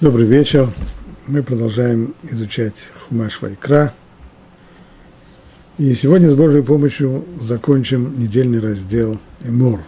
Добрый 0.00 0.26
вечер. 0.26 0.70
Мы 1.26 1.42
продолжаем 1.42 2.14
изучать 2.22 2.92
Хумаш 3.08 3.42
Вайкра. 3.42 3.92
И 5.76 5.92
сегодня 5.94 6.30
с 6.30 6.36
Божьей 6.36 6.62
помощью 6.62 7.24
закончим 7.40 8.16
недельный 8.16 8.60
раздел 8.60 9.18
Эмор. 9.42 9.80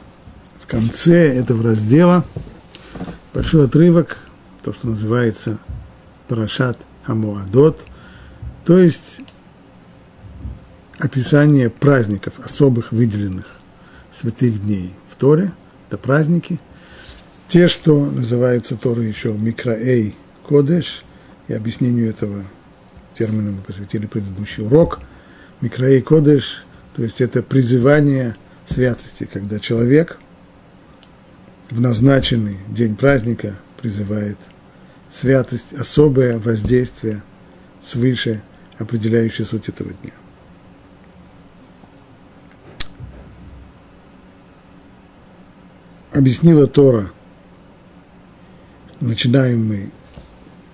В 0.58 0.66
конце 0.66 1.32
этого 1.32 1.62
раздела 1.62 2.24
большой 3.32 3.66
отрывок, 3.66 4.18
то, 4.64 4.72
что 4.72 4.88
называется 4.88 5.58
Парашат 6.26 6.76
Хамуадот, 7.04 7.86
то 8.64 8.78
есть 8.78 9.20
описание 10.98 11.70
праздников, 11.70 12.40
особых 12.40 12.90
выделенных 12.90 13.46
святых 14.12 14.60
дней 14.60 14.92
в 15.08 15.14
Торе, 15.14 15.52
это 15.88 15.98
праздники– 15.98 16.58
те, 17.50 17.66
что 17.66 18.06
называются 18.06 18.76
Торы 18.76 19.04
еще 19.04 19.32
микроэй 19.32 20.14
кодеш, 20.44 21.04
и 21.48 21.52
объяснению 21.52 22.08
этого 22.08 22.44
термина 23.18 23.50
мы 23.50 23.60
посвятили 23.60 24.06
предыдущий 24.06 24.64
урок. 24.64 25.00
Микроэй 25.60 26.00
кодеш, 26.00 26.64
то 26.94 27.02
есть 27.02 27.20
это 27.20 27.42
призывание 27.42 28.36
святости, 28.68 29.28
когда 29.30 29.58
человек 29.58 30.18
в 31.70 31.80
назначенный 31.80 32.56
день 32.68 32.94
праздника 32.94 33.58
призывает 33.80 34.38
святость, 35.10 35.72
особое 35.72 36.38
воздействие 36.38 37.20
свыше, 37.84 38.42
определяющее 38.78 39.44
суть 39.44 39.68
этого 39.68 39.90
дня. 39.90 40.12
Объяснила 46.12 46.68
Тора– 46.68 47.10
Начинаем 49.00 49.66
мы 49.66 49.90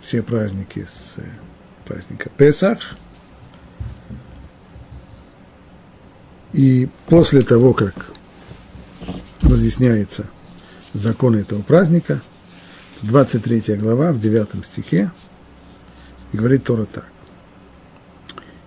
все 0.03 0.21
праздники 0.21 0.81
с 0.81 1.15
э, 1.19 1.23
праздника 1.85 2.29
Песах. 2.37 2.97
И 6.53 6.89
после 7.07 7.43
того, 7.43 7.73
как 7.73 8.11
разъясняется 9.43 10.27
закон 10.93 11.37
этого 11.37 11.63
праздника, 11.63 12.21
23 13.03 13.77
глава 13.77 14.11
в 14.11 14.19
9 14.19 14.67
стихе 14.67 15.13
говорит 16.33 16.65
Тора 16.65 16.87
так. 16.87 17.07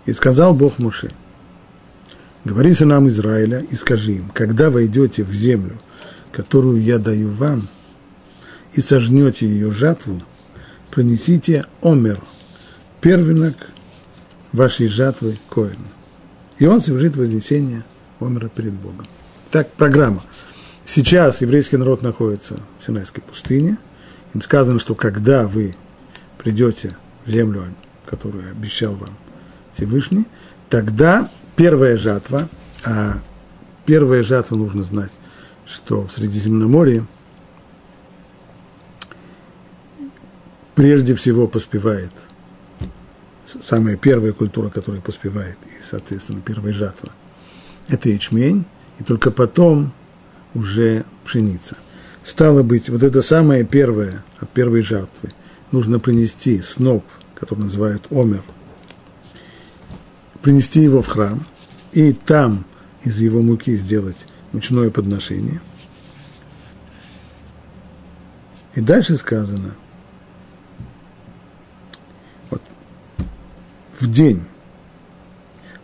«И 0.06 0.14
сказал 0.14 0.54
Бог 0.54 0.80
Муше, 0.80 1.12
говори 2.46 2.74
сынам 2.74 3.10
Израиля 3.10 3.60
и 3.60 3.76
скажи 3.76 4.14
им, 4.14 4.30
когда 4.30 4.70
войдете 4.70 5.26
в 5.26 5.34
землю, 5.34 5.82
которую 6.32 6.82
я 6.82 6.98
даю 6.98 7.30
вам– 7.30 7.68
и 8.74 8.82
сожнете 8.82 9.48
ее 9.48 9.72
жатву, 9.72 10.22
принесите 10.92 11.66
омер, 11.82 12.22
первенок 13.02 13.56
вашей 14.52 14.88
жатвы 14.88 15.38
коину. 15.50 15.88
И 16.58 16.66
он 16.66 16.82
совершит 16.82 17.16
вознесение 17.16 17.84
омера 18.20 18.50
перед 18.50 18.74
Богом. 18.74 19.08
Так, 19.52 19.72
программа. 19.72 20.24
Сейчас 20.86 21.42
еврейский 21.42 21.78
народ 21.78 22.02
находится 22.02 22.60
в 22.80 22.86
Синайской 22.86 23.24
пустыне. 23.24 23.78
Им 24.34 24.42
сказано, 24.42 24.80
что 24.80 24.96
когда 24.96 25.48
вы 25.48 25.76
придете 26.38 26.96
в 27.26 27.30
землю, 27.30 27.66
которую 28.06 28.50
обещал 28.52 28.94
вам 28.96 29.18
Всевышний, 29.72 30.26
тогда 30.70 31.30
первая 31.56 31.98
жатва, 31.98 32.50
а 32.84 33.20
первая 33.86 34.24
жатва 34.24 34.56
нужно 34.56 34.84
знать, 34.84 35.12
что 35.66 36.06
в 36.08 36.12
Средиземноморье– 36.12 37.06
прежде 40.80 41.14
всего 41.14 41.46
поспевает, 41.46 42.14
самая 43.46 43.98
первая 43.98 44.32
культура, 44.32 44.70
которая 44.70 45.02
поспевает, 45.02 45.58
и, 45.66 45.84
соответственно, 45.84 46.40
первая 46.40 46.72
жатва, 46.72 47.10
это 47.90 48.08
ячмень, 48.08 48.64
и 48.98 49.04
только 49.04 49.30
потом 49.30 49.92
уже 50.54 51.04
пшеница. 51.26 51.76
Стало 52.24 52.64
быть, 52.64 52.88
вот 52.88 53.04
это 53.04 53.22
самое 53.22 53.66
первое 53.66 54.24
от 54.38 54.52
первой 54.52 54.82
жатвы 54.82 55.34
нужно 55.74 56.00
принести 56.00 56.62
сноп, 56.62 57.04
который 57.36 57.66
называют 57.66 58.08
омер, 58.10 58.44
принести 60.42 60.80
его 60.80 61.02
в 61.02 61.08
храм, 61.08 61.46
и 61.92 62.14
там 62.14 62.64
из 63.04 63.20
его 63.20 63.42
муки 63.42 63.76
сделать 63.76 64.28
мучное 64.54 64.92
подношение. 64.92 65.60
И 68.76 68.80
дальше 68.80 69.18
сказано– 69.18 69.76
в 74.00 74.12
день 74.12 74.44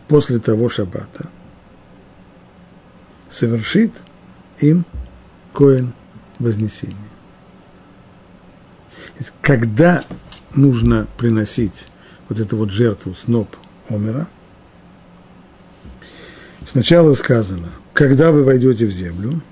после 0.08 0.38
того 0.38 0.68
шаббата 0.68 1.28
совершит 3.28 3.92
им 4.60 4.84
коин 5.52 5.92
вознесение. 6.38 6.96
Когда 9.40 10.04
нужно 10.54 11.06
приносить 11.16 11.88
вот 12.28 12.40
эту 12.40 12.56
вот 12.56 12.70
жертву 12.70 13.14
сноп 13.14 13.56
Омера, 13.88 14.28
сначала 16.64 17.14
сказано, 17.14 17.68
когда 17.92 18.32
вы 18.32 18.44
войдете 18.44 18.86
в 18.86 18.90
землю 18.90 19.42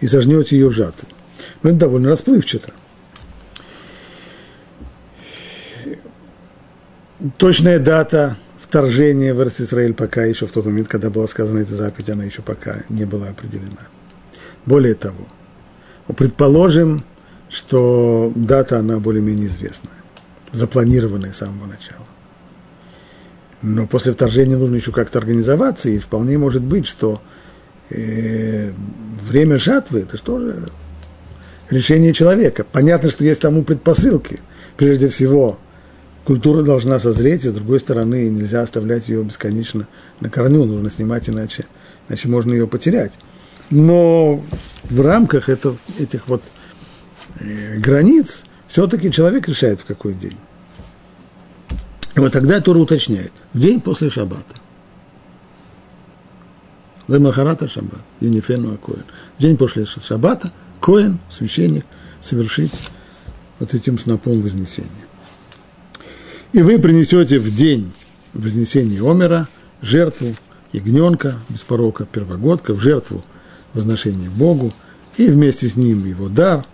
и 0.00 0.06
сожнете 0.06 0.56
ее 0.56 0.70
жатву. 0.70 1.08
Но 1.62 1.70
это 1.70 1.80
довольно 1.80 2.08
расплывчато– 2.08 2.72
точная 7.36 7.78
дата 7.78 8.36
вторжения 8.60 9.34
в 9.34 9.42
Израиль 9.42 9.94
пока 9.94 10.24
еще 10.24 10.46
в 10.46 10.52
тот 10.52 10.66
момент, 10.66 10.88
когда 10.88 11.10
была 11.10 11.26
сказана 11.26 11.60
эта 11.60 11.74
заповедь, 11.74 12.10
она 12.10 12.24
еще 12.24 12.42
пока 12.42 12.82
не 12.88 13.04
была 13.04 13.28
определена. 13.28 13.88
Более 14.64 14.94
того, 14.94 15.26
предположим, 16.16 17.04
что 17.48 18.32
дата, 18.34 18.78
она 18.78 18.98
более-менее 18.98 19.46
известная, 19.46 19.94
запланированная 20.52 21.32
с 21.32 21.38
самого 21.38 21.66
начала. 21.66 22.06
Но 23.62 23.86
после 23.86 24.12
вторжения 24.12 24.56
нужно 24.56 24.76
еще 24.76 24.92
как-то 24.92 25.18
организоваться, 25.18 25.88
и 25.88 25.98
вполне 25.98 26.36
может 26.38 26.62
быть, 26.62 26.86
что 26.86 27.22
э, 27.90 28.72
время 29.22 29.58
жатвы– 29.58 30.00
это 30.02 30.18
что 30.18 30.38
же 30.40 30.70
решение 31.70 32.12
человека. 32.12 32.64
Понятно, 32.70 33.10
что 33.10 33.24
есть 33.24 33.40
тому 33.40 33.64
предпосылки. 33.64 34.40
Прежде 34.76 35.08
всего, 35.08 35.58
культура 36.26 36.62
должна 36.62 36.98
созреть, 36.98 37.44
и 37.44 37.48
с 37.48 37.52
другой 37.52 37.78
стороны 37.78 38.28
нельзя 38.28 38.62
оставлять 38.62 39.08
ее 39.08 39.22
бесконечно 39.22 39.86
на 40.20 40.28
корню, 40.28 40.64
нужно 40.64 40.90
снимать, 40.90 41.28
иначе, 41.28 41.66
иначе 42.08 42.28
можно 42.28 42.52
ее 42.52 42.66
потерять. 42.66 43.12
Но 43.70 44.42
в 44.84 45.00
рамках 45.00 45.48
это, 45.48 45.76
этих 45.98 46.26
вот 46.28 46.42
э, 47.38 47.78
границ 47.78 48.44
все-таки 48.66 49.12
человек 49.12 49.48
решает, 49.48 49.80
в 49.80 49.84
какой 49.84 50.14
день. 50.14 50.36
И 52.16 52.20
вот 52.20 52.32
тогда 52.32 52.60
Тура 52.60 52.78
уточняет, 52.78 53.32
в 53.52 53.60
день 53.60 53.80
после 53.80 54.10
шаббата. 54.10 54.56
Лемахарата 57.06 57.68
шаббат, 57.68 58.00
Енифену 58.18 58.74
Акоин. 58.74 59.04
В 59.38 59.40
день 59.40 59.56
после 59.56 59.86
шаббата 59.86 60.52
Коин, 60.80 61.20
священник, 61.30 61.86
совершит 62.20 62.72
вот 63.60 63.74
этим 63.74 63.96
снопом 63.96 64.42
вознесения. 64.42 65.05
И 66.56 66.62
вы 66.62 66.78
принесете 66.78 67.38
в 67.38 67.54
день 67.54 67.92
вознесения 68.32 69.02
Омера 69.02 69.46
жертву 69.82 70.34
ягненка 70.72 71.34
без 71.50 71.64
порока, 71.64 72.06
первогодка, 72.06 72.72
в 72.72 72.80
жертву 72.80 73.22
возношения 73.74 74.30
Богу, 74.30 74.72
и 75.18 75.28
вместе 75.28 75.68
с 75.68 75.76
ним 75.76 76.06
его 76.06 76.30
дар, 76.30 76.64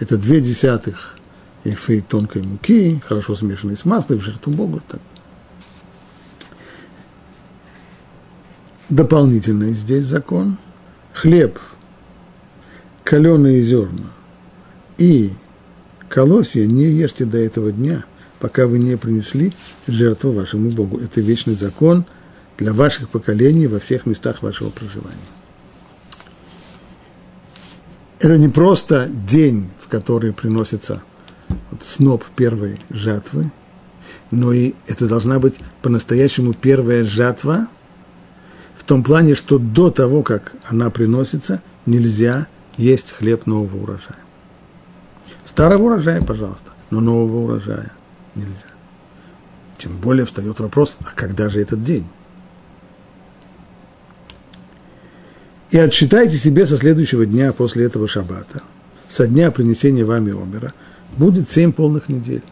это 0.00 0.16
две 0.16 0.40
десятых 0.40 1.18
эфы 1.64 2.00
тонкой 2.00 2.40
муки, 2.40 3.02
хорошо 3.06 3.34
смешанной 3.34 3.76
с 3.76 3.84
маслом, 3.84 4.18
в 4.18 4.22
жертву 4.22 4.50
Богу. 4.50 4.80
Так. 4.88 5.00
Дополнительный 8.88 9.74
здесь 9.74 10.06
закон. 10.06 10.56
Хлеб, 11.12 11.58
каленые 13.04 13.60
зерна 13.60 14.06
и 14.96 15.32
колосья 16.08 16.64
не 16.64 16.84
ешьте 16.84 17.26
до 17.26 17.36
этого 17.36 17.72
дня– 17.72 18.06
пока 18.40 18.66
вы 18.66 18.78
не 18.78 18.96
принесли 18.96 19.52
жертву 19.86 20.32
вашему 20.32 20.70
Богу. 20.70 20.98
Это 20.98 21.20
вечный 21.20 21.54
закон 21.54 22.04
для 22.56 22.72
ваших 22.72 23.08
поколений 23.08 23.66
во 23.66 23.78
всех 23.78 24.06
местах 24.06 24.42
вашего 24.42 24.70
проживания. 24.70 25.16
Это 28.18 28.36
не 28.36 28.48
просто 28.48 29.06
день, 29.06 29.70
в 29.78 29.88
который 29.88 30.32
приносится 30.32 31.02
вот 31.70 31.84
сноп 31.84 32.24
первой 32.34 32.80
жатвы, 32.90 33.50
но 34.30 34.52
и 34.52 34.74
это 34.86 35.06
должна 35.06 35.38
быть 35.38 35.54
по-настоящему 35.82 36.52
первая 36.52 37.04
жатва 37.04 37.68
в 38.74 38.82
том 38.82 39.04
плане, 39.04 39.34
что 39.34 39.58
до 39.58 39.90
того, 39.90 40.22
как 40.22 40.52
она 40.64 40.90
приносится, 40.90 41.62
нельзя 41.86 42.48
есть 42.76 43.12
хлеб 43.12 43.46
нового 43.46 43.82
урожая. 43.82 44.18
Старого 45.44 45.84
урожая, 45.84 46.20
пожалуйста, 46.22 46.72
но 46.90 47.00
нового 47.00 47.44
урожая 47.44 47.92
нельзя. 48.38 48.66
Тем 49.78 49.96
более 49.96 50.26
встает 50.26 50.58
вопрос, 50.60 50.96
а 51.00 51.10
когда 51.14 51.48
же 51.48 51.60
этот 51.60 51.84
день? 51.84 52.06
И 55.70 55.76
отсчитайте 55.76 56.36
себе 56.36 56.66
со 56.66 56.76
следующего 56.76 57.26
дня 57.26 57.52
после 57.52 57.84
этого 57.84 58.08
шаббата, 58.08 58.62
со 59.08 59.26
дня 59.26 59.50
принесения 59.50 60.04
вами 60.04 60.32
омера, 60.32 60.72
будет 61.16 61.50
семь 61.50 61.72
полных 61.72 62.08
недель. 62.08 62.42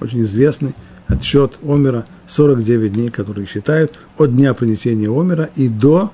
Очень 0.00 0.22
известный 0.22 0.74
отсчет 1.08 1.58
омера, 1.62 2.06
49 2.26 2.92
дней, 2.92 3.10
которые 3.10 3.46
считают 3.46 3.98
от 4.16 4.34
дня 4.34 4.54
принесения 4.54 5.10
омера 5.10 5.50
и 5.56 5.68
до 5.68 6.12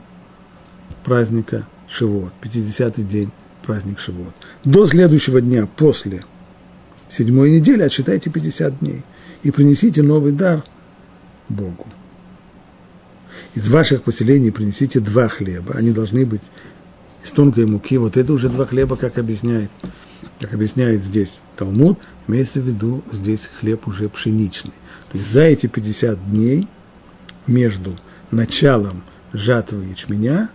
праздника 1.05 1.67
Шивот, 1.89 2.33
50-й 2.43 3.03
день 3.03 3.31
праздник 3.63 3.99
Шивот. 3.99 4.35
До 4.65 4.87
следующего 4.87 5.41
дня, 5.41 5.67
после 5.77 6.25
седьмой 7.13 7.51
недели, 7.51 7.83
отсчитайте 7.83 8.31
50 8.31 8.79
дней 8.81 9.03
и 9.43 9.51
принесите 9.51 10.03
новый 10.03 10.33
дар 10.33 10.65
Богу. 11.49 11.87
Из 13.55 13.69
ваших 13.69 14.03
поселений 14.03 14.51
принесите 14.51 15.01
два 15.01 15.29
хлеба. 15.29 15.75
Они 15.75 15.91
должны 15.91 16.25
быть 16.25 16.41
из 17.23 17.31
тонкой 17.31 17.67
муки. 17.67 17.99
Вот 17.99 18.17
это 18.17 18.33
уже 18.33 18.49
два 18.49 18.65
хлеба, 18.65 18.97
как 18.97 19.19
объясняет, 19.19 19.71
как 20.41 20.55
объясняет 20.55 21.03
здесь 21.03 21.43
Талмуд, 21.57 21.99
имеется 22.29 22.61
в 22.61 22.67
виду 22.67 23.03
здесь 23.13 23.49
хлеб 23.61 23.87
уже 23.87 24.09
пшеничный. 24.09 24.73
То 25.11 25.19
есть 25.19 25.31
за 25.31 25.43
эти 25.43 25.67
50 25.67 26.31
дней 26.31 26.67
между 27.47 27.99
началом 28.31 29.03
жатвы 29.33 29.85
ячменя 29.85 30.51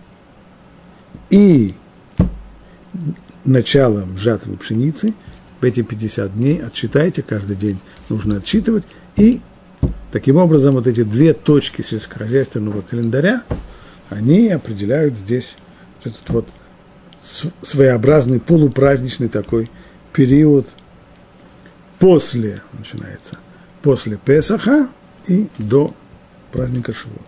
и 1.30 1.74
началом 3.44 4.18
жатвы 4.18 4.56
пшеницы, 4.56 5.14
в 5.60 5.64
эти 5.64 5.82
50 5.82 6.34
дней 6.34 6.62
отсчитайте, 6.62 7.22
каждый 7.22 7.56
день 7.56 7.78
нужно 8.08 8.36
отсчитывать, 8.36 8.84
и 9.16 9.40
таким 10.12 10.36
образом 10.36 10.74
вот 10.74 10.86
эти 10.86 11.02
две 11.02 11.34
точки 11.34 11.82
сельскохозяйственного 11.82 12.82
календаря, 12.82 13.42
они 14.10 14.48
определяют 14.48 15.14
здесь 15.16 15.56
этот 16.04 16.28
вот 16.28 16.48
своеобразный 17.62 18.40
полупраздничный 18.40 19.28
такой 19.28 19.70
период 20.12 20.66
после, 21.98 22.62
начинается, 22.72 23.38
после 23.82 24.16
Песаха 24.16 24.88
и 25.26 25.48
до 25.58 25.94
праздника 26.52 26.94
Шивот. 26.94 27.20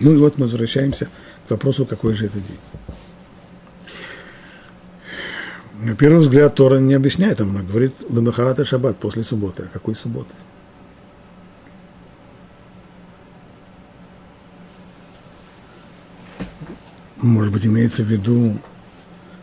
Ну 0.00 0.12
и 0.12 0.16
вот 0.16 0.38
мы 0.38 0.44
возвращаемся 0.44 1.08
к 1.46 1.50
вопросу, 1.50 1.84
какой 1.84 2.14
же 2.14 2.26
это 2.26 2.38
день. 2.38 2.58
На 5.80 5.96
первый 5.96 6.20
взгляд 6.20 6.54
Тора 6.54 6.78
не 6.78 6.94
объясняет, 6.94 7.40
она 7.40 7.62
говорит 7.62 7.94
Ламахарата 8.08 8.64
Шаббат 8.64 8.98
после 8.98 9.24
субботы. 9.24 9.64
А 9.64 9.72
какой 9.72 9.96
субботы? 9.96 10.34
Может 17.16 17.52
быть, 17.52 17.66
имеется 17.66 18.02
в 18.02 18.06
виду 18.06 18.58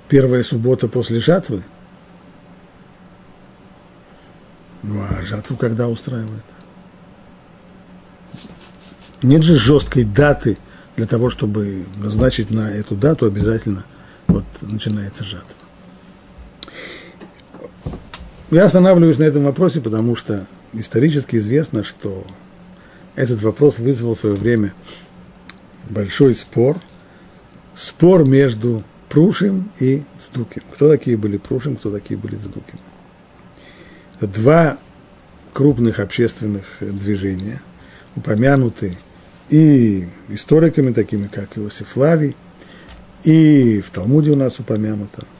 первая 0.07 0.44
суббота 0.44 0.88
после 0.88 1.19
жатвы? 1.19 1.63
Ну, 4.83 5.01
а 5.01 5.24
жатву 5.24 5.57
когда 5.57 5.88
устраивает? 5.89 6.45
Нет 9.22 9.44
же 9.44 9.56
жесткой 9.56 10.06
даты 10.06 10.57
для 10.95 11.07
того, 11.07 11.30
чтобы 11.30 11.86
назначить 11.98 12.51
на 12.51 12.72
эту 12.72 12.95
дату 12.95 13.25
обязательно 13.25 13.83
вот 14.28 14.45
начинается 14.62 15.24
жатва. 15.24 15.60
Я 18.51 18.65
останавливаюсь 18.65 19.18
на 19.18 19.24
этом 19.24 19.45
вопросе, 19.45 19.80
потому 19.80 20.18
что 20.18 20.45
исторически 20.74 21.38
известно, 21.38 21.86
что 21.86 22.27
этот 23.15 23.42
вопрос 23.44 23.80
вызвал 23.80 24.13
в 24.13 24.19
свое 24.19 24.36
время 24.36 24.74
большой 25.89 26.36
спор, 26.36 26.77
спор 27.75 28.27
между 28.27 28.83
Прушим 29.07 29.71
и 29.80 30.03
Цдуким. 30.19 30.63
Кто 30.74 30.89
такие 30.89 31.15
были 31.15 31.38
Прушим, 31.38 31.77
кто 31.77 31.92
такие 31.92 32.18
были 32.18 32.36
Цдуким. 32.36 32.80
Два 34.19 34.77
крупных 35.54 36.00
общественных 36.00 36.65
движения, 36.81 37.62
упомянуты 38.18 38.97
и 39.50 40.09
историками, 40.27 40.92
такими 40.92 41.27
как 41.27 41.57
Иосиф 41.57 41.95
Лавий, 41.95 42.36
и 43.24 43.80
в 43.80 43.92
Талмуде 43.92 44.31
у 44.31 44.36
нас 44.36 44.59
упомянуто– 44.59 45.25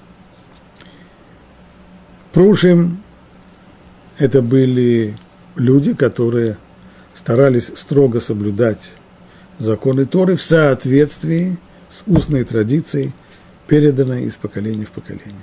Прушим– 2.33 3.04
это 4.18 4.42
были 4.42 5.18
люди, 5.56 5.94
которые 5.94 6.57
старались 7.13 7.72
строго 7.75 8.19
соблюдать 8.19 8.94
законы 9.60 10.06
Торы 10.06 10.36
в 10.36 10.42
соответствии 10.42 11.57
с 11.89 12.04
устной 12.07 12.44
традицией, 12.44 13.12
переданной 13.68 14.25
из 14.25 14.38
поколения 14.38 14.86
в 14.86 14.92
поколение. 14.92 15.36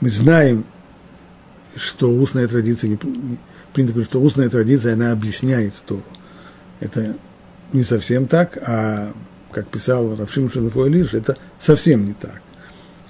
Мы 0.00 0.10
знаем, 0.10 0.64
что 1.74 2.10
устная 2.10 2.46
традиция, 2.48 2.90
не, 2.90 2.98
принято 3.72 4.02
что 4.04 4.20
устная 4.20 4.48
традиция, 4.48 4.94
она 4.94 5.12
объясняет 5.12 5.74
Тору. 5.86 6.04
Это 6.80 7.16
не 7.72 7.82
совсем 7.82 8.26
так, 8.26 8.58
а, 8.62 9.12
как 9.50 9.68
писал 9.68 10.14
Равшим 10.16 10.50
Шенафуэлиш, 10.50 11.14
это 11.14 11.36
совсем 11.58 12.06
не 12.06 12.12
так. 12.12 12.40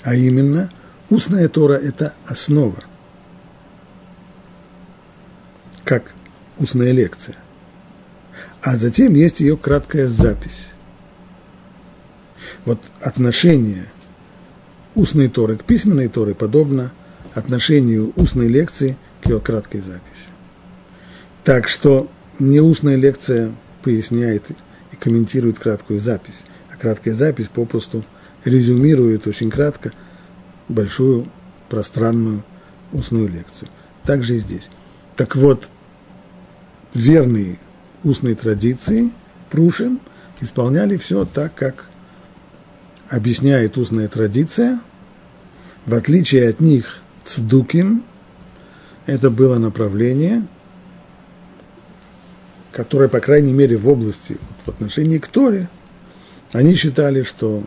А 0.03 0.15
именно, 0.15 0.70
Устная 1.10 1.49
Тора– 1.49 1.75
это 1.82 2.14
основа, 2.26 2.84
как 5.84 6.12
устная 6.58 6.93
лекция. 6.93 7.37
А 8.60 8.76
затем 8.76 9.14
есть 9.14 9.40
ее 9.40 9.56
краткая 9.56 10.06
запись. 10.06 10.66
Вот 12.66 12.82
отношение 13.00 13.87
устной 14.94 15.28
Торы 15.28 15.56
к 15.56 15.64
письменной 15.64 16.08
Торе 16.08 16.34
подобно 16.34 16.93
отношению 17.32 18.12
устной 18.16 18.49
лекции 18.49 18.99
к 19.22 19.28
ее 19.28 19.40
краткой 19.40 19.81
записи. 19.81 20.28
Так 21.43 21.69
что 21.69 22.10
не 22.38 22.60
устная 22.60 22.96
лекция 22.96 23.55
поясняет 23.82 24.50
и 24.93 24.96
комментирует 24.96 25.58
краткую 25.58 26.00
запись, 26.00 26.44
а 26.70 26.76
краткая 26.76 27.14
запись 27.14 27.49
попросту 27.49 28.05
резюмирует 28.44 29.26
очень 29.26 29.50
кратко– 29.50 29.93
большую 30.69 31.27
пространную 31.69 32.44
устную 32.93 33.29
лекцию. 33.29 33.69
Также 34.05 34.37
и 34.37 34.39
здесь. 34.39 34.70
Так 35.17 35.37
вот, 35.37 35.69
верные 36.94 37.58
устной 38.05 38.34
традиции 38.34 39.10
Прушим 39.51 40.01
исполняли 40.41 40.96
все 40.96 41.25
так, 41.25 41.55
как 41.55 41.87
объясняет 43.08 43.77
устная 43.79 44.08
традиция. 44.08 44.81
В 45.87 45.94
отличие 45.94 46.48
от 46.48 46.60
них 46.60 47.01
Цдуким– 47.25 48.05
это 49.06 49.31
было 49.31 49.58
направление, 49.58 50.46
которое, 52.72 53.08
по 53.08 53.20
крайней 53.20 53.53
мере, 53.53 53.77
в 53.77 53.89
области, 53.89 54.39
в 54.65 54.69
отношении 54.69 55.19
к 55.19 55.29
Торе, 55.29 55.69
они 56.53 56.75
считали, 56.75 57.22
что 57.22 57.65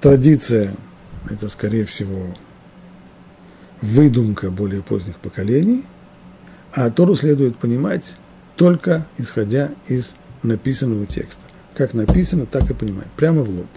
традиция– 0.00 0.74
это, 1.28 1.48
скорее 1.48 1.84
всего, 1.84 2.34
выдумка 3.80 4.50
более 4.50 4.82
поздних 4.82 5.16
поколений, 5.16 5.84
а 6.72 6.90
Тору 6.90 7.16
следует 7.16 7.56
понимать 7.56 8.16
только 8.56 9.06
исходя 9.18 9.70
из 9.86 10.14
написанного 10.42 11.06
текста. 11.06 11.42
Как 11.74 11.94
написано, 11.94 12.46
так 12.46 12.70
и 12.70 12.74
понимать. 12.74 13.06
Прямо 13.16 13.42
в 13.42 13.50
лоб. 13.50 13.68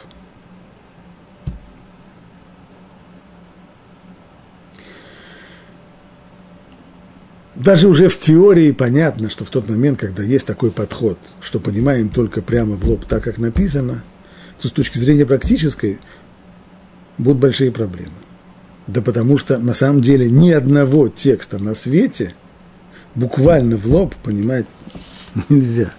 Даже 7.55 7.87
уже 7.87 8.09
в 8.09 8.19
теории 8.19 8.71
понятно, 8.71 9.29
что 9.29 9.45
в 9.45 9.49
тот 9.49 9.69
момент, 9.69 9.99
когда 9.99 10.23
есть 10.23 10.45
такой 10.45 10.71
подход, 10.71 11.19
что 11.39 11.59
понимаем 11.59 12.09
только 12.09 12.41
прямо 12.41 12.75
в 12.75 12.85
лоб 12.85 13.05
так, 13.05 13.23
как 13.23 13.37
написано, 13.37 14.03
то 14.59 14.67
с 14.67 14.71
точки 14.71 14.97
зрения 14.97 15.25
практической 15.25 15.99
будут 17.17 17.39
большие 17.39 17.71
проблемы. 17.71 18.13
Да 18.87 19.01
потому 19.01 19.37
что 19.37 19.57
на 19.59 19.73
самом 19.73 20.01
деле 20.01 20.29
ни 20.29 20.51
одного 20.51 21.07
текста 21.07 21.57
на 21.57 21.73
свете 21.75 22.33
буквально 23.15 23.77
в 23.77 23.85
лоб 23.85 24.15
понимать 24.15 24.65
нельзя. 25.49 25.93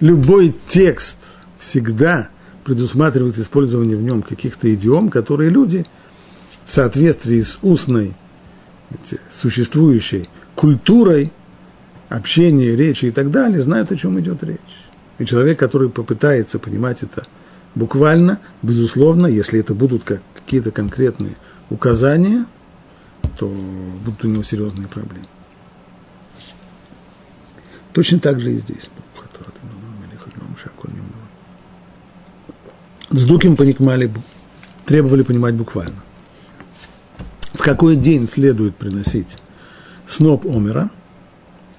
Любой 0.00 0.54
текст 0.68 1.16
всегда 1.58 2.28
предусматривает 2.64 3.38
использование 3.38 3.96
в 3.96 4.02
нем 4.02 4.22
каких-то 4.22 4.72
идиом, 4.74 5.08
которые 5.08 5.50
люди 5.50 5.86
в 6.66 6.72
соответствии 6.72 7.40
с 7.40 7.58
устной, 7.62 8.14
существующей 9.32 10.28
культурой 10.54 11.32
общения, 12.08 12.74
речи 12.76 13.06
и 13.06 13.10
так 13.10 13.30
далее, 13.30 13.60
знают, 13.60 13.92
о 13.92 13.96
чем 13.96 14.18
идет 14.20 14.42
речь. 14.42 14.58
И 15.18 15.24
человек, 15.24 15.58
который 15.58 15.90
попытается 15.90 16.58
понимать 16.58 17.02
это 17.02 17.26
буквально, 17.74 18.40
безусловно, 18.62 19.26
если 19.26 19.60
это 19.60 19.74
будут 19.74 20.04
как 20.04 20.22
какие-то 20.34 20.70
конкретные 20.70 21.36
указания, 21.70 22.46
то 23.38 23.46
будут 24.04 24.24
у 24.24 24.28
него 24.28 24.42
серьезные 24.42 24.88
проблемы. 24.88 25.26
Точно 27.92 28.18
так 28.18 28.40
же 28.40 28.52
и 28.52 28.58
здесь. 28.58 28.90
С 33.10 33.26
Дуким 33.26 33.56
поникмали, 33.56 34.10
требовали 34.86 35.22
понимать 35.22 35.54
буквально. 35.54 36.02
В 37.52 37.58
какой 37.58 37.94
день 37.94 38.28
следует 38.28 38.74
приносить 38.74 39.38
сноп 40.08 40.44
Омера? 40.46 40.90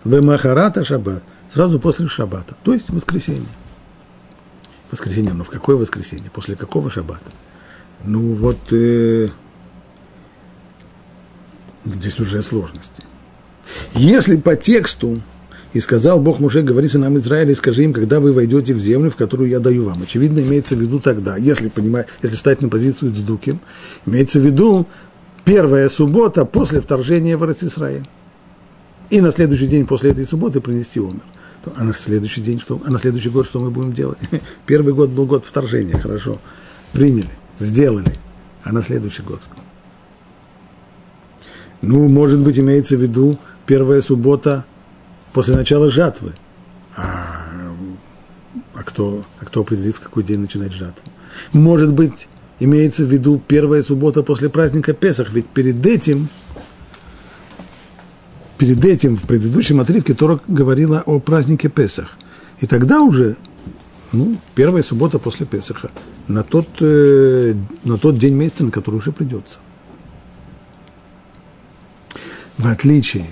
Лемахарата 0.06 0.86
Шаббат. 0.86 1.24
Сразу 1.52 1.80
после 1.80 2.08
Шаббата, 2.08 2.56
то 2.64 2.74
есть 2.74 2.90
воскресенье. 2.90 3.48
Воскресенье, 4.92 5.34
но 5.34 5.44
в 5.44 5.50
какое 5.50 5.76
воскресенье? 5.76 6.30
После 6.32 6.56
какого 6.56 6.90
Шаббата? 6.90 7.32
Ну 8.04 8.34
вот 8.34 8.58
э, 8.72 9.30
здесь 11.86 12.20
уже 12.20 12.44
сложности. 12.44 13.04
Если 13.94 14.38
по 14.38 14.56
тексту 14.56 15.20
и 15.74 15.80
сказал 15.80 16.22
Бог 16.22 16.40
Муше, 16.40 16.62
говори 16.62 16.88
нам 16.94 17.18
Израиля, 17.18 17.52
и 17.52 17.56
скажи 17.56 17.84
им, 17.84 17.94
когда 17.94 18.20
вы 18.20 18.32
войдете 18.32 18.74
в 18.74 18.80
землю, 18.80 19.12
в 19.12 19.16
которую 19.16 19.50
я 19.50 19.60
даю 19.60 19.84
вам. 19.84 20.04
Очевидно, 20.04 20.40
имеется 20.40 20.76
в 20.76 20.80
виду 20.80 21.00
тогда, 21.00 21.36
если, 21.36 21.68
понимать, 21.68 22.08
если 22.22 22.38
встать 22.38 22.62
на 22.62 22.70
позицию 22.70 23.12
Дздуким, 23.12 23.60
имеется 24.06 24.40
в 24.40 24.46
виду 24.46 24.88
первая 25.44 25.90
суббота 25.90 26.46
после 26.46 26.80
вторжения 26.80 27.36
в 27.36 27.46
Израиль. 27.52 28.08
И 29.10 29.20
на 29.20 29.32
следующий 29.32 29.68
день 29.68 29.86
после 29.86 30.12
этой 30.12 30.26
субботы 30.26 30.62
принести 30.62 31.00
умер. 31.00 31.24
А 31.76 31.84
на 31.84 31.94
следующий 31.94 32.42
день 32.42 32.60
что? 32.60 32.82
А 32.86 32.90
на 32.90 33.00
следующий 33.00 33.30
год 33.30 33.46
что 33.46 33.60
мы 33.60 33.72
будем 33.72 33.94
делать? 33.94 34.20
Первый 34.66 34.94
год 34.94 35.10
был 35.10 35.26
год 35.26 35.46
вторжения, 35.46 35.98
хорошо. 35.98 36.40
Приняли, 36.94 37.30
сделали. 37.60 38.16
А 38.64 38.72
на 38.72 38.82
следующий 38.82 39.22
год? 39.22 39.42
Ну, 41.82 42.08
может 42.08 42.40
быть, 42.40 42.60
имеется 42.60 42.98
в 42.98 43.02
виду 43.02 43.38
первая 43.66 44.02
суббота 44.02 44.66
после 45.34 45.56
начала 45.56 45.90
жатвы. 45.90 46.34
А, 46.96 47.46
а, 48.74 48.84
кто, 48.84 49.24
а 49.40 49.46
кто 49.46 49.62
определит, 49.62 49.96
в 49.96 50.00
какой 50.00 50.24
день 50.24 50.40
начинать 50.40 50.74
жатву? 50.74 51.12
Может 51.54 51.94
быть, 51.94 52.28
имеется 52.60 53.04
в 53.04 53.08
виду 53.08 53.42
первая 53.46 53.84
суббота 53.84 54.24
после 54.24 54.50
праздника 54.50 54.94
Песах, 54.94 55.32
ведь 55.34 55.48
перед 55.48 55.86
этим, 55.86 56.30
перед 58.58 58.84
этим 58.86 59.18
в 59.18 59.24
предыдущем 59.24 59.80
отрывке 59.80 60.14
Тора 60.14 60.40
говорила 60.48 61.02
о 61.06 61.20
празднике 61.20 61.70
Песах. 61.70 62.18
И 62.62 62.68
тогда 62.68 63.02
уже, 63.02 63.38
ну, 64.12 64.38
первая 64.56 64.84
суббота 64.84 65.20
после 65.20 65.46
Песаха, 65.46 65.92
на 66.28 66.44
тот, 66.44 66.68
э, 66.80 67.56
на 67.84 67.98
тот 67.98 68.18
день 68.18 68.34
месяца, 68.34 68.64
на 68.64 68.72
который 68.72 68.96
уже 68.96 69.12
придется. 69.12 69.60
В 72.58 72.68
отличие 72.68 73.26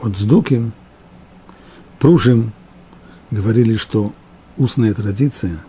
от 0.00 0.16
Сдуким, 0.16 0.72
Пружим 2.00 2.52
говорили, 3.30 3.76
что 3.76 4.12
устная 4.56 4.94
традиция 4.94 5.62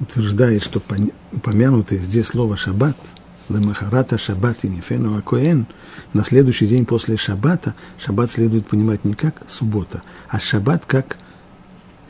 утверждает, 0.00 0.64
что 0.64 0.82
упомянутое 1.32 1.98
здесь 1.98 2.26
слово 2.26 2.56
«шаббат», 2.56 2.96
«лемахарата 3.48 4.18
шаббат 4.18 4.64
и 4.64 4.68
нефену 4.68 5.16
акоэн», 5.16 5.66
на 6.12 6.24
следующий 6.24 6.66
день 6.66 6.84
после 6.84 7.16
шаббата, 7.16 7.74
шаббат 7.98 8.32
следует 8.32 8.66
понимать 8.66 9.04
не 9.04 9.14
как 9.14 9.42
суббота, 9.46 10.02
а 10.28 10.38
шаббат 10.40 10.84
как 10.86 11.18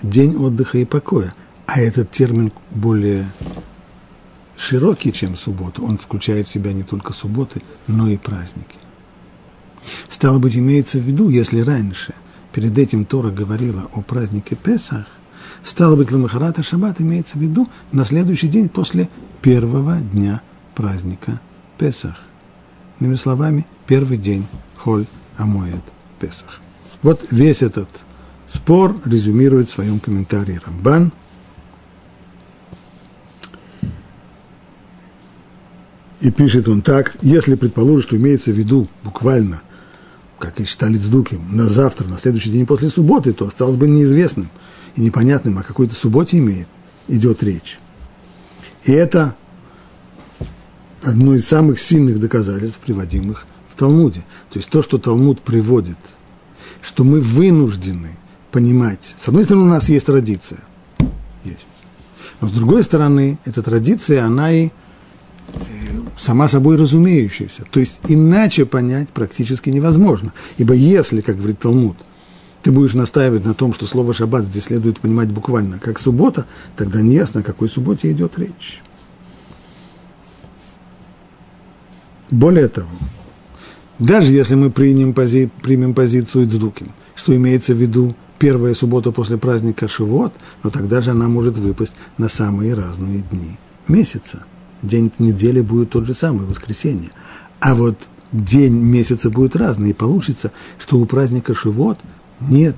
день 0.02 0.37
отдыха 0.37 0.78
и 0.78 0.85
покоя. 0.85 1.35
А 1.66 1.80
этот 1.80 2.11
термин 2.11 2.52
более 2.71 3.28
широкий, 4.57 5.12
чем 5.12 5.37
суббота. 5.37 5.83
Он 5.83 5.99
включает 5.99 6.49
в 6.49 6.52
себя 6.52 6.73
не 6.73 6.83
только 6.83 7.12
субботы, 7.12 7.62
но 7.87 8.09
и 8.09 8.16
праздники. 8.16 8.78
Стало 10.09 10.38
быть, 10.38 10.57
имеется 10.57 10.99
в 10.99 11.02
виду, 11.02 11.28
если 11.28 11.61
раньше– 11.61 12.14
перед 12.52 12.76
этим 12.76 13.04
Тора 13.04 13.30
говорила 13.30 13.88
о 13.92 14.02
празднике 14.02 14.57
Песах, 14.57 15.07
стало 15.62 15.95
быть, 15.95 16.11
Ламахарата 16.11 16.62
Шаббат 16.64 17.00
имеется 17.00 17.38
в 17.38 17.40
виду 17.40 17.68
на 17.92 18.04
следующий 18.04 18.49
день 18.49 18.68
после 18.68 19.09
первого 19.42 19.99
дня 19.99 20.42
праздника 20.78 21.40
Песах. 21.76 22.14
Иными 23.00 23.16
словами, 23.16 23.66
первый 23.88 24.16
день 24.16 24.47
Холь 24.76 25.06
Амоед 25.37 25.82
Песах. 26.20 26.61
Вот 27.02 27.26
весь 27.32 27.62
этот 27.62 27.88
спор 28.49 28.97
резюмирует 29.04 29.68
в 29.68 29.73
своем 29.73 29.99
комментарии 29.99 30.61
Рамбан. 30.64 31.12
И 36.20 36.30
пишет 36.30 36.68
он 36.68 36.82
так, 36.82 37.16
если 37.23 37.56
предположить, 37.56 38.04
что 38.04 38.16
имеется 38.16 38.52
в 38.52 38.54
виду 38.54 38.87
буквально 39.02 39.62
как 40.38 40.61
и 40.61 40.64
считали 40.64 40.97
Цдуки, 40.97 41.40
на 41.50 41.66
завтра, 41.66 42.06
на 42.06 42.18
следующий 42.18 42.52
день 42.52 42.66
после 42.66 42.88
субботы, 42.88 43.32
то 43.32 43.49
осталось 43.49 43.76
бы 43.76 43.88
неизвестным 43.88 44.49
и 44.94 45.00
непонятным, 45.00 45.58
о 45.58 45.64
какой-то 45.64 45.97
субботе 45.97 46.38
имеет, 46.38 46.68
идет 47.08 47.42
речь. 47.42 47.80
И 48.85 48.92
это 48.92 49.35
одно 51.08 51.34
из 51.34 51.48
самых 51.48 51.80
сильных 51.80 52.20
доказательств, 52.20 52.80
приводимых 52.80 53.46
в 53.70 53.76
Талмуде. 53.76 54.24
То 54.50 54.58
есть 54.58 54.68
то, 54.68 54.82
что 54.82 54.98
Талмуд 54.98 55.40
приводит, 55.40 55.98
что 56.82 57.02
мы 57.04 57.20
вынуждены 57.20 58.10
понимать. 58.52 59.14
С 59.18 59.28
одной 59.28 59.44
стороны, 59.44 59.66
у 59.66 59.70
нас 59.70 59.88
есть 59.88 60.06
традиция. 60.06 60.60
Есть. 61.44 61.66
Но 62.40 62.48
с 62.48 62.52
другой 62.52 62.84
стороны, 62.84 63.38
эта 63.44 63.62
традиция, 63.62 64.24
она 64.24 64.52
и 64.52 64.70
сама 66.16 66.46
собой 66.46 66.76
разумеющаяся. 66.76 67.64
То 67.70 67.80
есть 67.80 68.00
иначе 68.06 68.66
понять 68.66 69.08
практически 69.08 69.70
невозможно. 69.70 70.32
Ибо 70.58 70.74
если, 70.74 71.22
как 71.22 71.36
говорит 71.36 71.58
Талмуд, 71.58 71.96
ты 72.62 72.70
будешь 72.70 72.92
настаивать 72.92 73.44
на 73.44 73.54
том, 73.54 73.72
что 73.72 73.86
слово 73.86 74.12
«шаббат» 74.12 74.44
здесь 74.44 74.64
следует 74.64 75.00
понимать 75.00 75.30
буквально 75.30 75.78
как 75.78 75.98
«суббота», 75.98 76.46
тогда 76.76 77.00
неясно, 77.00 77.40
о 77.40 77.44
какой 77.44 77.70
субботе 77.70 78.10
идет 78.10 78.38
речь. 78.38 78.82
Более 82.30 82.68
того, 82.68 82.88
даже 83.99 84.32
если 84.32 84.54
мы 84.54 84.70
примем, 84.70 85.14
пози, 85.14 85.50
примем 85.62 85.94
позицию 85.94 86.49
Цдуким, 86.49 86.92
что 87.14 87.35
имеется 87.35 87.75
в 87.75 87.78
виду 87.78 88.14
первая 88.38 88.75
суббота 88.75 89.12
после 89.12 89.38
праздника 89.38 89.88
Шивот, 89.88 90.32
но 90.62 90.70
тогда 90.70 91.00
же 91.00 91.11
она 91.11 91.28
может 91.28 91.56
выпасть 91.56 91.94
на 92.16 92.28
самые 92.28 92.75
разные 92.75 93.23
дни 93.30 93.58
месяца– 93.88 94.44
день 94.82 95.12
недели 95.18 95.61
будет 95.61 95.90
тот 95.90 96.06
же 96.06 96.14
самый, 96.14 96.47
воскресенье. 96.47 97.11
А 97.61 97.75
вот 97.75 97.97
день 98.32 98.75
месяца 98.75 99.30
будет 99.30 99.56
разный, 99.56 99.90
и 99.90 99.94
получится, 99.94 100.52
что 100.78 100.99
у 100.99 101.06
праздника 101.06 101.54
Шивот 101.54 101.99
нет 102.40 102.76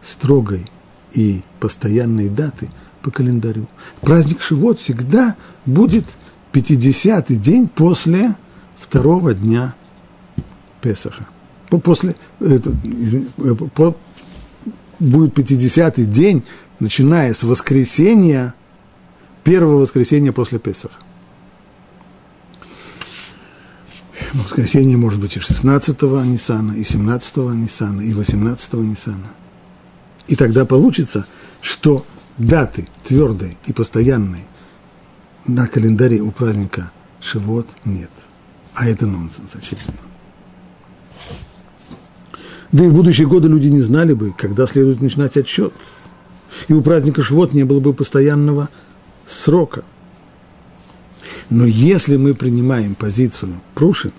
строгой 0.00 0.66
и 1.12 1.42
постоянной 1.60 2.28
даты 2.28 2.70
по 3.02 3.10
календарю. 3.10 3.66
Праздник 4.00 4.40
Шивот 4.40 4.78
всегда 4.78 5.36
будет 5.66 6.04
50-й 6.52 7.36
день 7.36 7.68
после 7.68 8.36
второго 8.92 9.32
дня 9.32 9.74
Песаха. 10.82 11.26
После, 11.70 12.14
это, 12.40 12.76
по, 13.74 13.96
будет 14.98 15.38
50-й 15.38 16.04
день, 16.04 16.44
начиная 16.78 17.32
с 17.32 17.42
воскресенья, 17.42 18.52
первого 19.44 19.76
воскресенья 19.76 20.32
после 20.32 20.58
Песаха. 20.58 21.00
воскресенье 24.34 24.98
может 24.98 25.20
быть 25.20 25.36
и 25.36 25.40
16-го 25.40 26.22
Ниссана, 26.22 26.72
и 26.72 26.82
17-го 26.82 27.50
Ниссана, 27.54 28.02
и 28.02 28.12
18-го 28.12 28.82
Ниссана. 28.82 29.30
И 30.26 30.36
тогда 30.36 30.66
получится, 30.66 31.26
что 31.62 32.04
даты 32.36 32.86
твердые 33.04 33.56
и 33.64 33.72
постоянные 33.72 34.44
на 35.46 35.66
календаре 35.66 36.20
у 36.20 36.30
праздника 36.30 36.90
Шивот 37.20 37.68
нет. 37.86 38.10
А 38.74 38.86
это 38.86 39.06
нонсенс, 39.06 39.54
очевидно. 39.54 39.94
Да 42.72 42.84
и 42.84 42.88
в 42.88 42.94
будущие 42.94 43.26
годы 43.26 43.48
люди 43.48 43.68
не 43.68 43.80
знали 43.80 44.14
бы, 44.14 44.32
когда 44.36 44.66
следует 44.66 45.02
начинать 45.02 45.36
отсчет. 45.36 45.72
И 46.68 46.72
у 46.72 46.80
праздника 46.80 47.22
Шивот 47.22 47.52
не 47.52 47.64
было 47.64 47.80
бы 47.80 47.92
постоянного 47.92 48.68
срока. 49.26 49.84
Но 51.50 51.66
если 51.66 52.16
мы 52.16 52.34
принимаем 52.34 52.94
позицию 52.94 53.60
Прушин, 53.74 54.12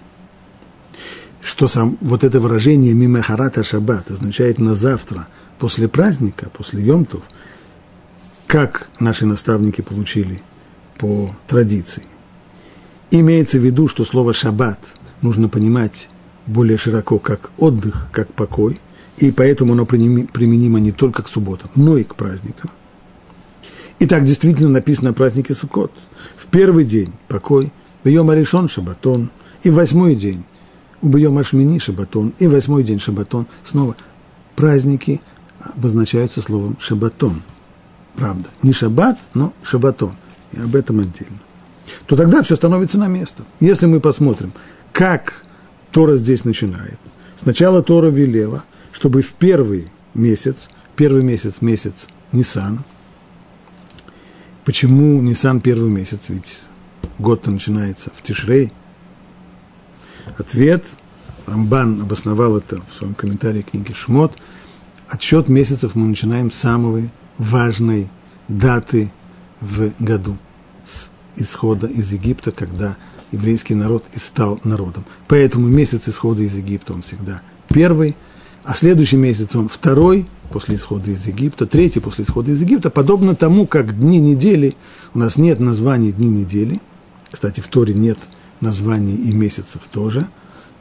что 1.42 1.68
сам 1.68 1.98
вот 2.00 2.24
это 2.24 2.40
выражение 2.40 2.94
«мимехарата 2.94 3.64
шаббат» 3.64 4.12
означает 4.12 4.60
«на 4.60 4.76
завтра», 4.76 5.28
после 5.58 5.88
праздника, 5.88 6.50
после 6.50 6.84
Йомтов, 6.84 7.22
как 8.48 8.90
наши 9.00 9.26
наставники 9.26 9.82
получили 9.82 10.42
по 10.98 11.36
традиции. 11.48 12.04
Имеется 13.16 13.60
в 13.60 13.62
виду, 13.64 13.88
что 13.88 14.06
слово 14.06 14.34
«шаббат» 14.34 14.80
нужно 15.22 15.48
понимать 15.48 16.10
более 16.48 16.80
широко 16.80 17.20
как 17.20 17.52
отдых, 17.60 18.08
как 18.12 18.34
покой, 18.34 18.82
и 19.18 19.32
поэтому 19.32 19.74
оно 19.74 19.86
применимо 19.86 20.80
не 20.80 20.92
только 20.92 21.22
к 21.22 21.30
субботам, 21.30 21.70
но 21.76 21.96
и 21.96 22.04
к 22.04 22.16
праздникам. 22.16 22.72
И 24.00 24.08
так 24.08 24.26
действительно 24.26 24.70
написано 24.70 25.12
о 25.12 25.14
празднике 25.14 25.54
Суккот. 25.54 25.92
В 26.36 26.48
первый 26.48 26.86
день 26.86 27.14
покой, 27.28 27.72
в 28.04 28.30
Аришон 28.32 28.68
Шабатон, 28.68 29.30
и 29.62 29.70
в 29.70 29.76
восьмой 29.76 30.16
день 30.16 30.44
в 31.04 31.38
Ашмини 31.38 31.78
Шабатон, 31.78 32.34
и 32.40 32.48
в 32.48 32.52
восьмой 32.52 32.84
день 32.84 33.00
Шабатон. 33.00 33.46
Снова 33.64 33.96
праздники 34.56 35.22
обозначаются 35.60 36.42
словом 36.42 36.78
Шабатон. 36.80 37.44
Правда, 38.16 38.50
не 38.64 38.74
Шаббат, 38.74 39.20
но 39.36 39.54
Шабатон. 39.62 40.16
И 40.52 40.60
об 40.60 40.76
этом 40.76 41.00
отдельно. 41.00 41.38
То 42.06 42.16
тогда 42.16 42.42
все 42.44 42.56
становится 42.56 42.98
на 42.98 43.08
место. 43.08 43.44
Если 43.60 43.86
мы 43.86 44.00
посмотрим, 44.00 44.54
как 44.92 45.44
Тора 45.92 46.18
здесь 46.18 46.46
начинает. 46.46 47.00
Сначала 47.42 47.84
Тора 47.84 48.10
велела, 48.10 48.64
чтобы 48.92 49.22
в 49.22 49.34
первый 49.34 49.90
месяц, 50.14 50.70
первый 50.96 51.24
месяц, 51.24 51.62
месяц 51.62 52.08
Нисан, 52.32 52.84
Почему 54.66 55.22
Нисан 55.22 55.60
первый 55.60 55.90
месяц? 55.90 56.22
Ведь 56.30 56.62
год-то 57.20 57.52
начинается 57.52 58.12
в 58.16 58.24
Тишрей. 58.24 58.72
Ответ, 60.38 60.86
Рамбан 61.46 62.02
обосновал 62.02 62.58
это 62.58 62.82
в 62.90 62.96
своем 62.96 63.14
комментарии 63.14 63.62
книги 63.62 63.92
Шмот. 63.92 64.38
Отсчет 65.10 65.50
месяцев 65.50 65.96
мы 65.96 66.08
начинаем 66.08 66.50
с 66.50 66.56
самой 66.56 67.10
важной 67.38 68.10
даты 68.48 69.12
в 69.60 69.92
году, 70.00 70.38
исхода 71.36 71.88
из 71.88 72.12
Египта, 72.12 72.52
когда 72.52 72.98
еврейский 73.32 73.76
народ 73.76 74.06
и 74.14 74.20
стал 74.20 74.60
народом. 74.64 75.06
Поэтому 75.28 75.68
месяц 75.68 76.08
исхода 76.08 76.42
из 76.44 76.54
Египта 76.56 76.94
он 76.94 77.02
всегда 77.02 77.42
первый, 77.70 78.16
а 78.64 78.76
следующий 78.76 79.18
месяц 79.18 79.56
он 79.56 79.68
второй– 79.68 80.28
после 80.54 80.76
исхода 80.76 81.10
из 81.10 81.26
Египта, 81.26 81.66
третий 81.66 82.00
после 82.00 82.26
исхода 82.26 82.52
из 82.52 82.62
Египта, 82.62 82.92
подобно 82.92 83.36
тому, 83.36 83.66
как 83.66 84.00
дни 84.00 84.20
недели, 84.20 84.76
у 85.16 85.20
нас 85.20 85.36
нет 85.36 85.60
названий 85.60 86.12
дни 86.12 86.30
недели, 86.30 86.80
кстати, 87.32 87.60
в 87.60 87.68
Торе 87.68 87.96
нет 87.96 88.20
названий 88.62 89.16
и 89.16 89.34
месяцев 89.34 89.82
тоже, 89.92 90.28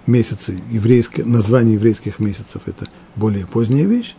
месяцы, 0.07 0.61
еврейские, 0.71 1.25
название 1.25 1.75
еврейских 1.75 2.19
месяцев– 2.19 2.63
это 2.67 2.87
более 3.17 3.47
поздняя 3.47 3.87
вещь, 3.87 4.15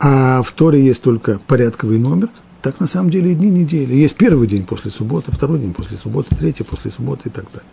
а 0.00 0.42
в 0.42 0.50
Торе 0.50 0.84
есть 0.84 1.02
только 1.02 1.38
порядковый 1.38 1.98
номер, 1.98 2.30
так 2.62 2.80
на 2.80 2.86
самом 2.86 3.10
деле 3.10 3.32
и 3.32 3.34
дни 3.34 3.50
недели. 3.50 3.94
Есть 3.94 4.16
первый 4.16 4.46
день 4.46 4.64
после 4.64 4.90
субботы, 4.90 5.32
второй 5.32 5.58
день 5.58 5.72
после 5.72 5.96
субботы, 5.96 6.34
третий 6.36 6.62
после 6.62 6.90
субботы 6.90 7.28
и 7.28 7.32
так 7.32 7.46
далее. 7.52 7.68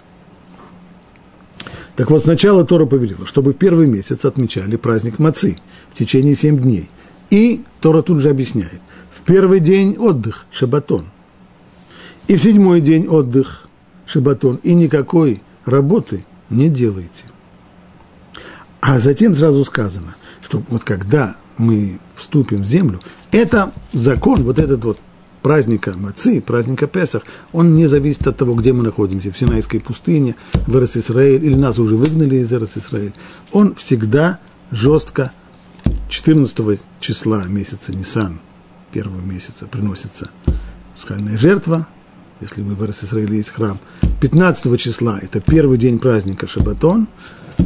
Так 1.96 2.12
вот, 2.12 2.24
сначала 2.24 2.64
Тора 2.64 2.86
повелела, 2.86 3.26
чтобы 3.26 3.54
в 3.54 3.58
первый 3.58 3.88
месяц 3.88 4.24
отмечали 4.24 4.76
праздник 4.76 5.18
Мацы 5.18 5.58
в 5.90 5.96
течение 5.96 6.36
семь 6.36 6.60
дней. 6.60 6.90
И 7.32 7.64
Тора 7.82 8.04
тут 8.04 8.20
же 8.20 8.30
объясняет. 8.30 8.82
В 9.12 9.22
первый 9.22 9.60
день 9.60 9.98
отдых, 9.98 10.46
шабатон. 10.52 11.08
И 12.28 12.36
в 12.36 12.44
седьмой 12.44 12.82
день 12.82 13.08
отдых, 13.08 13.68
шабатон. 14.06 14.60
И 14.62 14.76
никакой 14.76 15.42
работы 15.66 16.24
не 16.50 16.70
делайте. 16.70 17.24
А 18.80 19.00
затем 19.00 19.34
сразу 19.34 19.66
сказано, 19.66 20.16
что 20.42 20.62
вот 20.70 20.84
когда 20.84 21.36
мы 21.58 22.00
вступим 22.16 22.62
в 22.64 22.66
землю, 22.66 23.02
это 23.32 23.72
закон, 23.94 24.44
вот 24.44 24.60
этот 24.60 24.84
вот 24.86 25.00
праздника 25.42 25.94
Мацы, 25.96 26.42
праздника 26.42 26.88
Песах, 26.88 27.24
он 27.54 27.74
не 27.74 27.88
зависит 27.88 28.28
от 28.28 28.38
того, 28.38 28.54
где 28.56 28.74
мы 28.74 28.84
находимся, 28.84 29.32
в 29.32 29.38
Синайской 29.38 29.80
пустыне, 29.80 30.36
в 30.66 30.76
Эрос-Исраэль, 30.76 31.44
или 31.44 31.56
нас 31.56 31.80
уже 31.80 31.96
выгнали 31.96 32.38
из 32.38 32.52
Эрос-Исраэль. 32.52 33.14
Он 33.52 33.76
всегда 33.76 34.40
жестко 34.72 35.32
14 36.10 36.80
числа 37.00 37.46
месяца 37.46 37.94
Нисан, 37.94 38.40
первого 38.92 39.22
месяца, 39.22 39.68
приносится 39.68 40.30
скальная 40.98 41.38
жертва, 41.38 41.88
если 42.42 42.62
мы 42.62 42.76
в 42.76 42.84
Эрос-Исраэле 42.84 43.38
есть 43.38 43.52
храм. 43.52 43.80
15 44.20 44.80
числа– 44.80 45.20
это 45.22 45.40
первый 45.40 45.78
день 45.78 46.00
праздника 46.00 46.48
Шабатон, 46.48 47.08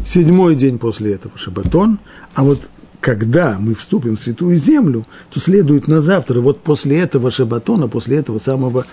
седьмой 0.06 0.56
день 0.56 0.78
после 0.78 1.14
этого 1.14 1.38
Шабатон, 1.38 2.00
а 2.36 2.44
вот 2.44 2.70
когда 3.02 3.58
мы 3.60 3.74
вступим 3.74 4.16
в 4.16 4.22
Святую 4.22 4.58
Землю, 4.58 5.06
то 5.32 5.40
следует 5.40 5.88
на 5.88 6.00
завтра, 6.02 6.40
вот 6.40 6.62
после 6.62 7.00
этого 7.00 7.32
шабатона, 7.32 7.88
после 7.88 8.18
этого 8.18 8.38
самого 8.38 8.86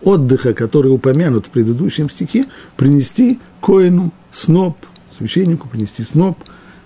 отдыха, 0.00 0.54
который 0.54 0.88
упомянут 0.88 1.46
в 1.46 1.50
предыдущем 1.50 2.08
стихе, 2.08 2.46
принести 2.76 3.38
коину 3.60 4.12
сноп, 4.32 4.78
священнику 5.16 5.68
принести 5.68 6.02
сноп, 6.02 6.38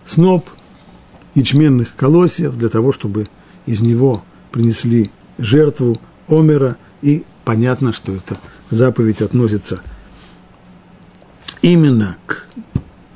сноп 0.05 0.51
ячменных 1.35 1.95
колосьев 1.95 2.57
для 2.57 2.69
того, 2.69 2.93
чтобы 2.93 3.29
из 3.65 3.81
него 3.81 4.25
принесли 4.51 5.11
жертву 5.39 6.01
омера, 6.29 6.77
и 7.01 7.25
понятно, 7.45 7.93
что 7.93 8.11
эта 8.11 8.39
заповедь 8.71 9.23
относится 9.23 9.81
именно 11.63 12.17
к 12.27 12.47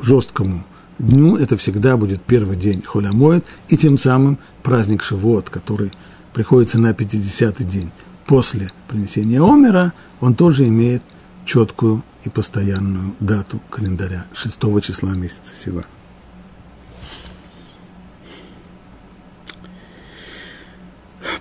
жесткому 0.01 0.65
дню 1.01 1.37
это 1.37 1.57
всегда 1.57 1.97
будет 1.97 2.23
первый 2.23 2.57
день 2.57 2.83
Холямоид, 2.83 3.45
и 3.69 3.77
тем 3.77 3.99
самым 3.99 4.39
праздник 4.63 5.03
Шивот, 5.03 5.51
который 5.51 5.93
приходится 6.33 6.79
на 6.79 6.93
50-й 6.93 7.65
день 7.65 7.91
после 8.27 8.71
принесения 8.89 9.43
Омера, 9.43 9.93
он 10.21 10.35
тоже 10.35 10.69
имеет 10.69 11.03
четкую 11.45 12.05
и 12.25 12.29
постоянную 12.29 13.15
дату 13.19 13.61
календаря 13.71 14.27
6 14.35 14.61
числа 14.83 15.11
месяца 15.11 15.55
Сива. 15.55 15.85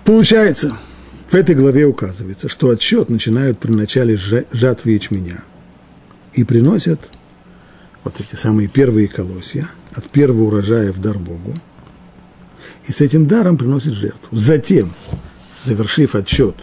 Получается, 0.04 0.76
в 1.30 1.34
этой 1.34 1.54
главе 1.54 1.84
указывается, 1.84 2.48
что 2.48 2.70
отсчет 2.70 3.10
начинают 3.10 3.58
при 3.58 3.70
начале 3.70 4.16
жатвы 4.16 4.92
ячменя 4.92 5.44
и 6.32 6.42
приносят 6.42 7.10
вот 8.04 8.20
эти 8.20 8.34
самые 8.34 8.68
первые 8.68 9.08
колосья 9.08 9.68
от 9.94 10.08
первого 10.08 10.44
урожая 10.44 10.92
в 10.92 11.00
дар 11.00 11.18
Богу, 11.18 11.54
и 12.86 12.92
с 12.92 13.00
этим 13.00 13.26
даром 13.26 13.56
приносит 13.56 13.92
жертву. 13.92 14.36
Затем, 14.36 14.92
завершив 15.62 16.14
отчет 16.14 16.56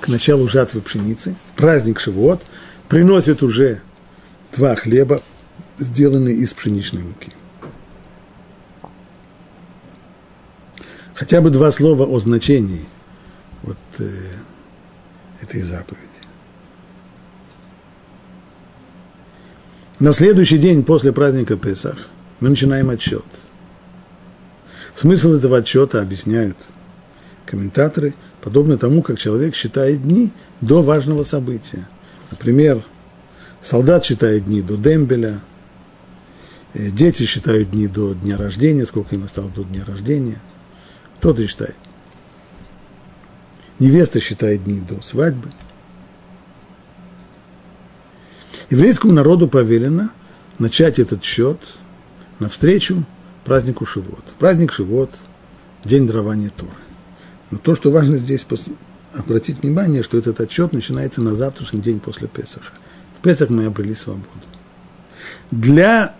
к 0.00 0.08
началу 0.08 0.48
жатвы 0.48 0.80
пшеницы, 0.80 1.36
праздник 1.56 2.00
Шивот, 2.00 2.42
приносит 2.88 3.42
уже 3.42 3.82
два 4.56 4.74
хлеба, 4.74 5.20
сделанные 5.78 6.36
из 6.36 6.52
пшеничной 6.52 7.02
муки. 7.02 7.32
Хотя 11.14 11.40
бы 11.40 11.50
два 11.50 11.70
слова 11.70 12.04
о 12.04 12.18
значении 12.18 12.88
вот, 13.62 13.78
э, 13.98 14.10
этой 15.40 15.62
заповеди. 15.62 16.01
На 20.02 20.10
следующий 20.10 20.58
день 20.58 20.82
после 20.82 21.12
праздника 21.12 21.56
Песах 21.56 22.08
мы 22.40 22.48
начинаем 22.48 22.90
отчет. 22.90 23.24
Смысл 24.96 25.34
этого 25.34 25.58
отчета 25.58 26.02
объясняют 26.02 26.56
комментаторы, 27.46 28.12
подобно 28.40 28.76
тому, 28.76 29.02
как 29.02 29.20
человек 29.20 29.54
считает 29.54 30.02
дни 30.02 30.32
до 30.60 30.82
важного 30.82 31.22
события. 31.22 31.88
Например, 32.32 32.84
солдат 33.60 34.04
считает 34.04 34.46
дни 34.46 34.60
до 34.60 34.76
дембеля, 34.76 35.40
э, 36.74 36.90
дети 36.90 37.22
считают 37.24 37.70
дни 37.70 37.86
до 37.86 38.12
дня 38.14 38.36
рождения, 38.36 38.86
сколько 38.86 39.14
им 39.14 39.22
осталось 39.22 39.54
до 39.54 39.62
дня 39.62 39.84
рождения. 39.86 40.42
Кто-то 41.18 41.46
считает. 41.46 41.76
Невеста 43.78 44.18
считает 44.18 44.64
дни 44.64 44.80
до 44.80 45.00
свадьбы– 45.00 45.52
Еврейскому 48.72 49.12
народу 49.12 49.48
повелено 49.48 50.08
начать 50.58 50.98
этот 50.98 51.22
счет 51.22 51.58
навстречу 52.38 53.04
празднику 53.44 53.84
Шивот. 53.84 54.24
Праздник 54.38 54.72
Шивот– 54.72 55.10
день 55.84 56.06
дарования 56.06 56.50
Торы. 56.56 56.72
Но 57.50 57.58
то, 57.58 57.74
что 57.74 57.90
важно 57.90 58.16
здесь 58.16 58.46
обратить 59.12 59.60
внимание, 59.60 60.02
что 60.02 60.16
этот 60.16 60.40
отчет 60.40 60.72
начинается 60.72 61.20
на 61.20 61.34
завтрашний 61.34 61.82
день 61.82 62.00
после 62.00 62.28
Песаха. 62.28 62.72
В 63.18 63.20
Песах 63.20 63.50
мы 63.50 63.66
обрели 63.66 63.94
свободу. 63.94 64.24
Для 65.50 66.14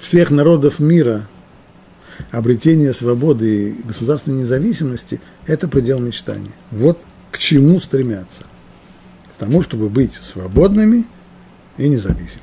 всех 0.00 0.32
народов 0.32 0.80
мира 0.80 1.28
обретение 2.32 2.92
свободы 2.92 3.68
и 3.68 3.82
государственной 3.86 4.40
независимости– 4.40 5.20
это 5.46 5.68
предел 5.68 6.00
мечтания. 6.00 6.54
Вот 6.72 6.98
к 7.30 7.38
чему 7.38 7.78
стремятся– 7.78 8.46
тому, 9.38 9.62
чтобы 9.62 9.88
быть 9.88 10.12
свободными 10.14 11.06
и 11.76 11.88
независимыми. 11.88 12.42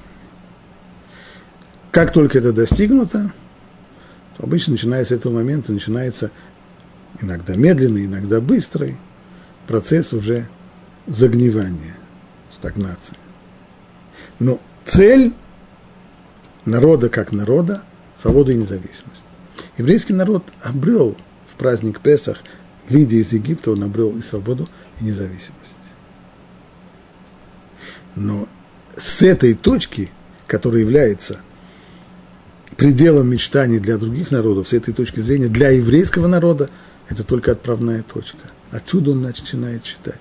Как 1.91 2.11
только 2.11 2.39
это 2.39 2.53
достигнуто, 2.53 3.33
то 4.37 4.43
обычно, 4.43 4.73
начиная 4.73 5.05
с 5.05 5.11
этого 5.11 5.33
момента, 5.33 5.71
начинается 5.71 6.31
иногда 7.21 7.55
медленный, 7.55 8.05
иногда 8.05 8.41
быстрый 8.41 8.97
процесс 9.67 10.13
уже 10.13 10.49
загнивания, 11.07 11.95
стагнации. 12.51 13.15
Но 14.39 14.59
цель 14.85 15.33
народа 16.65 17.09
как 17.09 17.31
народа– 17.31 17.83
свобода 18.17 18.51
и 18.51 18.55
независимость. 18.55 19.23
Еврейский 19.77 20.13
народ 20.13 20.43
обрел 20.63 21.17
в 21.47 21.55
праздник 21.55 21.99
Песах 21.99 22.37
Выйдя 22.87 23.15
из 23.15 23.33
Египта, 23.33 23.71
он 23.71 23.83
обрел 23.83 24.15
и 24.15 24.21
свободу, 24.21 24.69
и 25.01 25.05
независимость. 25.05 25.64
Но 28.15 28.47
с 28.97 29.21
этой 29.21 29.53
точки, 29.53 30.09
которая 30.47 30.81
является 30.81 31.39
пределом 32.77 33.29
мечтаний 33.29 33.79
для 33.79 33.97
других 33.97 34.31
народов, 34.31 34.69
с 34.69 34.73
этой 34.73 34.93
точки 34.93 35.19
зрения, 35.19 35.47
для 35.47 35.69
еврейского 35.69 36.27
народа, 36.27 36.69
это 37.09 37.23
только 37.23 37.51
отправная 37.51 38.03
точка. 38.03 38.39
Отсюда 38.71 39.11
он 39.11 39.21
начинает 39.21 39.83
читать. 39.83 40.19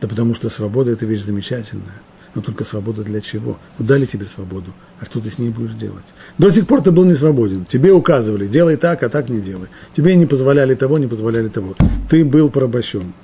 Да 0.00 0.08
потому 0.08 0.34
что 0.34 0.50
свобода– 0.50 0.90
это 0.92 1.06
вещь 1.06 1.22
замечательная. 1.22 2.02
Но 2.34 2.42
только 2.42 2.64
свобода 2.64 3.04
для 3.04 3.20
чего? 3.20 3.58
Ну, 3.78 3.86
дали 3.86 4.06
тебе 4.06 4.24
свободу, 4.24 4.74
а 5.00 5.04
что 5.04 5.20
ты 5.20 5.30
с 5.30 5.38
ней 5.38 5.50
будешь 5.50 5.74
делать? 5.74 6.04
До 6.36 6.50
сих 6.50 6.66
пор 6.66 6.82
ты 6.82 6.90
был 6.90 7.04
не 7.04 7.14
свободен. 7.14 7.64
Тебе 7.64 7.92
указывали, 7.92 8.48
делай 8.48 8.76
так, 8.76 9.04
а 9.04 9.08
так 9.08 9.28
не 9.28 9.40
делай. 9.40 9.68
Тебе 9.92 10.16
не 10.16 10.26
позволяли 10.26 10.74
того, 10.74 10.98
не 10.98 11.06
позволяли 11.06 11.48
того. 11.48 11.76
Ты 12.10 12.24
был 12.24 12.50
порабощен. 12.50 13.14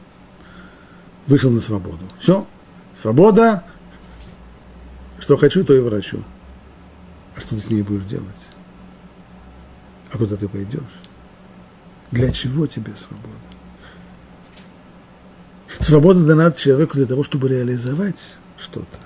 Вышел 1.27 1.51
на 1.51 1.61
свободу. 1.61 2.05
Все. 2.21 2.47
Свобода. 2.95 3.65
Что 5.19 5.37
хочу, 5.37 5.65
то 5.65 5.75
и 5.75 5.81
врачу. 5.81 6.23
А 7.37 7.41
что 7.41 7.57
ты 7.57 7.61
с 7.61 7.71
ней 7.71 7.83
будешь 7.83 8.05
делать? 8.05 8.27
А 10.13 10.19
куда 10.19 10.37
ты 10.37 10.49
пойдешь? 10.49 10.83
Для 12.11 12.33
чего 12.33 12.67
тебе 12.67 12.93
свобода? 12.97 13.35
Свобода 15.79 16.25
дана 16.25 16.51
человеку 16.53 16.95
для 16.95 17.07
того, 17.07 17.23
чтобы 17.23 17.49
реализовать 17.49 18.39
что-то. 18.59 18.99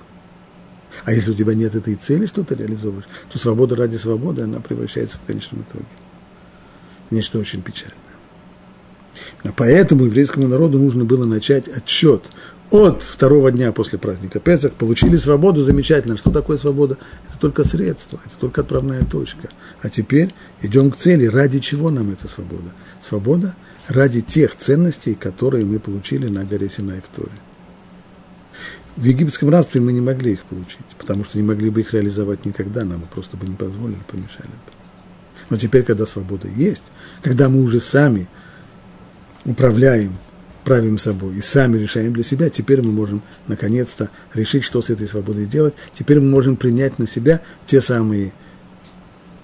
А 1.03 1.13
если 1.13 1.31
у 1.31 1.35
тебя 1.35 1.53
нет 1.53 1.75
этой 1.75 1.95
цели, 1.95 2.25
что 2.25 2.43
ты 2.43 2.55
реализовываешь, 2.55 3.07
то 3.31 3.37
свобода 3.37 3.75
ради 3.75 3.97
свободы, 3.97 4.41
она 4.41 4.59
превращается 4.59 5.17
в 5.17 5.27
конечном 5.27 5.61
итоге 5.61 5.85
нечто 7.11 7.39
очень 7.39 7.61
печальное. 7.61 7.95
Поэтому 9.55 10.05
еврейскому 10.05 10.47
народу 10.47 10.79
нужно 10.79 11.05
было 11.05 11.25
начать 11.25 11.67
отчет 11.67 12.23
от 12.71 13.03
второго 13.03 13.51
дня 13.51 13.71
после 13.71 13.99
праздника 13.99 14.39
Песах, 14.39 14.73
получили 14.73 15.15
свободу, 15.17 15.63
замечательно. 15.63 16.17
Что 16.17 16.31
такое 16.31 16.57
свобода? 16.57 16.97
Это 17.29 17.39
только 17.39 17.63
средство, 17.63 18.19
это 18.25 18.35
только 18.39 18.61
отправная 18.61 19.03
точка. 19.03 19.49
А 19.81 19.89
теперь 19.89 20.33
идем 20.61 20.91
к 20.91 20.97
цели. 20.97 21.25
Ради 21.25 21.59
чего 21.59 21.89
нам 21.89 22.11
эта 22.11 22.27
свобода? 22.27 22.73
Свобода 23.01 23.55
ради 23.87 24.21
тех 24.21 24.55
ценностей, 24.55 25.15
которые 25.15 25.65
мы 25.65 25.79
получили 25.79 26.27
на 26.27 26.43
горе 26.43 26.69
Синай 26.69 27.01
в 27.01 27.15
Торе. 27.15 27.31
В 28.95 29.03
египетском 29.03 29.49
рабстве 29.49 29.81
мы 29.81 29.91
не 29.91 30.01
могли 30.01 30.33
их 30.33 30.43
получить, 30.45 30.79
потому 30.97 31.23
что 31.23 31.37
не 31.37 31.43
могли 31.43 31.69
бы 31.69 31.81
их 31.81 31.93
реализовать 31.93 32.45
никогда, 32.45 32.85
нам 32.85 33.01
бы 33.01 33.07
просто 33.07 33.35
бы 33.35 33.45
не 33.45 33.55
позволили, 33.55 33.97
помешали 34.07 34.47
бы. 34.47 34.71
Но 35.49 35.57
теперь, 35.57 35.83
когда 35.83 36.05
свобода 36.05 36.47
есть, 36.47 36.83
когда 37.21 37.49
мы 37.49 37.61
уже 37.61 37.79
сами 37.79 38.27
управляем, 39.43 40.15
правим 40.65 40.97
собой 40.97 41.35
и 41.35 41.41
сами 41.41 41.77
решаем 41.77 42.11
для 42.11 42.23
себя, 42.23 42.49
теперь 42.49 42.81
мы 42.81 42.91
можем 42.91 43.21
наконец-то 43.47 44.09
решить, 44.33 44.63
что 44.63 44.81
с 44.81 44.89
этой 44.89 45.07
свободой 45.07 45.45
делать. 45.45 45.75
Теперь 45.93 46.19
мы 46.19 46.27
можем 46.29 46.57
принять 46.57 46.99
на 46.99 47.07
себя 47.07 47.41
те 47.65 47.79
самые 47.81 48.33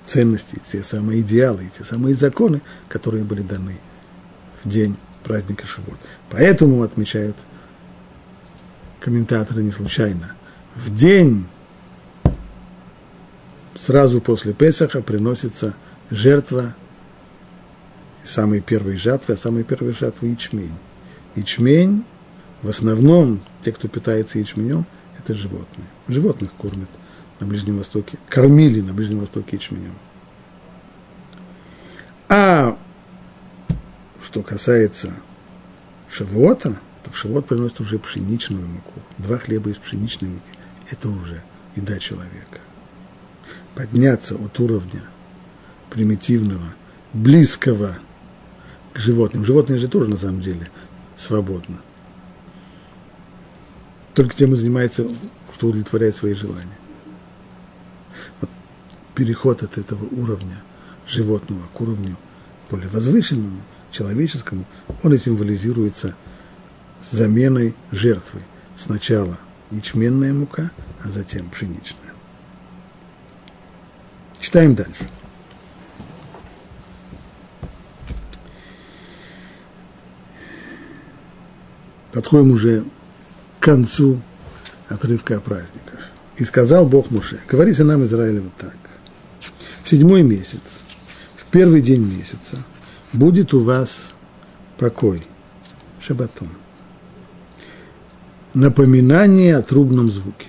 ценности, 0.03 0.59
те 0.67 0.83
самые 0.83 1.21
идеалы, 1.21 1.69
те 1.77 1.83
самые 1.85 2.15
законы, 2.15 2.61
которые 2.89 3.23
были 3.23 3.43
даны 3.43 3.77
в 4.63 4.69
день 4.69 4.97
праздника 5.23 5.67
Шивот. 5.67 5.99
Поэтому 6.31 6.81
отмечают 6.81 7.37
комментаторы 8.99 9.61
не 9.63 9.71
случайно. 9.71 10.33
В 10.75 10.93
день 10.93 11.45
сразу 13.75 14.21
после 14.21 14.53
Песаха 14.53 15.01
приносится 15.01 15.75
жертва 16.09 16.75
самой 18.23 18.61
первой 18.61 18.97
жатвы, 18.97 19.35
а 19.35 19.37
самой 19.37 19.63
первой 19.63 19.93
жатвы 19.93 20.29
ячмень. 20.29 20.73
Ячмень, 21.35 22.03
в 22.61 22.69
основном, 22.69 23.41
те, 23.61 23.71
кто 23.71 23.87
питается 23.87 24.39
ячменем, 24.39 24.85
это 25.17 25.33
животные. 25.33 25.87
Животных 26.07 26.51
кормят 26.53 26.89
на 27.39 27.47
Ближнем 27.47 27.77
Востоке, 27.77 28.17
кормили 28.29 28.81
на 28.81 28.93
Ближнем 28.93 29.19
Востоке 29.19 29.57
ячменем. 29.57 29.93
А 32.29 32.77
что 34.21 34.43
касается 34.43 35.13
шавота, 36.09 36.79
то 37.03 37.11
в 37.11 37.17
шавот 37.17 37.47
приносят 37.47 37.81
уже 37.81 37.99
пшеничную 37.99 38.67
муку. 38.67 38.99
Два 39.17 39.37
хлеба 39.37 39.69
из 39.69 39.77
пшеничной 39.77 40.29
муки– 40.29 40.51
это 40.89 41.09
уже 41.09 41.41
еда 41.75 41.97
человека. 41.99 42.59
Подняться 43.75 44.35
от 44.35 44.59
уровня 44.59 45.03
примитивного, 45.89 46.73
близкого 47.13 47.97
к 48.93 48.99
животным. 48.99 49.45
Животные 49.45 49.79
же 49.79 49.87
тоже 49.87 50.09
на 50.09 50.17
самом 50.17 50.41
деле 50.41 50.69
свободно. 51.21 51.81
Только 54.13 54.35
тем 54.35 54.53
и 54.53 54.55
занимается, 54.55 55.07
что 55.53 55.67
удовлетворяет 55.67 56.15
свои 56.15 56.33
желания. 56.33 56.77
Вот 58.41 58.49
переход 59.15 59.63
от 59.63 59.77
этого 59.77 60.03
уровня 60.05 60.61
животного 61.07 61.67
к 61.73 61.81
уровню 61.81 62.17
более 62.69 62.89
возвышенному, 62.89 63.61
человеческому, 63.91 64.65
он 65.03 65.13
и 65.13 65.17
символизируется 65.17 66.15
заменой 67.01 67.75
жертвы. 67.91 68.41
Сначала 68.75 69.37
ячменная 69.69 70.33
мука, 70.33 70.71
а 71.03 71.07
затем 71.09 71.49
пшеничная. 71.49 72.13
Читаем 74.39 74.75
дальше. 74.75 75.07
Подходим 82.11 82.51
уже 82.51 82.83
к 83.59 83.63
концу 83.63 84.21
отрывка 84.89 85.37
о 85.37 85.39
праздниках. 85.39 85.99
И 86.37 86.43
сказал 86.43 86.85
Бог 86.85 87.11
Муше, 87.11 87.39
говорите 87.47 87.83
нам, 87.83 88.03
Израиль, 88.03 88.39
вот 88.39 88.53
так. 88.57 88.75
В 89.83 89.89
седьмой 89.89 90.23
месяц, 90.23 90.81
в 91.35 91.45
первый 91.45 91.81
день 91.81 92.03
месяца, 92.03 92.63
будет 93.13 93.53
у 93.53 93.61
вас 93.61 94.13
покой, 94.77 95.25
шабатон. 95.99 96.49
Напоминание 98.53 99.57
о 99.57 99.61
трубном 99.61 100.11
звуке. 100.11 100.47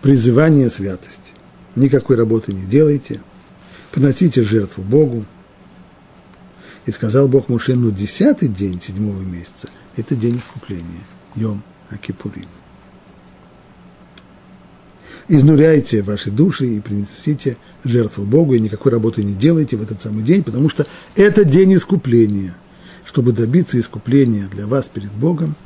Призывание 0.00 0.70
святости. 0.70 1.32
Никакой 1.76 2.16
работы 2.16 2.52
не 2.52 2.62
делайте. 2.62 3.22
Приносите 3.92 4.42
жертву 4.42 4.82
Богу, 4.82 5.26
и 6.86 6.90
сказал 6.90 7.28
Бог 7.28 7.48
Муше, 7.48 7.74
ну, 7.74 7.90
десятый 7.90 8.48
день 8.48 8.80
седьмого 8.80 9.22
месяца– 9.22 9.68
это 9.96 10.16
день 10.16 10.38
искупления, 10.38 11.02
Йом 11.36 11.62
Акипурим. 11.90 12.48
Изнуряйте 15.28 16.02
ваши 16.02 16.30
души 16.30 16.66
и 16.66 16.80
принесите 16.80 17.56
жертву 17.84 18.24
Богу, 18.24 18.54
и 18.54 18.60
никакой 18.60 18.92
работы 18.92 19.22
не 19.22 19.34
делайте 19.34 19.76
в 19.76 19.82
этот 19.82 20.02
самый 20.02 20.24
день, 20.24 20.42
потому 20.42 20.68
что 20.68 20.86
это 21.14 21.44
день 21.44 21.74
искупления. 21.74 22.54
Чтобы 23.04 23.32
добиться 23.32 23.78
искупления 23.80 24.46
для 24.48 24.66
вас 24.66 24.86
перед 24.86 25.10
Богом, 25.12 25.56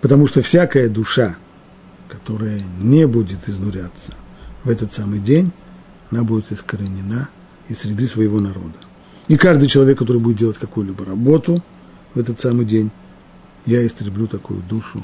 потому 0.00 0.26
что 0.26 0.42
всякая 0.42 0.88
душа, 0.88 1.36
которая 2.08 2.60
не 2.80 3.06
будет 3.06 3.48
изнуряться 3.48 4.12
в 4.64 4.70
этот 4.70 4.92
самый 4.92 5.20
день, 5.20 5.52
она 6.10 6.24
будет 6.24 6.50
искоренена 6.50 7.28
из 7.68 7.78
среды 7.78 8.08
своего 8.08 8.40
народа. 8.40 8.85
И 9.28 9.36
каждый 9.36 9.68
человек, 9.68 9.98
который 9.98 10.18
будет 10.18 10.36
делать 10.36 10.58
какую-либо 10.58 11.04
работу 11.04 11.62
в 12.14 12.18
этот 12.18 12.40
самый 12.40 12.64
день, 12.64 12.90
я 13.64 13.84
истреблю 13.84 14.26
такую 14.26 14.62
душу 14.62 15.02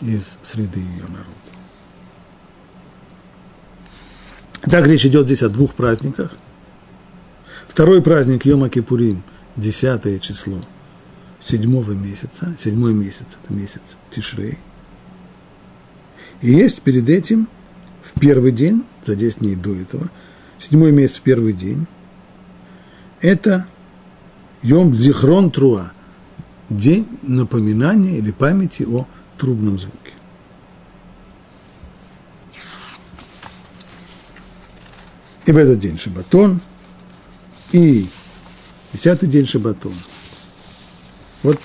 из 0.00 0.36
среды 0.42 0.80
ее 0.80 1.02
народа. 1.02 1.30
Так 4.62 4.86
речь 4.86 5.06
идет 5.06 5.26
здесь 5.26 5.42
о 5.42 5.48
двух 5.48 5.74
праздниках. 5.74 6.32
Второй 7.68 8.02
праздник 8.02 8.44
Йома 8.44 8.68
Кипурим, 8.68 9.22
десятое 9.54 10.18
число 10.18 10.58
седьмого 11.40 11.92
месяца. 11.92 12.54
Седьмой 12.58 12.92
месяц– 12.92 13.26
это 13.44 13.52
месяц 13.52 13.96
Тишрей. 14.10 14.58
И 16.42 16.50
есть 16.50 16.82
перед 16.82 17.08
этим, 17.08 17.48
в 18.02 18.18
первый 18.18 18.50
день, 18.50 18.84
за 19.06 19.14
10 19.14 19.38
дней 19.38 19.54
до 19.54 19.74
этого, 19.74 20.10
седьмой 20.58 20.90
месяц 20.90 21.16
в 21.16 21.22
первый 21.22 21.52
день, 21.52 21.86
это 23.26 23.66
Йом 24.62 24.94
Зихрон 24.94 25.50
Труа, 25.50 25.92
день 26.70 27.08
напоминания 27.22 28.18
или 28.18 28.30
памяти 28.30 28.84
о 28.84 29.04
трубном 29.36 29.80
звуке. 29.80 30.12
И 35.44 35.50
в 35.50 35.56
этот 35.56 35.80
день 35.80 35.98
Шабатон, 35.98 36.60
и 37.72 38.08
десятый 38.92 39.28
день 39.28 39.46
Шабатон. 39.46 39.94
Вот 41.42 41.60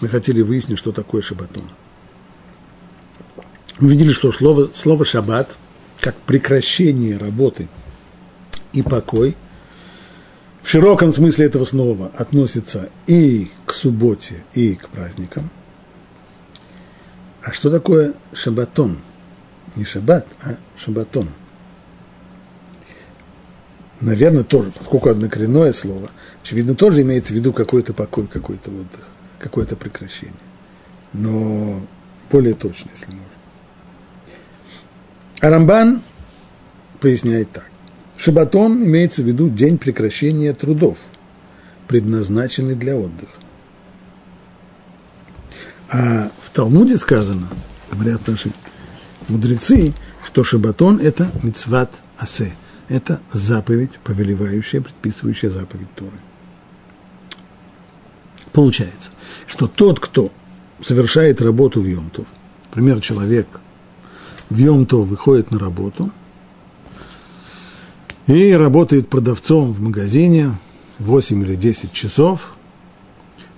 мы 0.00 0.08
хотели 0.08 0.40
выяснить, 0.40 0.78
что 0.78 0.92
такое 0.92 1.20
Шабатон. 1.20 1.70
Мы 3.80 3.90
видели, 3.90 4.12
что 4.12 4.32
слово, 4.32 4.70
слово 4.74 5.04
«шаббат», 5.04 5.58
как 6.00 6.16
прекращение 6.16 7.18
работы 7.18 7.68
и 8.72 8.80
покой– 8.80 9.36
широком 10.68 11.12
смысле 11.12 11.46
этого 11.46 11.64
слова 11.64 12.10
относится 12.16 12.90
и 13.06 13.50
к 13.66 13.74
субботе, 13.74 14.44
и 14.54 14.74
к 14.74 14.88
праздникам. 14.88 15.50
А 17.42 17.52
что 17.52 17.70
такое 17.70 18.14
шабатон? 18.32 18.98
Не 19.76 19.84
шаббат, 19.84 20.26
а 20.42 20.56
шабатон. 20.76 21.28
Наверное, 24.00 24.44
тоже, 24.44 24.70
поскольку 24.70 25.10
однокоренное 25.10 25.72
слово, 25.72 26.10
очевидно, 26.42 26.74
тоже 26.74 27.02
имеется 27.02 27.32
в 27.32 27.36
виду 27.36 27.52
какой-то 27.52 27.92
покой, 27.92 28.26
какой-то 28.26 28.70
отдых, 28.70 29.04
какое-то 29.38 29.76
прекращение. 29.76 30.34
Но 31.12 31.80
более 32.30 32.54
точно, 32.54 32.90
если 32.94 33.10
можно. 33.10 33.24
Арамбан 35.40 36.02
поясняет 37.00 37.50
так. 37.52 37.70
Шабатон 38.16 38.84
имеется 38.84 39.22
в 39.22 39.26
виду 39.26 39.48
день 39.48 39.76
прекращения 39.76 40.52
трудов, 40.52 40.98
предназначенный 41.88 42.74
для 42.74 42.96
отдыха. 42.96 43.32
А 45.90 46.30
в 46.40 46.50
Талмуде 46.50 46.96
сказано, 46.96 47.48
говорят 47.90 48.26
наши 48.26 48.52
мудрецы, 49.28 49.92
что 50.24 50.44
шабатон– 50.44 50.98
это 51.02 51.30
мицват 51.42 51.92
асе, 52.16 52.54
это 52.88 53.20
заповедь, 53.32 53.98
повелевающая, 54.02 54.80
предписывающая 54.80 55.50
заповедь 55.50 55.92
Торы. 55.94 56.16
Получается, 58.52 59.10
что 59.46 59.66
тот, 59.66 59.98
кто 59.98 60.32
совершает 60.80 61.42
работу 61.42 61.80
в 61.80 61.86
Йомтов, 61.86 62.26
например, 62.66 63.00
человек 63.00 63.48
в 64.48 64.56
Йомтов 64.56 65.08
выходит 65.08 65.50
на 65.50 65.58
работу– 65.58 66.12
и 68.26 68.52
работает 68.52 69.08
продавцом 69.08 69.72
в 69.72 69.80
магазине 69.80 70.56
8 70.98 71.42
или 71.42 71.56
10 71.56 71.92
часов, 71.92 72.54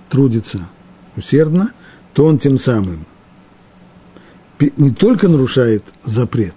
трудится 0.09 0.69
усердно, 1.15 1.71
то 2.13 2.25
он 2.25 2.37
тем 2.37 2.57
самым 2.57 3.05
не 4.77 4.91
только 4.91 5.27
нарушает 5.27 5.83
запрет, 6.03 6.55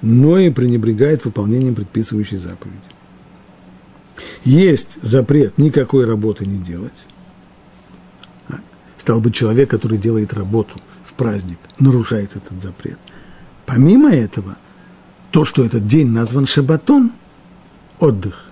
но 0.00 0.38
и 0.38 0.50
пренебрегает 0.50 1.24
выполнением 1.24 1.74
предписывающей 1.74 2.38
заповеди. 2.38 2.78
Есть 4.44 4.98
запрет 5.02 5.58
никакой 5.58 6.06
работы 6.06 6.46
не 6.46 6.58
делать. 6.58 7.06
Стал 8.96 9.20
быть, 9.20 9.34
человек, 9.34 9.70
который 9.70 9.98
делает 9.98 10.32
работу 10.32 10.80
в 11.04 11.14
праздник, 11.14 11.58
нарушает 11.78 12.36
этот 12.36 12.62
запрет. 12.62 12.98
Помимо 13.66 14.10
этого, 14.10 14.56
то, 15.30 15.44
что 15.44 15.64
этот 15.64 15.86
день 15.86 16.08
назван 16.08 16.46
шабатон, 16.46 17.12
отдых. 18.00 18.50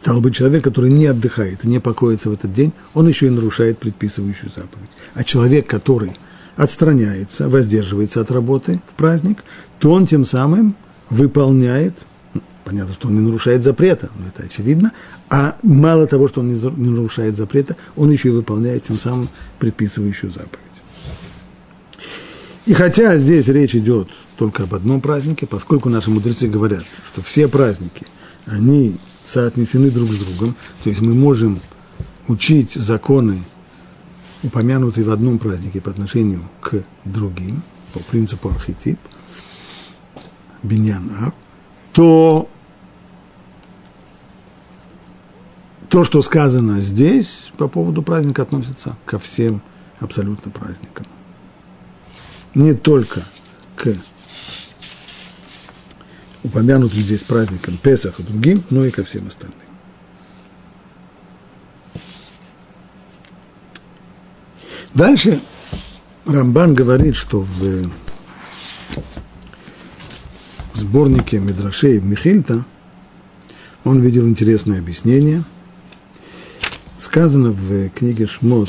Стал 0.00 0.20
быть, 0.20 0.34
человек, 0.34 0.64
который 0.64 0.90
не 0.90 1.06
отдыхает 1.06 1.64
не 1.64 1.78
покоится 1.78 2.30
в 2.30 2.32
этот 2.32 2.52
день, 2.52 2.72
он 2.94 3.06
еще 3.06 3.26
и 3.26 3.30
нарушает 3.30 3.78
предписывающую 3.78 4.50
заповедь. 4.50 4.88
А 5.14 5.24
человек, 5.24 5.66
который 5.66 6.12
отстраняется, 6.56 7.48
воздерживается 7.48 8.20
от 8.20 8.30
работы 8.30 8.80
в 8.90 8.94
праздник, 8.94 9.44
то 9.78 9.92
он 9.92 10.06
тем 10.06 10.24
самым 10.24 10.74
выполняет, 11.10 11.98
ну, 12.32 12.40
понятно, 12.64 12.94
что 12.94 13.08
он 13.08 13.16
не 13.16 13.20
нарушает 13.20 13.62
запрета, 13.62 14.10
но 14.18 14.26
это 14.26 14.44
очевидно, 14.44 14.92
а 15.28 15.56
мало 15.62 16.06
того, 16.06 16.28
что 16.28 16.40
он 16.40 16.48
не 16.48 16.88
нарушает 16.88 17.36
запрета, 17.36 17.76
он 17.94 18.10
еще 18.10 18.28
и 18.28 18.32
выполняет 18.32 18.84
тем 18.84 18.98
самым 18.98 19.28
предписывающую 19.58 20.32
заповедь. 20.32 20.58
И 22.64 22.72
хотя 22.72 23.18
здесь 23.18 23.48
речь 23.48 23.74
идет 23.74 24.08
только 24.38 24.62
об 24.62 24.74
одном 24.74 25.02
празднике, 25.02 25.46
поскольку 25.46 25.90
наши 25.90 26.10
мудрецы 26.10 26.46
говорят, 26.48 26.84
что 27.06 27.20
все 27.20 27.48
праздники– 27.48 28.06
они 28.50 28.96
соотнесены 29.26 29.90
друг 29.90 30.08
с 30.10 30.18
другом, 30.18 30.54
то 30.82 30.90
есть 30.90 31.00
мы 31.00 31.14
можем 31.14 31.60
учить 32.28 32.72
законы, 32.72 33.42
упомянутые 34.42 35.04
в 35.04 35.10
одном 35.10 35.38
празднике 35.38 35.80
по 35.80 35.90
отношению 35.90 36.42
к 36.60 36.82
другим, 37.04 37.62
по 37.92 38.00
принципу 38.00 38.50
архетип, 38.50 38.98
биньян 40.62 41.10
ав, 41.20 41.34
то 41.92 42.48
то, 45.88 46.04
что 46.04 46.22
сказано 46.22 46.80
здесь 46.80 47.50
по 47.56 47.68
поводу 47.68 48.02
праздника, 48.02 48.42
относится 48.42 48.96
ко 49.06 49.18
всем 49.18 49.62
абсолютно 49.98 50.50
праздникам. 50.50 51.06
Не 52.54 52.74
только 52.74 53.22
к 53.76 53.94
упомянутым 56.42 57.00
здесь 57.00 57.22
праздникам 57.22 57.76
Песах 57.76 58.20
и 58.20 58.22
другим, 58.22 58.64
но 58.70 58.84
и 58.84 58.90
ко 58.90 59.04
всем 59.04 59.26
остальным. 59.28 59.58
Дальше 64.94 65.40
Рамбан 66.26 66.74
говорит, 66.74 67.14
что 67.14 67.40
в 67.40 67.90
сборнике 70.74 71.38
Медрашей 71.38 72.00
Михильта 72.00 72.64
он 73.84 74.00
видел 74.00 74.26
интересное 74.26 74.78
объяснение. 74.78 75.44
Сказано 76.98 77.52
в 77.52 77.88
книге 77.90 78.26
Шмот 78.26 78.68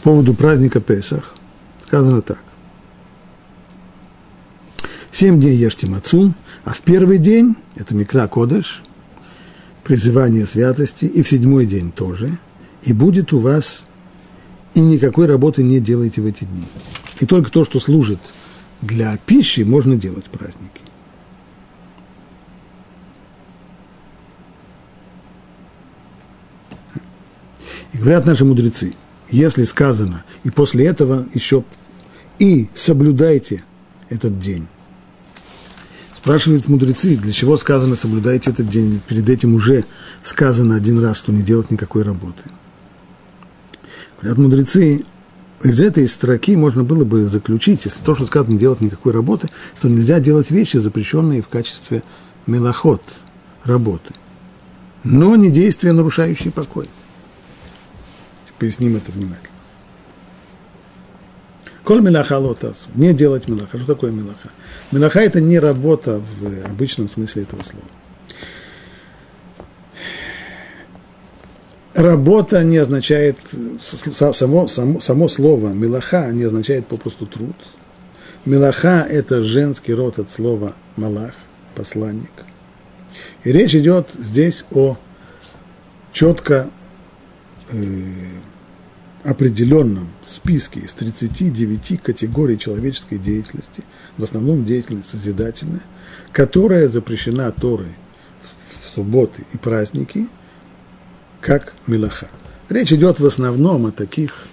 поводу 0.00 0.34
праздника 0.34 0.80
Песах 0.80 1.34
сказано 1.82 2.22
так. 2.22 2.42
Семь 5.10 5.40
дней 5.40 5.56
ешьте 5.56 5.86
мацу, 5.88 6.34
а 6.64 6.70
в 6.70 6.82
первый 6.82 7.18
день, 7.18 7.56
это 7.74 7.94
Микра 7.94 8.28
Кодыш, 8.28 8.82
призывание 9.82 10.46
святости, 10.46 11.04
и 11.04 11.22
в 11.22 11.28
седьмой 11.28 11.66
день 11.66 11.90
тоже, 11.90 12.38
и 12.84 12.92
будет 12.92 13.32
у 13.32 13.40
вас, 13.40 13.84
и 14.74 14.80
никакой 14.80 15.26
работы 15.26 15.64
не 15.64 15.80
делайте 15.80 16.20
в 16.20 16.26
эти 16.26 16.44
дни. 16.44 16.64
И 17.18 17.26
только 17.26 17.50
то, 17.50 17.64
что 17.64 17.80
служит 17.80 18.20
для 18.80 19.16
пищи, 19.26 19.62
можно 19.62 19.96
делать 19.96 20.26
праздники. 20.26 20.80
И 27.92 27.98
говорят 27.98 28.26
наши 28.26 28.44
мудрецы– 28.44 28.94
если 29.30 29.64
сказано, 29.64 30.24
и 30.44 30.50
после 30.50 30.86
этого 30.86 31.26
еще 31.34 31.64
и 32.38 32.68
соблюдайте 32.74 33.64
этот 34.08 34.38
день. 34.38 34.66
Спрашивают 36.14 36.68
мудрецы, 36.68 37.16
для 37.16 37.32
чего 37.32 37.56
сказано 37.56 37.96
соблюдайте 37.96 38.50
этот 38.50 38.68
день, 38.68 38.90
ведь 38.92 39.02
перед 39.02 39.28
этим 39.28 39.54
уже 39.54 39.84
сказано 40.22 40.74
один 40.74 41.02
раз, 41.02 41.16
что 41.16 41.32
не 41.32 41.42
делать 41.42 41.70
никакой 41.70 42.02
работы. 42.02 42.42
Говорят 44.20 44.38
мудрецы, 44.38 45.04
из 45.62 45.80
этой 45.80 46.08
строки 46.08 46.56
можно 46.56 46.84
было 46.84 47.04
бы 47.04 47.24
заключить, 47.24 47.84
если 47.84 48.02
то, 48.02 48.14
что 48.14 48.26
сказано 48.26 48.52
не 48.52 48.58
делать 48.58 48.80
никакой 48.80 49.12
работы, 49.12 49.48
что 49.76 49.88
нельзя 49.88 50.20
делать 50.20 50.50
вещи, 50.50 50.76
запрещенные 50.76 51.42
в 51.42 51.48
качестве 51.48 52.02
мелоход, 52.46 53.02
работы, 53.64 54.14
но 55.04 55.36
не 55.36 55.50
действия, 55.50 55.92
нарушающие 55.92 56.52
покой. 56.52 56.88
Поясним 58.60 58.96
это 58.96 59.10
внимательно. 59.10 59.48
Коль 61.82 62.02
мелаха 62.02 62.38
лотас. 62.38 62.88
Не 62.94 63.14
делать 63.14 63.48
мелаха. 63.48 63.78
Что 63.78 63.94
такое 63.94 64.12
мелаха? 64.12 64.50
Мелаха– 64.92 65.20
это 65.22 65.40
не 65.40 65.58
работа 65.58 66.20
в 66.20 66.66
обычном 66.66 67.08
смысле 67.08 67.44
этого 67.44 67.62
слова. 67.62 67.86
Работа 71.94 72.62
не 72.62 72.76
означает, 72.76 73.38
само, 73.80 74.68
само, 74.68 75.00
само 75.00 75.28
слово 75.28 75.70
мелаха 75.70 76.30
не 76.30 76.44
означает 76.44 76.86
попросту 76.86 77.26
труд. 77.26 77.56
Мелаха– 78.44 79.06
это 79.10 79.42
женский 79.42 79.94
род 79.94 80.18
от 80.18 80.30
слова 80.30 80.74
малах, 80.96 81.32
посланник. 81.74 82.30
И 83.42 83.52
речь 83.52 83.74
идет 83.74 84.10
здесь 84.18 84.66
о 84.70 84.98
четко 86.12 86.70
э, 87.70 87.76
определенном 89.24 90.08
списке 90.22 90.80
из 90.80 90.92
39 90.94 92.02
категорий 92.02 92.58
человеческой 92.58 93.18
деятельности, 93.18 93.82
в 94.16 94.24
основном 94.24 94.64
деятельность 94.64 95.10
созидательная, 95.10 95.82
которая 96.32 96.88
запрещена 96.88 97.50
Торой 97.52 97.92
в 98.40 98.94
субботы 98.94 99.44
и 99.52 99.58
праздники, 99.58 100.28
как 101.40 101.74
милаха. 101.86 102.28
Речь 102.68 102.92
идет 102.92 103.20
в 103.20 103.26
основном 103.26 103.86
о 103.86 103.92
таких 103.92 104.46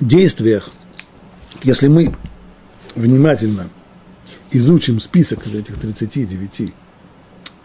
действиях, 0.00 0.70
если 1.62 1.88
мы 1.88 2.14
внимательно 2.94 3.68
изучим 4.50 5.00
список 5.00 5.46
из 5.46 5.54
этих 5.54 5.78
39 5.78 6.74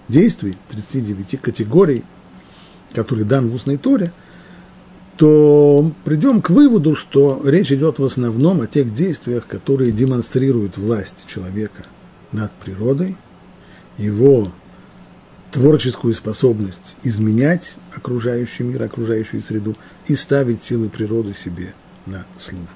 действий, 0.07 0.57
39 0.69 1.41
категорий, 1.41 2.03
которые 2.93 3.25
дан 3.25 3.49
в 3.49 3.53
устной 3.53 3.77
торе, 3.77 4.11
то 5.17 5.91
придем 6.03 6.41
к 6.41 6.49
выводу, 6.49 6.95
что 6.95 7.41
речь 7.43 7.71
идет 7.71 7.99
в 7.99 8.03
основном 8.03 8.61
о 8.61 8.67
тех 8.67 8.93
действиях, 8.93 9.45
которые 9.47 9.91
демонстрируют 9.91 10.77
власть 10.77 11.25
человека 11.27 11.85
над 12.31 12.51
природой, 12.51 13.15
его 13.97 14.51
творческую 15.51 16.15
способность 16.15 16.97
изменять 17.03 17.75
окружающий 17.95 18.63
мир, 18.63 18.81
окружающую 18.81 19.43
среду 19.43 19.77
и 20.07 20.15
ставить 20.15 20.63
силы 20.63 20.89
природы 20.89 21.35
себе 21.35 21.73
на 22.07 22.25
службу. 22.37 22.67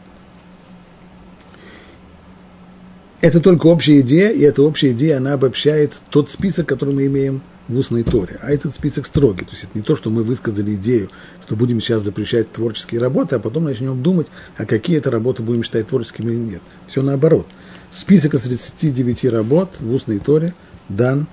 Это 3.19 3.41
только 3.41 3.65
общая 3.65 4.01
идея, 4.01 4.30
и 4.30 4.41
эта 4.41 4.62
общая 4.62 4.91
идея, 4.91 5.17
она 5.17 5.34
обобщает 5.34 5.97
тот 6.12 6.30
список, 6.30 6.67
который 6.67 6.93
мы 6.93 7.08
имеем 7.08 7.41
в 7.67 7.77
устной 7.77 8.03
торе. 8.03 8.39
А 8.41 8.51
этот 8.51 8.73
список 8.73 9.06
строгий. 9.06 9.45
То 9.45 9.51
есть 9.51 9.65
это 9.65 9.71
не 9.75 9.82
то, 9.82 9.95
что 9.95 10.10
мы 10.10 10.23
высказали 10.23 10.75
идею, 10.75 11.10
что 11.43 11.56
будем 11.56 11.82
сейчас 11.82 12.01
запрещать 12.01 12.51
творческие 12.51 13.01
работы, 13.01 13.36
а 13.36 13.39
потом 13.39 13.65
начнем 13.65 14.01
думать, 14.01 14.27
а 14.58 14.65
какие 14.65 14.97
это 14.97 15.12
работы 15.12 15.43
будем 15.43 15.63
считать 15.63 15.88
творческими 15.88 16.32
или 16.32 16.39
нет. 16.39 16.62
Все 16.88 17.01
наоборот. 17.01 17.47
Список 17.91 18.34
из 18.34 18.41
39 18.41 19.25
работ 19.25 19.75
в 19.80 19.93
устной 19.93 20.19
торе 20.19 20.53
дан 20.89 21.27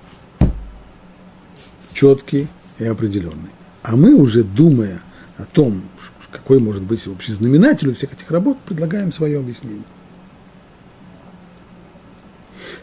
четкий 1.92 2.48
и 2.78 2.84
определенный. 2.84 3.50
А 3.82 3.96
мы 3.96 4.14
уже, 4.14 4.42
думая 4.42 5.00
о 5.36 5.44
том, 5.44 5.84
какой 6.30 6.58
может 6.58 6.82
быть 6.82 7.06
общий 7.06 7.32
знаменатель 7.32 7.88
у 7.88 7.94
всех 7.94 8.12
этих 8.12 8.30
работ, 8.30 8.58
предлагаем 8.66 9.12
свое 9.12 9.38
объяснение. 9.38 9.84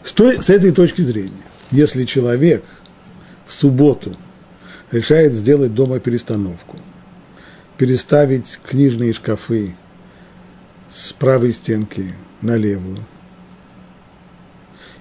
С, 0.02 0.12
той, 0.12 0.42
с 0.42 0.48
этой 0.48 0.72
точки 0.72 1.02
зрения, 1.02 1.32
если 1.70 2.04
человек 2.04 2.64
в 3.52 3.54
субботу 3.54 4.16
решает 4.90 5.34
сделать 5.34 5.74
дома 5.74 6.00
перестановку, 6.00 6.78
переставить 7.76 8.58
книжные 8.64 9.12
шкафы 9.12 9.76
с 10.90 11.12
правой 11.12 11.52
стенки 11.52 12.14
на 12.40 12.56
левую, 12.56 12.98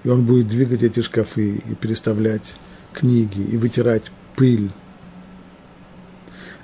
и 0.03 0.09
он 0.09 0.25
будет 0.25 0.49
двигать 0.49 0.83
эти 0.83 1.01
шкафы 1.01 1.61
и 1.65 1.75
переставлять 1.75 2.55
книги, 2.91 3.41
и 3.41 3.55
вытирать 3.55 4.11
пыль, 4.35 4.69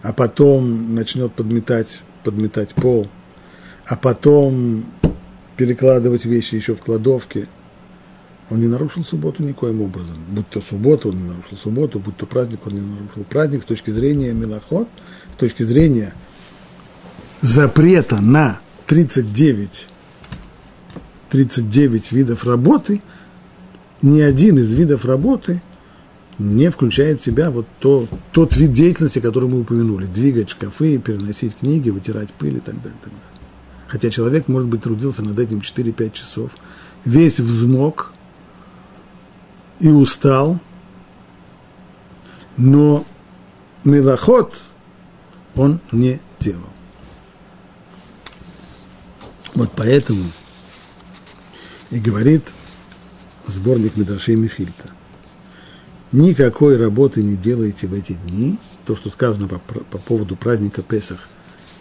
а 0.02 0.12
потом 0.12 0.93
начнет 0.93 1.34
подметать, 1.34 2.02
подметать 2.26 2.76
пол, 2.76 3.08
а 3.86 3.95
потом 3.95 4.86
перекладывать 5.56 6.26
вещи 6.26 6.56
еще 6.56 6.76
в 6.76 6.82
кладовке– 6.82 7.47
он 8.50 8.62
не 8.62 8.68
нарушил 8.68 9.04
субботу 9.04 9.44
никоим 9.44 9.82
образом. 9.82 10.18
Будь 10.30 10.50
то 10.50 10.62
суббота, 10.62 11.10
он 11.10 11.18
не 11.18 11.24
нарушил 11.24 11.58
субботу, 11.58 12.00
будь 12.00 12.16
то 12.16 12.26
праздник, 12.26 12.66
он 12.66 12.74
не 12.74 12.82
нарушил 12.82 13.24
праздник. 13.24 13.64
С 13.64 13.66
точки 13.66 13.92
зрения 13.92 14.34
мелоход, 14.34 14.88
с 15.34 15.36
точки 15.38 15.64
зрения 15.64 16.14
запрета 17.42 18.22
на 18.22 18.60
39, 18.86 19.88
39 21.30 22.12
видов 22.14 22.46
работы, 22.46 23.02
ни 24.02 24.22
один 24.22 24.58
из 24.60 24.72
видов 24.72 25.04
работы 25.04 25.62
не 26.40 26.70
включает 26.72 27.20
в 27.20 27.26
себя 27.26 27.52
вот 27.52 27.68
то, 27.80 28.08
тот 28.32 28.56
вид 28.56 28.72
деятельности, 28.72 29.20
который 29.20 29.50
мы 29.50 29.62
упомянули. 29.62 30.06
Двигать 30.06 30.50
шкафы, 30.50 31.00
переносить 31.00 31.58
книги, 31.58 31.90
вытирать 31.90 32.30
пыль 32.32 32.58
и 32.58 32.60
так 32.60 32.76
далее. 32.82 32.98
И 33.02 33.04
так 33.04 33.12
далее. 33.12 33.42
Хотя 33.88 34.10
человек, 34.10 34.48
может 34.48 34.70
быть, 34.70 34.84
трудился 34.84 35.22
над 35.24 35.38
этим 35.38 35.60
4-5 35.60 36.14
часов, 36.14 36.52
весь 37.04 37.40
взмок– 37.40 38.14
и 39.80 39.90
устал, 39.90 40.60
но 42.58 43.06
мелоход 43.84 44.60
он 45.56 45.80
не 45.92 46.20
делал. 46.40 46.70
Вот 49.54 49.72
поэтому 49.76 50.26
и 51.90 52.00
говорит 52.00 52.54
сборник 53.48 53.96
Медрашей 53.96 54.36
Михильта. 54.36 54.90
Никакой 56.12 56.78
работы 56.78 57.24
не 57.24 57.36
делайте 57.36 57.88
в 57.88 57.94
эти 57.94 58.13
дни, 58.13 58.60
то, 58.86 58.96
что 58.96 59.10
сказано 59.10 59.48
по, 59.48 59.58
по 59.60 59.98
поводу 59.98 60.36
праздника 60.36 60.82
Песах 60.82 61.28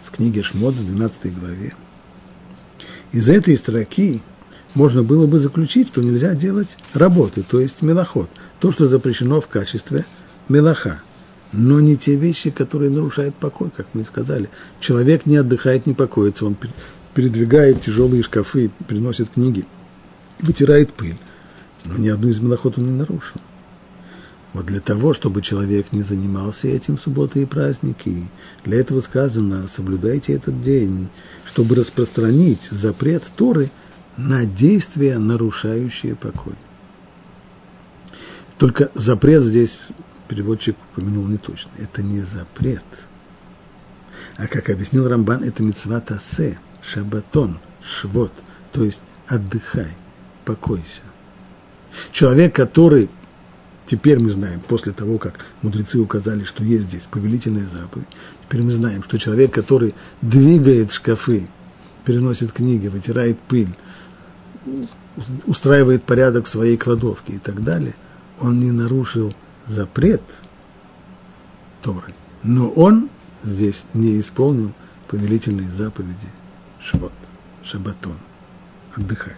в 0.03 0.11
книге 0.11 0.43
Шмот 0.43 0.75
в 0.75 0.85
12 0.85 1.37
главе. 1.37 1.73
Из 3.11 3.29
этой 3.29 3.55
строки 3.55 4.21
можно 4.77 5.01
было 5.01 5.25
бы 5.25 5.39
заключить, 5.39 5.87
что 5.87 6.03
нельзя 6.03 6.35
делать 6.35 6.77
работы, 6.93 7.41
то 7.41 7.59
есть 7.59 7.81
мелоход, 7.81 8.29
то, 8.59 8.71
что 8.71 8.85
запрещено 8.85 9.41
в 9.41 9.47
качестве 9.47 10.05
мелоха, 10.49 11.01
но 11.51 11.79
не 11.79 11.97
те 11.97 12.15
вещи, 12.15 12.51
которые 12.51 12.91
нарушают 12.91 13.33
покой, 13.33 13.71
как 13.75 13.87
мы 13.93 14.01
и 14.01 14.05
сказали. 14.05 14.51
Человек 14.79 15.25
не 15.25 15.37
отдыхает, 15.37 15.87
не 15.87 15.95
покоится, 15.95 16.45
он 16.45 16.55
передвигает 17.15 17.81
тяжелые 17.81 18.21
шкафы, 18.21 18.69
приносит 18.87 19.29
книги, 19.29 19.65
вытирает 20.41 20.93
пыль, 20.93 21.17
но 21.83 21.97
ни 21.97 22.09
одну 22.09 22.29
из 22.29 22.39
мелоход 22.39 22.77
он 22.77 22.85
не 22.85 22.91
нарушил. 22.91 23.41
Вот 24.53 24.67
для 24.67 24.79
того, 24.79 25.15
чтобы 25.15 25.41
человек 25.41 25.91
не 25.91 26.03
занимался 26.03 26.67
этим 26.67 26.97
в 26.97 27.01
субботы 27.01 27.41
и 27.41 27.45
праздники, 27.45 28.29
для 28.63 28.79
этого 28.79 29.01
сказано, 29.01 29.67
соблюдайте 29.67 30.33
этот 30.33 30.61
день, 30.61 31.09
чтобы 31.45 31.73
распространить 31.73 32.67
запрет 32.69 33.23
Торы– 33.35 33.71
на 34.17 34.45
действия, 34.45 35.17
нарушающие 35.19 36.15
покой. 36.15 36.55
Только 38.57 38.89
запрет 38.95 39.43
здесь 39.43 39.89
переводчик 40.27 40.75
упомянул 40.91 41.25
не 41.25 41.37
точно. 41.37 41.71
Это 41.77 42.03
не 42.03 42.21
запрет. 42.21 42.83
А 44.37 44.47
как 44.47 44.69
объяснил 44.69 45.07
Рамбан, 45.07 45.43
это 45.43 45.63
мецва 45.63 45.99
тасе, 45.99 46.59
шабатон, 46.81 47.59
швот, 47.81 48.33
то 48.71 48.83
есть 48.83 49.01
отдыхай, 49.27 49.91
покойся. 50.45 51.01
Человек, 52.11 52.55
который, 52.55 53.09
теперь 53.85 54.19
мы 54.19 54.29
знаем, 54.29 54.59
после 54.59 54.91
того, 54.91 55.17
как 55.17 55.45
мудрецы 55.61 55.99
указали, 55.99 56.43
что 56.43 56.63
есть 56.63 56.83
здесь 56.83 57.07
повелительная 57.09 57.65
заповедь, 57.65 58.07
теперь 58.43 58.61
мы 58.61 58.71
знаем, 58.71 59.03
что 59.03 59.17
человек, 59.17 59.51
который 59.51 59.95
двигает 60.21 60.91
шкафы, 60.91 61.47
переносит 62.05 62.51
книги, 62.51 62.87
вытирает 62.87 63.39
пыль, 63.39 63.75
устраивает 65.45 66.03
порядок 66.03 66.45
в 66.45 66.49
своей 66.49 66.77
кладовке 66.77 67.33
и 67.33 67.37
так 67.39 67.63
далее, 67.63 67.95
он 68.39 68.59
не 68.59 68.71
нарушил 68.71 69.33
запрет 69.65 70.21
Торы, 71.81 72.13
но 72.43 72.69
он 72.69 73.09
здесь 73.43 73.85
не 73.93 74.19
исполнил 74.19 74.73
повелительные 75.07 75.69
заповеди 75.69 76.27
Швот, 76.79 77.13
Шабатон, 77.63 78.17
отдыхай. 78.95 79.33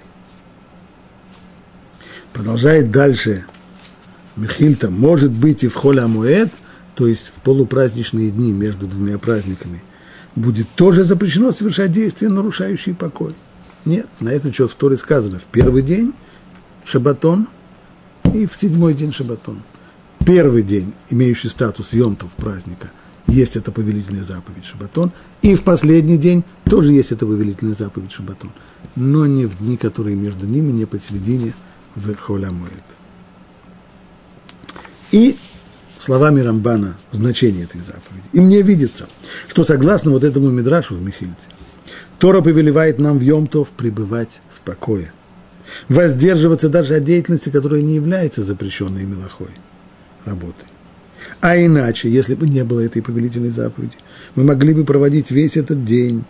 Продолжает 2.34 2.92
дальше 2.92 3.46
Михильта, 4.36 4.89
может 4.89 5.32
быть 5.32 5.63
и 5.63 5.68
в 5.68 5.76
холе 5.76 6.02
Амуэд, 6.02 6.52
то 6.96 7.08
есть 7.08 7.32
в 7.36 7.42
полупраздничные 7.42 8.32
дни 8.32 8.54
между 8.54 8.88
двумя 8.88 9.18
праздниками, 9.18 9.84
будет 10.36 10.70
тоже 10.76 11.04
запрещено 11.04 11.52
совершать 11.52 11.92
действия, 11.92 12.30
нарушающие 12.30 12.96
покой– 12.96 13.36
нет, 13.86 14.08
на 14.20 14.30
этот 14.30 14.56
счет 14.56 14.70
в 14.70 14.76
Торе 14.76 14.98
сказано, 14.98 15.39
в 15.39 15.46
первый 15.46 15.82
день 15.82 16.13
шабатон 16.84 17.48
и 18.34 18.46
в 18.46 18.56
седьмой 18.56 18.94
день 18.94 19.13
шабатон. 19.13 19.62
Первый 20.26 20.63
день, 20.63 20.94
имеющий 21.10 21.50
статус 21.50 21.94
Йомтов 21.94 22.34
праздника, 22.36 22.92
есть 23.28 23.56
это 23.56 23.72
повелительная 23.72 24.24
заповедь 24.24 24.65
шабатон, 24.65 25.12
и 25.42 25.56
в 25.56 25.63
последний 25.63 26.18
день 26.18 26.44
тоже 26.65 26.92
есть 26.92 27.12
это 27.12 27.25
повелительная 27.25 27.75
заповедь 27.75 28.12
шабатон, 28.12 28.52
но 28.96 29.25
не 29.25 29.46
в 29.46 29.58
дни, 29.60 29.77
которые 29.77 30.15
между 30.15 30.46
ними, 30.46 30.71
не 30.71 30.86
посередине 30.86 31.54
в 31.96 32.13
Холямуэт. 32.15 32.73
И 35.12 35.38
словами 36.00 36.42
Рамбана 36.42 36.98
значение 37.12 37.63
этой 37.63 37.82
заповеди. 37.82 38.23
И 38.34 38.40
мне 38.40 38.62
видится, 38.62 39.08
что 39.48 39.63
согласно 39.63 40.12
вот 40.12 40.23
этому 40.23 40.50
Мидрашу 40.50 40.96
в 40.96 41.02
Михильте, 41.02 41.36
Тора 42.20 42.42
повелевает 42.42 43.00
нам 43.00 43.17
в 43.17 43.22
Йомтов 43.22 43.70
пребывать 43.70 44.42
в 44.54 44.60
покое. 44.62 45.13
Воздерживаться 45.88 46.67
даже 46.67 46.96
от 46.96 47.06
деятельности, 47.06 47.50
которая 47.50 47.82
не 47.82 47.96
является 47.96 48.42
запрещенной 48.42 49.06
мелохой 49.06 49.52
работой. 50.26 50.67
А 51.40 51.58
иначе, 51.58 52.10
если 52.10 52.36
бы 52.36 52.50
не 52.50 52.63
было 52.65 52.82
этой 52.82 53.02
повелительной 53.02 53.50
заповеди, 53.50 53.96
мы 54.36 54.44
могли 54.44 54.74
бы 54.74 54.84
проводить 54.84 55.32
весь 55.32 55.56
этот 55.56 55.86
день, 55.86 56.26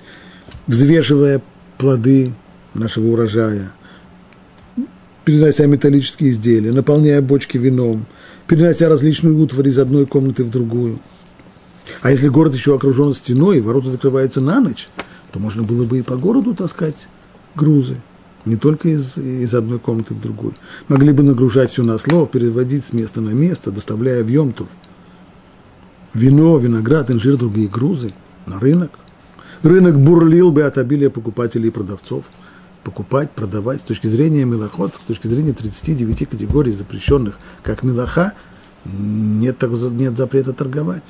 взвешивая 0.68 1.42
плоды 1.80 2.34
нашего 2.76 3.08
урожая, 3.08 3.72
перенося 5.26 5.66
металлические 5.66 6.30
изделия, 6.30 6.72
наполняя 6.72 7.22
бочки 7.22 7.58
вином, 7.58 8.06
перенося 8.46 8.90
различную 8.90 9.40
утварь 9.40 9.70
из 9.70 9.80
одной 9.80 10.06
комнаты 10.06 10.44
в 10.44 10.52
другую. 10.52 11.00
А 12.02 12.12
если 12.12 12.28
город 12.28 12.54
еще 12.54 12.76
окружен 12.76 13.16
стеной, 13.16 13.62
ворота 13.62 13.90
закрываются 13.90 14.40
на 14.42 14.60
ночь– 14.60 14.88
то 15.32 15.40
можно 15.40 15.64
было 15.64 15.86
бы 15.86 16.00
и 16.00 16.02
по 16.02 16.18
городу 16.18 16.54
таскать 16.54 17.08
грузы. 17.56 17.98
не 18.46 18.56
только 18.56 18.90
из, 18.90 19.18
из 19.18 19.54
одной 19.54 19.80
комнаты 19.80 20.14
в 20.14 20.22
другую. 20.22 20.54
Могли 20.88 21.12
бы 21.12 21.24
нагружать 21.24 21.72
все 21.72 21.84
на 21.84 21.98
слов, 21.98 22.32
переводить 22.32 22.86
с 22.86 22.94
места 22.94 23.22
на 23.22 23.32
место, 23.32 23.72
доставляя 23.72 24.24
в 24.24 24.28
Йомтов 24.28 24.68
вино, 26.14 26.58
виноград, 26.58 27.12
инжир, 27.12 27.38
другие 27.38 27.68
грузы 27.68 28.14
на 28.46 28.60
рынок. 28.60 28.92
Рынок 29.62 30.00
бурлил 30.00 30.52
бы 30.52 30.64
от 30.64 30.78
обилия 30.78 31.10
покупателей 31.10 31.68
и 31.68 31.72
продавцов. 31.72 32.24
Покупать, 32.84 33.32
продавать. 33.32 33.82
С 33.82 33.84
точки 33.84 34.08
зрения 34.08 34.46
мелоход, 34.46 34.96
с 34.96 35.00
точки 35.00 35.28
зрения 35.28 35.54
39 35.54 36.30
категорий 36.30 36.72
запрещенных, 36.72 37.38
как 37.62 37.84
мелоха, 37.84 38.34
нет, 38.86 39.62
нет 39.62 40.18
запрета 40.18 40.54
торговать. 40.54 41.04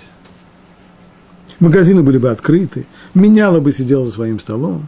Магазины 1.59 2.03
были 2.03 2.17
бы 2.17 2.29
открыты, 2.29 2.85
меняло 3.13 3.59
бы 3.59 3.71
сидел 3.71 4.05
за 4.05 4.11
своим 4.11 4.39
столом. 4.39 4.87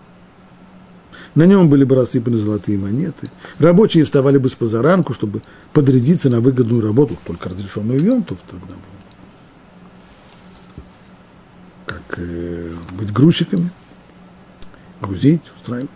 На 1.36 1.45
нем 1.45 1.69
были 1.69 1.84
бы 1.84 1.95
рассыпаны 1.95 2.38
золотые 2.38 2.78
монеты. 2.78 3.30
Рабочие 3.59 4.03
вставали 4.03 4.38
бы 4.38 4.49
с 4.49 4.55
позаранку, 4.55 5.13
чтобы 5.13 5.41
подрядиться 5.74 6.30
на 6.30 6.41
выгодную 6.41 6.82
работу, 6.82 7.17
только 7.26 7.49
разрешенную 7.49 7.99
в 7.99 8.03
Йонтов 8.03 8.38
тогда 8.49 8.74
было. 8.74 8.82
Как 11.86 12.19
э, 12.19 12.74
быть 12.97 13.13
грузчиками, 13.13 13.72
грузить, 15.01 15.51
устраивать. 15.57 15.89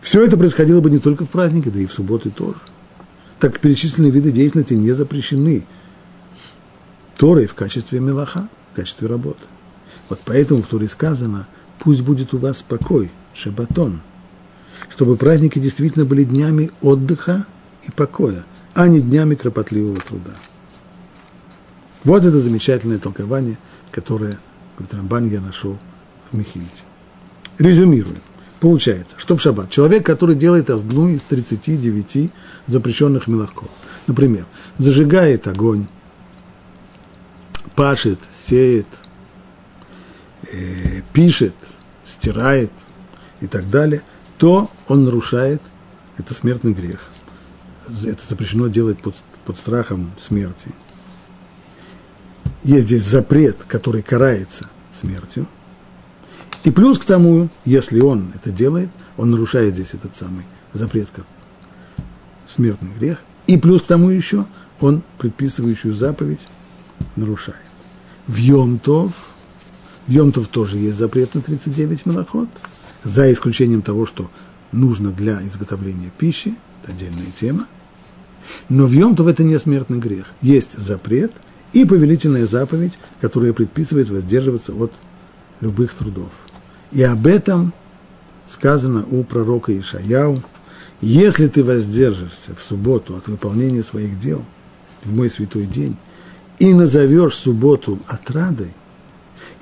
Все 0.00 0.24
это 0.24 0.36
происходило 0.36 0.80
бы 0.80 0.90
не 0.90 0.98
только 0.98 1.24
в 1.24 1.30
праздники, 1.30 1.68
да 1.68 1.80
и 1.80 1.86
в 1.86 1.92
субботы 1.92 2.30
тоже. 2.30 2.58
Так 3.38 3.60
перечисленные 3.60 4.12
виды 4.12 4.30
деятельности 4.30 4.74
не 4.74 4.92
запрещены 4.92 5.66
Торой 7.16 7.46
в 7.46 7.54
качестве 7.54 8.00
мелаха, 8.00 8.48
в 8.72 8.76
качестве 8.76 9.08
работы. 9.08 9.44
Вот 10.12 10.20
поэтому 10.24 10.62
в 10.62 10.66
Торе 10.66 10.88
сказано, 10.88 11.48
пусть 11.78 12.02
будет 12.02 12.34
у 12.34 12.38
вас 12.38 12.60
покой, 12.62 13.10
шабатон– 13.34 14.02
чтобы 14.92 15.16
праздники 15.16 15.58
действительно 15.58 16.04
были 16.04 16.24
днями 16.24 16.70
отдыха 16.82 17.46
и 17.82 17.90
покоя, 17.90 18.44
а 18.74 18.88
не 18.88 19.00
днями 19.00 19.34
кропотливого 19.34 19.96
труда. 19.96 20.32
Вот 22.04 22.24
это 22.24 22.38
замечательное 22.38 22.98
толкование, 22.98 23.56
которое, 23.90 24.38
говорит 24.76 24.94
Рамбан, 24.94 25.30
я 25.30 25.40
нашел 25.40 25.78
в 26.30 26.36
Михильте. 26.36 26.84
Резюмируем. 27.58 28.20
Получается, 28.60 29.16
что 29.18 29.36
в 29.36 29.40
шаббат 29.40 29.70
человек, 29.70 30.04
который 30.04 30.36
делает 30.36 30.68
одну 30.68 31.08
из 31.08 31.22
39 31.22 32.30
запрещенных 32.66 33.28
мелахков, 33.28 33.70
например, 34.06 34.44
зажигает 34.76 35.48
огонь, 35.48 35.86
пашет, 37.74 38.20
сеет, 38.46 38.86
пишет, 41.12 41.54
стирает 42.04 42.70
и 43.40 43.46
так 43.46 43.70
далее, 43.70 44.02
то 44.38 44.70
он 44.88 45.04
нарушает, 45.04 45.62
это 46.18 46.34
смертный 46.34 46.72
грех. 46.72 47.08
Это 48.04 48.22
запрещено 48.28 48.68
делать 48.68 49.00
под, 49.00 49.14
под 49.44 49.58
страхом 49.58 50.12
смерти. 50.18 50.68
Есть 52.64 52.86
здесь 52.86 53.04
запрет, 53.04 53.64
который 53.66 54.02
карается 54.02 54.68
смертью. 54.92 55.46
И 56.64 56.70
плюс 56.70 56.98
к 56.98 57.04
тому, 57.04 57.48
если 57.64 58.00
он 58.00 58.32
это 58.34 58.50
делает, 58.50 58.88
он 59.16 59.30
нарушает 59.30 59.74
здесь 59.74 59.94
этот 59.94 60.14
самый 60.14 60.44
запрет, 60.72 61.08
как 61.14 61.26
смертный 62.46 62.90
грех. 62.98 63.18
И 63.46 63.58
плюс 63.58 63.82
к 63.82 63.86
тому 63.86 64.10
еще 64.10 64.46
он 64.80 65.02
предписывающую 65.18 65.94
заповедь 65.94 66.46
нарушает. 67.16 67.58
В 68.28 68.36
Йомтов, 68.36 69.31
в 70.06 70.10
Йомтов 70.10 70.48
тоже 70.48 70.78
есть 70.78 70.98
запрет 70.98 71.34
на 71.34 71.40
39 71.40 72.06
мелоход– 72.06 72.48
за 73.04 73.32
исключением 73.32 73.82
того, 73.82 74.06
что 74.06 74.30
нужно 74.70 75.10
для 75.10 75.42
изготовления 75.42 76.12
пищи, 76.16 76.54
это 76.82 76.92
отдельная 76.92 77.30
тема. 77.34 77.66
Но 78.68 78.86
в 78.86 78.92
Йомтов 78.92 79.26
это 79.26 79.42
не 79.44 79.58
смертный 79.58 79.98
грех. 79.98 80.26
Есть 80.40 80.78
запрет 80.78 81.32
и 81.72 81.84
повелительная 81.84 82.46
заповедь, 82.46 82.98
которая 83.20 83.52
предписывает 83.52 84.10
воздерживаться 84.10 84.72
от 84.74 84.92
любых 85.60 85.94
трудов. 85.94 86.30
И 86.90 87.02
об 87.02 87.26
этом 87.26 87.72
сказано 88.46 89.06
у 89.10 89.24
пророка 89.24 89.76
Ишаяу. 89.78 90.42
Если 91.00 91.48
ты 91.48 91.64
воздержишься 91.64 92.54
в 92.54 92.62
субботу 92.62 93.16
от 93.16 93.26
выполнения 93.26 93.82
своих 93.82 94.18
дел, 94.20 94.44
в 95.02 95.12
мой 95.12 95.30
святой 95.30 95.66
день, 95.66 95.96
и 96.58 96.72
назовешь 96.72 97.34
субботу 97.34 97.98
отрадой, 98.06 98.72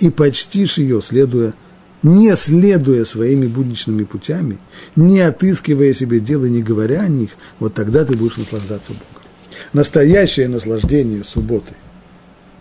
и 0.00 0.10
почтишь 0.10 0.78
ее, 0.78 1.00
следуя 1.00 1.54
не 2.02 2.34
следуя 2.34 3.04
своими 3.04 3.46
будничными 3.46 4.04
путями, 4.04 4.58
не 4.96 5.20
отыскивая 5.20 5.92
себе 5.92 6.20
дела, 6.20 6.46
не 6.46 6.62
говоря 6.62 7.02
о 7.02 7.08
них, 7.08 7.30
вот 7.58 7.74
тогда 7.74 8.04
ты 8.04 8.16
будешь 8.16 8.36
наслаждаться 8.36 8.92
Богом. 8.92 9.06
Настоящее 9.72 10.48
наслаждение 10.48 11.24
субботы 11.24 11.74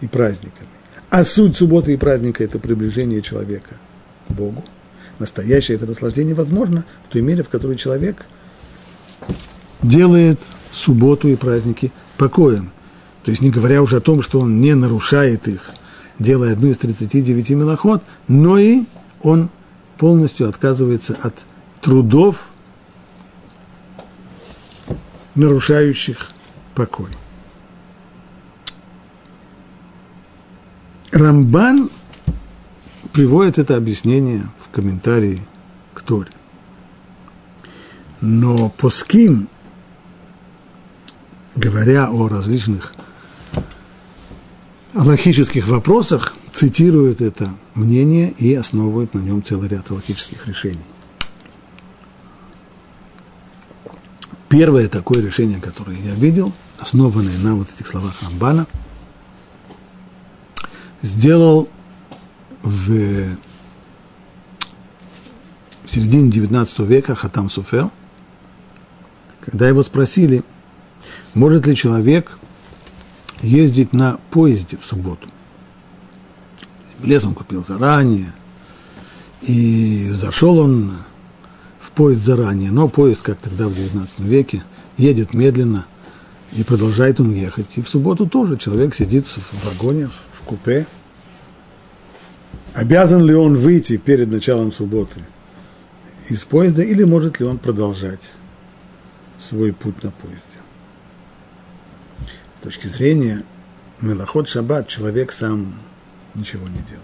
и 0.02 0.08
праздниками. 0.08 0.68
А 1.10 1.24
суть 1.24 1.56
субботы 1.56 1.94
и 1.94 1.98
праздника– 1.98 2.44
это 2.46 2.60
приближение 2.60 3.22
человека 3.22 3.78
к 4.28 4.34
Богу. 4.34 4.64
Настоящее 5.18 5.76
это 5.76 5.88
наслаждение 5.88 6.36
возможно 6.36 6.86
в 7.06 7.12
той 7.12 7.22
мере, 7.22 7.44
в 7.44 7.50
которой 7.50 7.78
человек 7.78 8.26
делает 9.82 10.40
субботу 10.72 11.28
и 11.28 11.36
праздники 11.36 11.92
покоем. 12.18 12.72
То 13.24 13.32
есть 13.32 13.42
не 13.42 13.50
говоря 13.50 13.82
уже 13.82 13.98
о 13.98 14.02
том, 14.02 14.22
что 14.22 14.40
он 14.40 14.62
не 14.62 14.76
нарушает 14.76 15.48
их, 15.48 15.72
делая 16.20 16.54
одну 16.54 16.68
из 16.68 16.78
39 16.78 17.50
милоход, 17.52 18.04
но 18.28 18.58
и 18.58 18.84
он 19.22 19.50
полностью 19.98 20.48
отказывается 20.48 21.18
от 21.22 21.36
трудов, 21.82 22.50
нарушающих 25.36 26.32
покой. 26.76 27.10
Рамбан 31.12 31.90
приводит 33.14 33.58
это 33.58 33.76
объяснение 33.76 34.50
в 34.60 34.70
комментарии 34.70 35.42
к 35.94 36.02
Торе. 36.02 36.32
Но 38.22 38.70
Поским, 38.70 39.48
говоря 41.56 42.10
о 42.10 42.28
различных 42.28 42.94
аллахических 44.94 45.68
вопросах, 45.68 46.36
цитируют 46.52 47.22
это 47.22 47.56
мнение 47.76 48.32
и 48.38 48.54
основывают 48.56 49.14
на 49.14 49.20
нем 49.20 49.44
целый 49.44 49.70
ряд 49.70 49.90
логических 49.90 50.48
решений. 50.48 50.86
Первое 54.50 54.88
такое 54.88 55.22
решение, 55.22 55.62
которое 55.62 55.98
я 55.98 56.14
видел, 56.16 56.52
основанное 56.80 57.38
на 57.38 57.56
вот 57.56 57.68
этих 57.72 57.86
словах 57.86 58.16
Рамбана, 58.24 58.66
сделал 61.04 61.70
в, 62.64 63.38
в 65.86 65.92
середине 65.92 66.32
19 66.32 66.80
века 66.80 67.14
Хатам 67.14 67.50
Суфер, 67.50 67.92
когда 69.42 69.68
его 69.68 69.84
спросили, 69.84 70.44
может 71.36 71.68
ли 71.68 71.76
человек 71.76 72.39
ездить 73.42 73.94
на 73.94 74.20
поезде 74.32 74.78
в 74.78 74.86
субботу. 74.86 75.28
Билет 77.00 77.24
он 77.24 77.34
купил 77.34 77.64
заранее, 77.64 78.34
и 79.42 80.10
зашел 80.12 80.58
он 80.58 80.98
в 81.80 81.92
поезд 81.92 82.24
заранее, 82.24 82.72
но 82.72 82.90
поезд, 82.90 83.22
как 83.22 83.40
тогда 83.40 83.68
в 83.68 83.72
XIX 83.72 84.08
веке, 84.20 84.64
едет 84.98 85.34
медленно, 85.34 85.86
и 86.54 86.64
продолжает 86.64 87.20
он 87.20 87.34
ехать. 87.34 87.68
И 87.76 87.82
в 87.82 87.88
субботу 87.88 88.26
тоже 88.26 88.58
человек 88.58 88.96
сидит 88.96 89.26
в 89.26 89.66
вагоне, 89.66 90.10
в 90.34 90.42
купе. 90.42 90.88
Обязан 92.74 93.24
ли 93.26 93.34
он 93.34 93.56
выйти 93.56 93.98
перед 93.98 94.30
началом 94.30 94.72
субботы 94.72 95.22
из 96.28 96.44
поезда, 96.44 96.84
или 96.84 97.04
может 97.04 97.40
ли 97.40 97.46
он 97.46 97.58
продолжать 97.58 98.32
свой 99.40 99.74
путь 99.74 100.04
на 100.04 100.12
поезде? 100.12 100.49
С 102.60 102.64
точки 102.64 102.88
зрения 102.88 103.44
Мелоход 104.02 104.50
Шаббат 104.50 104.90
человек 104.90 105.32
сам 105.32 105.76
ничего 106.36 106.68
не 106.68 106.76
делает. 106.76 107.00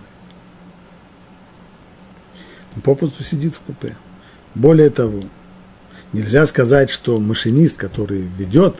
Он 2.75 2.81
попросту 2.81 3.23
сидит 3.23 3.55
в 3.55 3.61
купе. 3.61 3.95
Более 4.53 4.89
того, 4.89 5.23
нельзя 6.11 6.45
сказать, 6.45 6.89
что 6.89 7.19
машинист, 7.21 7.77
который 7.77 8.21
ведет 8.37 8.75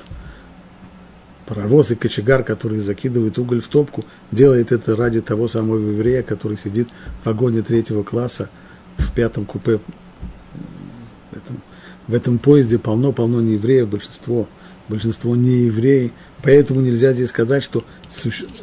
паровоз 1.46 1.92
и 1.92 1.96
кочегар, 1.96 2.44
который 2.44 2.80
закидывает 2.80 3.38
уголь 3.40 3.62
в 3.62 3.70
топку, 3.70 4.04
делает 4.32 4.74
это 4.74 4.98
ради 4.98 5.22
того 5.22 5.48
самого 5.48 5.78
еврея, 5.78 6.24
который 6.24 6.58
сидит 6.58 6.90
в 7.22 7.26
вагоне 7.26 7.62
третьего 7.62 8.04
класса 8.04 8.50
в 8.98 9.14
пятом 9.14 9.46
купе. 9.46 9.80
В 11.32 11.38
этом, 11.38 11.62
в 12.08 12.14
этом 12.14 12.38
поезде 12.38 12.80
полно-полно 12.80 13.40
неевреев, 13.40 13.88
большинство, 13.88 14.50
большинство 14.90 15.38
не 15.38 15.68
евреи– 15.68 16.12
Поэтому 16.46 16.80
нельзя 16.80 17.12
здесь 17.12 17.30
сказать, 17.30 17.64
что 17.64 17.84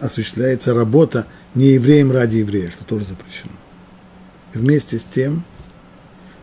осуществляется 0.00 0.72
работа 0.72 1.26
не 1.56 1.70
евреем 1.70 2.12
ради 2.12 2.36
еврея, 2.36 2.70
что 2.70 2.84
тоже 2.84 3.04
запрещено. 3.04 3.50
Вместе 4.54 5.00
с 5.00 5.02
тем, 5.02 5.42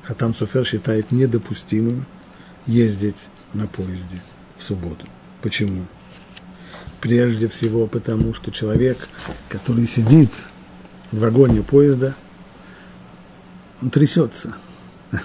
Хатам 0.03 0.35
Софер 0.35 0.65
считает 0.65 1.13
недопустимым 1.13 2.05
ездить 2.65 3.29
на 3.53 3.67
поезде 3.67 4.21
в 4.57 4.63
субботу. 4.63 5.07
Почему? 5.41 5.85
Прежде 6.99 7.47
всего 7.47 7.87
потому, 7.87 8.33
что 8.33 8.51
человек, 8.51 9.07
который 9.47 9.87
сидит 9.87 10.31
в 11.13 11.19
вагоне 11.19 11.63
поезда, 11.63 12.15
он 13.81 13.91
трясется. 13.91 14.57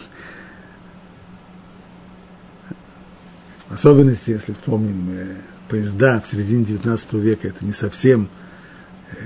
В 3.69 3.75
особенности, 3.75 4.31
если 4.31 4.53
вспомним 4.53 5.11
э, 5.11 5.35
поезда 5.69 6.21
в 6.21 6.27
середине 6.27 6.65
19 6.65 7.13
века, 7.15 7.49
это 7.49 7.65
не 7.65 7.73
совсем 7.73 8.29
э, 9.11 9.17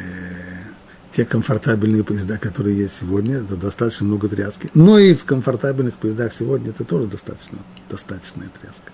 те 1.13 1.25
комфортабельные 1.25 2.05
поезда, 2.05 2.39
которые 2.39 2.77
есть 2.77 2.97
сегодня, 2.97 3.39
это 3.39 3.57
достаточно 3.57 4.07
много 4.07 4.29
тряски. 4.29 4.71
Но 4.75 4.99
и 4.99 5.15
в 5.15 5.25
комфортабельных 5.25 5.95
поездах 5.95 6.33
сегодня 6.33 6.71
это 6.71 6.85
тоже 6.85 7.07
достаточно, 7.07 7.59
достаточная 7.91 8.51
тряска. 8.61 8.93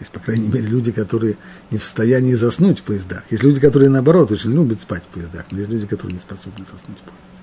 Есть, 0.00 0.10
по 0.10 0.18
крайней 0.18 0.48
мере, 0.48 0.66
люди, 0.66 0.90
которые 0.90 1.36
не 1.70 1.78
в 1.78 1.84
состоянии 1.84 2.34
заснуть 2.34 2.80
в 2.80 2.82
поездах. 2.82 3.22
Есть 3.30 3.44
люди, 3.44 3.60
которые, 3.60 3.88
наоборот, 3.88 4.32
очень 4.32 4.52
любят 4.52 4.80
спать 4.80 5.04
в 5.04 5.08
поездах, 5.08 5.44
но 5.52 5.58
есть 5.58 5.70
люди, 5.70 5.86
которые 5.86 6.14
не 6.14 6.20
способны 6.20 6.64
заснуть 6.64 6.98
в 6.98 7.02
поезде. 7.02 7.41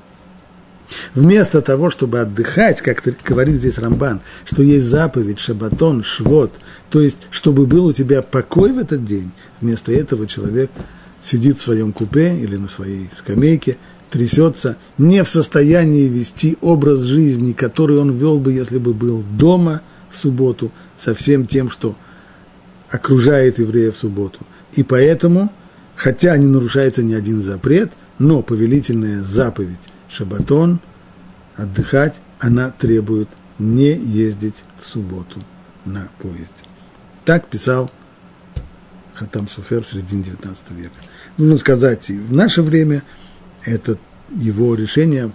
Вместо 1.16 1.62
того, 1.62 1.89
чтобы 1.89 2.20
отдыхать, 2.20 2.82
как 2.82 3.03
говорит 3.26 3.55
здесь 3.55 3.78
Рамбан, 3.78 4.22
что 4.45 4.62
есть 4.62 4.86
заповедь, 4.86 5.39
шабатон, 5.39 6.03
швот, 6.03 6.53
то 6.89 7.01
есть, 7.01 7.18
чтобы 7.32 7.66
был 7.66 7.88
у 7.88 7.93
тебя 7.93 8.22
покой 8.22 8.72
в 8.72 8.78
этот 8.78 9.05
день, 9.05 9.32
вместо 9.60 9.91
этого 9.91 10.28
человек 10.28 10.70
сидит 11.24 11.57
в 11.57 11.62
своем 11.62 11.93
купе 11.93 12.38
или 12.38 12.55
на 12.55 12.68
своей 12.68 13.10
скамейке, 13.16 13.78
трясется, 14.10 14.78
не 14.97 15.24
в 15.24 15.30
состоянии 15.30 16.07
вести 16.07 16.57
образ 16.62 17.01
жизни, 17.01 17.53
который 17.53 17.97
он 17.97 18.12
вел 18.12 18.39
бы, 18.39 18.53
если 18.53 18.78
бы 18.78 18.93
был 18.93 19.24
дома 19.38 19.82
в 20.10 20.18
субботу, 20.18 20.72
со 20.97 21.14
всем 21.14 21.45
тем, 21.45 21.70
что 21.70 21.95
окружает 22.89 23.60
еврея 23.60 23.91
в 23.91 23.97
субботу. 23.97 24.39
И 24.74 24.84
поэтому, 24.84 25.51
хотя 25.95 26.36
не 26.38 26.47
нарушается 26.47 27.03
ни 27.03 27.14
один 27.14 27.41
запрет, 27.41 27.91
но 28.18 28.41
повелительная 28.41 29.22
заповедь 29.22 29.89
Шабатон, 30.10 30.80
отдыхать, 31.60 32.22
она 32.39 32.72
требует 32.72 33.28
не 33.57 33.93
ездить 33.93 34.64
в 34.80 34.86
субботу 34.86 35.43
на 35.86 36.10
поезде. 36.20 36.66
Так 37.26 37.47
писал 37.47 37.91
Хатам 39.14 39.49
Суфер 39.49 39.84
в 39.84 39.88
середине 39.88 40.24
19 40.24 40.72
века. 40.72 40.93
Нужно 41.38 41.57
сказать, 41.57 42.10
в 42.10 42.32
наше 42.32 42.62
время 42.62 43.03
это 43.66 43.97
его 44.34 44.76
решение 44.76 45.32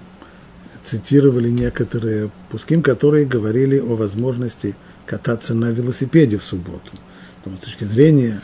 цитировали 0.85 1.51
некоторые 1.51 2.31
пуским, 2.51 2.83
которые 2.83 3.27
говорили 3.27 3.79
о 3.79 3.95
возможности 3.95 4.75
кататься 5.07 5.55
на 5.55 5.71
велосипеде 5.71 6.39
в 6.39 6.43
субботу. 6.43 6.93
Потому 7.39 7.57
с 7.57 7.61
точки 7.61 7.85
зрения 7.85 8.41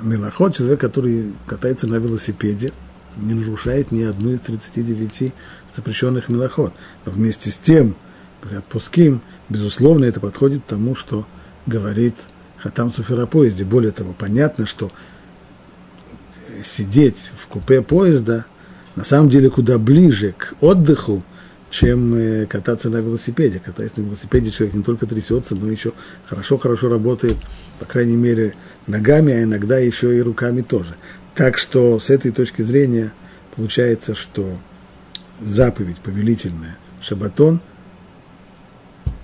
милоход, 0.00 0.56
человек, 0.56 0.80
который 0.80 1.34
катается 1.46 1.86
на 1.86 1.96
велосипеде, 1.96 2.72
не 3.16 3.34
нарушает 3.34 3.92
ни 3.92 4.02
одну 4.02 4.32
из 4.32 4.40
39 4.40 5.32
запрещенных 5.74 6.28
милоход. 6.28 6.72
Но 7.04 7.12
вместе 7.12 7.50
с 7.50 7.58
тем, 7.58 7.96
говорят 8.42 8.64
пуским, 8.66 9.20
безусловно, 9.48 10.04
это 10.04 10.20
подходит 10.20 10.66
тому, 10.66 10.94
что 10.94 11.26
говорит 11.66 12.14
Хатам 12.58 12.92
Суфера 12.92 13.26
поезде. 13.26 13.64
Более 13.64 13.92
того, 13.92 14.14
понятно, 14.16 14.66
что 14.66 14.90
сидеть 16.62 17.30
в 17.36 17.46
купе 17.46 17.82
поезда 17.82 18.46
на 18.96 19.04
самом 19.04 19.28
деле 19.28 19.50
куда 19.50 19.78
ближе 19.78 20.34
к 20.36 20.54
отдыху, 20.60 21.24
чем 21.70 22.14
э, 22.14 22.46
кататься 22.46 22.88
на 22.88 22.98
велосипеде. 22.98 23.60
Катаясь 23.64 23.96
на 23.96 24.02
велосипеде, 24.02 24.50
человек 24.50 24.76
не 24.76 24.82
только 24.82 25.06
трясется, 25.06 25.56
но 25.56 25.68
еще 25.68 25.92
хорошо-хорошо 26.26 26.88
работает, 26.88 27.36
по 27.80 27.86
крайней 27.86 28.16
мере, 28.16 28.54
ногами, 28.86 29.32
а 29.32 29.42
иногда 29.42 29.78
еще 29.78 30.16
и 30.16 30.22
руками 30.22 30.60
тоже. 30.60 30.94
Так 31.34 31.58
что 31.58 31.98
с 31.98 32.10
этой 32.10 32.30
точки 32.30 32.62
зрения 32.62 33.12
получается, 33.56 34.14
что 34.14 34.58
заповедь 35.40 35.98
повелительная 35.98 36.78
Шабатон 37.00 37.60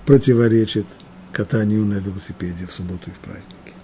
противоречит 0.05 0.85
катанию 1.31 1.85
на 1.85 1.95
велосипеде 1.95 2.67
в 2.67 2.71
субботу 2.71 3.09
и 3.09 3.13
в 3.13 3.19
праздники. 3.19 3.75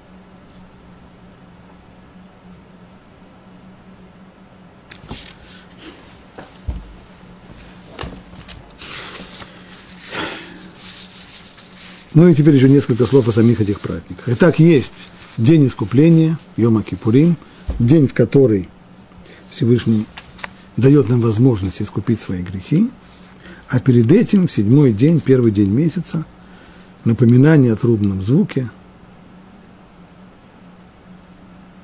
Ну 12.13 12.27
и 12.27 12.33
теперь 12.33 12.55
еще 12.55 12.67
несколько 12.67 13.05
слов 13.05 13.27
о 13.27 13.31
самих 13.31 13.61
этих 13.61 13.79
праздниках. 13.79 14.23
Итак, 14.25 14.57
есть 14.57 15.09
день 15.37 15.67
искупления, 15.67 16.39
Йома 16.55 16.81
Кипурим, 16.81 17.37
день, 17.77 18.07
в 18.07 18.15
который 18.15 18.69
Всевышний 19.51 20.07
дает 20.77 21.09
нам 21.09 21.21
возможность 21.21 21.81
искупить 21.81 22.21
свои 22.21 22.41
грехи, 22.41 22.91
а 23.67 23.79
перед 23.79 24.11
этим, 24.11 24.47
в 24.47 24.51
седьмой 24.51 24.93
день, 24.93 25.19
первый 25.19 25.51
день 25.51 25.71
месяца, 25.71 26.25
напоминание 27.03 27.73
о 27.73 27.75
трубном 27.75 28.21
звуке. 28.21 28.69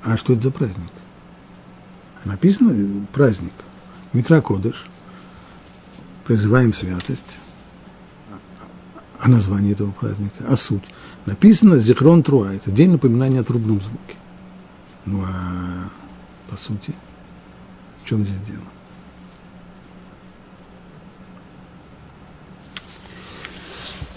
А 0.03 0.17
что 0.17 0.33
это 0.33 0.43
за 0.43 0.51
праздник? 0.51 0.91
Написано 2.23 3.05
праздник. 3.11 3.53
Микрокодыш. 4.13 4.85
Призываем 6.25 6.73
святость 6.73 7.37
а 9.23 9.29
название 9.29 9.71
этого 9.71 9.91
праздника, 9.91 10.43
а 10.49 10.57
суть. 10.57 10.83
Написано 11.25 11.77
Зихрон 11.77 12.23
Труа, 12.23 12.53
это 12.53 12.71
день 12.71 12.91
напоминания 12.91 13.39
о 13.39 13.43
трубном 13.45 13.79
звуке. 13.79 14.17
Ну 15.05 15.23
а 15.25 15.89
по 16.49 16.57
сути, 16.57 16.93
в 18.03 18.09
чем 18.09 18.25
здесь 18.25 18.41
дело? 18.45 18.65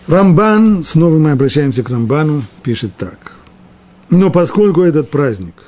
Рамбан, 0.08 0.84
снова 0.84 1.18
мы 1.18 1.32
обращаемся 1.32 1.82
к 1.82 1.90
Рамбану, 1.90 2.44
пишет 2.62 2.96
так. 2.96 3.32
Но 4.08 4.30
поскольку 4.30 4.82
этот 4.82 5.10
праздник 5.10 5.64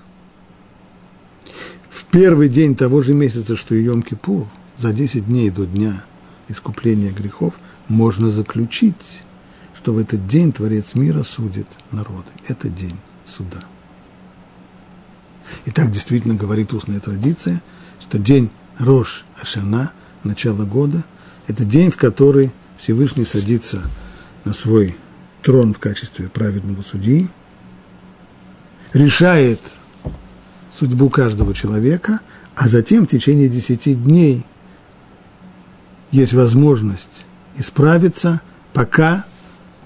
в 1.91 2.05
первый 2.05 2.49
день 2.49 2.77
того 2.77 3.03
же 3.03 3.15
месяца, 3.15 3.57
что 3.57 3.75
и 3.75 3.85
Йом-Кипур, 3.85 4.47
за 4.77 4.93
10 4.93 5.27
дней 5.27 5.51
до 5.51 5.67
дня 5.67 6.05
искупления 6.47 7.11
грехов, 7.11 7.55
можно 7.89 8.31
заключить, 8.31 9.25
что 9.75 9.93
в 9.93 9.99
этот 9.99 10.29
день 10.29 10.53
Творец 10.53 10.95
мира 10.95 11.25
судит 11.25 11.67
народы. 11.91 12.31
Это 12.47 12.69
день 12.69 12.97
суда. 13.27 13.65
И 15.65 15.73
так 15.73 15.91
действительно 15.91 16.35
говорит 16.35 16.73
устная 16.73 17.01
традиция, 17.01 17.61
что 18.01 18.19
день 18.19 18.51
Рош 18.79 19.25
Ашана, 19.41 19.91
начало 20.23 20.65
года, 20.65 21.03
это 21.49 21.65
день, 21.65 21.91
в 21.91 21.97
который 21.97 22.53
Всевышний 22.77 23.25
садится 23.25 23.83
на 24.49 24.55
свой 24.55 24.97
трон 25.43 25.75
в 25.75 25.79
качестве 25.79 26.31
праведного 26.31 26.81
судьи, 26.81 27.29
решает 28.95 29.61
судьбу 30.73 31.11
каждого 31.11 31.53
человека, 31.53 32.21
а 32.55 32.67
затем 32.67 33.05
в 33.05 33.09
течение 33.09 33.51
десяти 33.51 33.95
дней 33.95 34.47
есть 36.13 36.33
возможность 36.33 37.27
исправиться, 37.59 38.41
пока 38.73 39.27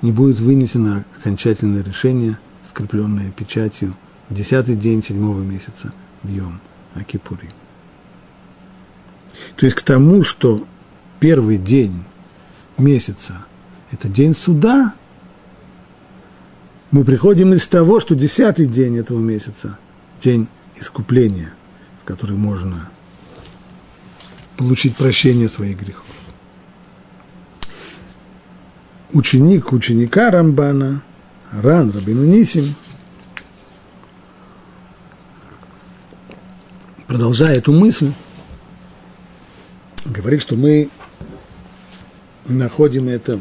не 0.00 0.12
будет 0.12 0.38
вынесено 0.38 1.04
окончательное 1.18 1.82
решение, 1.82 2.38
скрепленное 2.68 3.32
печатью 3.32 3.96
в 4.28 4.34
десятый 4.34 4.76
день 4.76 5.02
седьмого 5.02 5.42
месяца 5.42 5.92
в 6.22 6.28
Йом 6.28 6.60
Акипури. 6.94 7.50
То 9.56 9.66
есть 9.66 9.74
к 9.74 9.82
тому, 9.82 10.22
что 10.22 10.64
первый 11.18 11.58
день 11.58 12.04
месяца– 12.78 13.44
это 13.92 14.08
день 14.08 14.34
суда, 14.34 14.94
мы 16.90 17.04
приходим 17.04 17.52
из 17.52 17.66
того, 17.66 18.00
что 18.00 18.14
десятый 18.14 18.66
день 18.66 18.98
этого 18.98 19.20
месяца– 19.20 19.78
день 20.22 20.48
искупления, 20.76 21.52
в 22.02 22.04
который 22.04 22.36
можно 22.36 22.90
получить 24.56 24.96
прощение 24.96 25.48
своих 25.48 25.78
грехов. 25.78 26.04
Ученик 29.12 29.72
ученика 29.72 30.30
Рамбана, 30.30 31.02
Ран 31.50 31.90
Рабину 31.90 32.24
Нисим, 32.24 32.74
продолжая 37.06 37.56
эту 37.56 37.72
мысль, 37.72 38.12
говорит, 40.06 40.40
что 40.40 40.56
мы 40.56 40.88
находим 42.46 43.08
это 43.08 43.38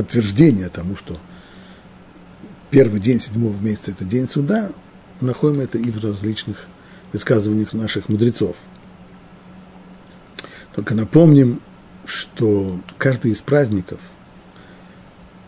подтверждение 0.00 0.70
тому, 0.70 0.96
что 0.96 1.18
первый 2.70 3.00
день 3.00 3.20
седьмого 3.20 3.60
месяца– 3.60 3.90
это 3.92 4.06
день 4.06 4.26
суда, 4.26 4.70
мы 5.20 5.28
находим 5.28 5.60
это 5.60 5.76
и 5.76 5.90
в 5.90 6.02
различных 6.02 6.56
высказываниях 7.12 7.74
наших 7.74 8.08
мудрецов. 8.08 8.56
Только 10.74 10.94
напомним, 10.94 11.60
что 12.06 12.80
каждый 12.96 13.32
из 13.32 13.42
праздников 13.42 14.00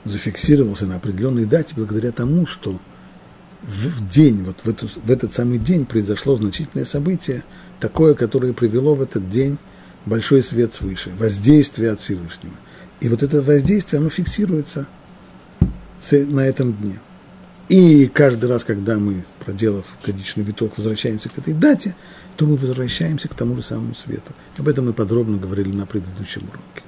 зафиксировался 0.04 0.86
на 0.86 0.96
определенной 0.96 1.46
дате 1.46 1.72
благодаря 1.74 2.12
тому, 2.12 2.44
что 2.46 2.78
в 3.62 4.06
день, 4.10 4.42
вот 4.42 4.60
в, 4.60 4.68
эту, 4.68 4.86
в 4.86 5.10
этот 5.10 5.32
самый 5.32 5.56
день 5.56 5.86
произошло 5.86 6.36
значительное 6.36 6.84
событие, 6.84 7.42
такое, 7.80 8.14
которое 8.14 8.52
привело 8.52 8.96
в 8.96 9.00
этот 9.00 9.30
день 9.30 9.56
большой 10.04 10.42
свет 10.42 10.74
свыше, 10.74 11.10
воздействие 11.16 11.92
от 11.92 12.00
Всевышнего. 12.00 12.56
И 13.02 13.08
вот 13.08 13.24
это 13.24 13.42
воздействие, 13.42 13.98
оно 13.98 14.08
фиксируется 14.08 14.86
на 16.12 16.46
этом 16.46 16.72
дне. 16.72 17.00
И 17.68 18.06
каждый 18.06 18.48
раз, 18.48 18.62
когда 18.62 18.96
мы, 18.96 19.26
проделав 19.44 19.84
годичный 20.06 20.44
виток, 20.44 20.78
возвращаемся 20.78 21.28
к 21.28 21.36
этой 21.36 21.52
дате, 21.52 21.96
то 22.36 22.46
мы 22.46 22.56
возвращаемся 22.56 23.26
к 23.26 23.34
тому 23.34 23.56
же 23.56 23.62
самому 23.62 23.96
свету. 23.96 24.32
Об 24.56 24.68
этом 24.68 24.86
мы 24.86 24.92
подробно 24.92 25.36
говорили 25.36 25.72
на 25.72 25.84
предыдущем 25.84 26.42
уроке. 26.42 26.84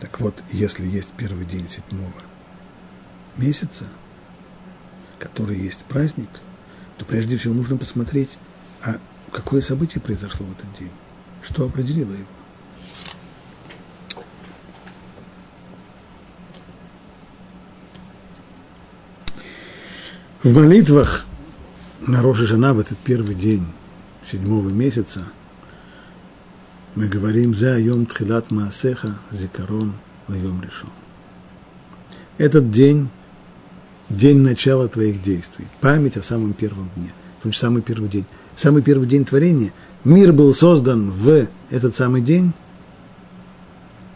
Так 0.00 0.18
вот, 0.18 0.34
если 0.50 0.84
есть 0.84 1.10
первый 1.16 1.46
день 1.46 1.68
седьмого 1.68 2.12
месяца, 3.36 3.84
который 5.20 5.58
есть 5.58 5.84
праздник, 5.84 6.30
то 6.98 7.04
прежде 7.04 7.36
всего 7.36 7.54
нужно 7.54 7.76
посмотреть, 7.76 8.36
а 8.82 8.96
какое 9.30 9.60
событие 9.60 10.02
произошло 10.02 10.44
в 10.44 10.52
этот 10.58 10.76
день, 10.76 10.92
что 11.44 11.66
определило 11.66 12.10
его. 12.10 12.35
В 20.46 20.54
молитвах 20.54 21.26
на 22.06 22.22
Роша 22.22 22.46
Жена 22.46 22.72
в 22.72 22.78
этот 22.78 22.96
первый 22.98 23.34
день 23.34 23.66
седьмого 24.22 24.68
месяца 24.68 25.24
мы 26.94 27.08
говорим 27.08 27.52
«За 27.52 27.76
йом 27.76 28.06
тхилат 28.06 28.52
маасеха 28.52 29.18
зикарон 29.32 29.94
лайом 30.28 30.62
решен». 30.62 30.90
Этот 32.38 32.70
день– 32.70 33.08
день 34.08 34.38
начала 34.38 34.86
твоих 34.86 35.20
действий, 35.20 35.66
память 35.80 36.16
о 36.16 36.22
самом 36.22 36.52
первом 36.52 36.90
дне, 36.94 37.12
то 37.42 37.48
есть 37.48 37.58
самый 37.58 37.82
первый 37.82 38.08
день. 38.08 38.26
Самый 38.54 38.82
первый 38.82 39.08
день 39.08 39.24
творения. 39.24 39.72
Мир 40.04 40.32
был 40.32 40.54
создан 40.54 41.10
в 41.10 41.48
этот 41.70 41.96
самый 41.96 42.22
день? 42.22 42.52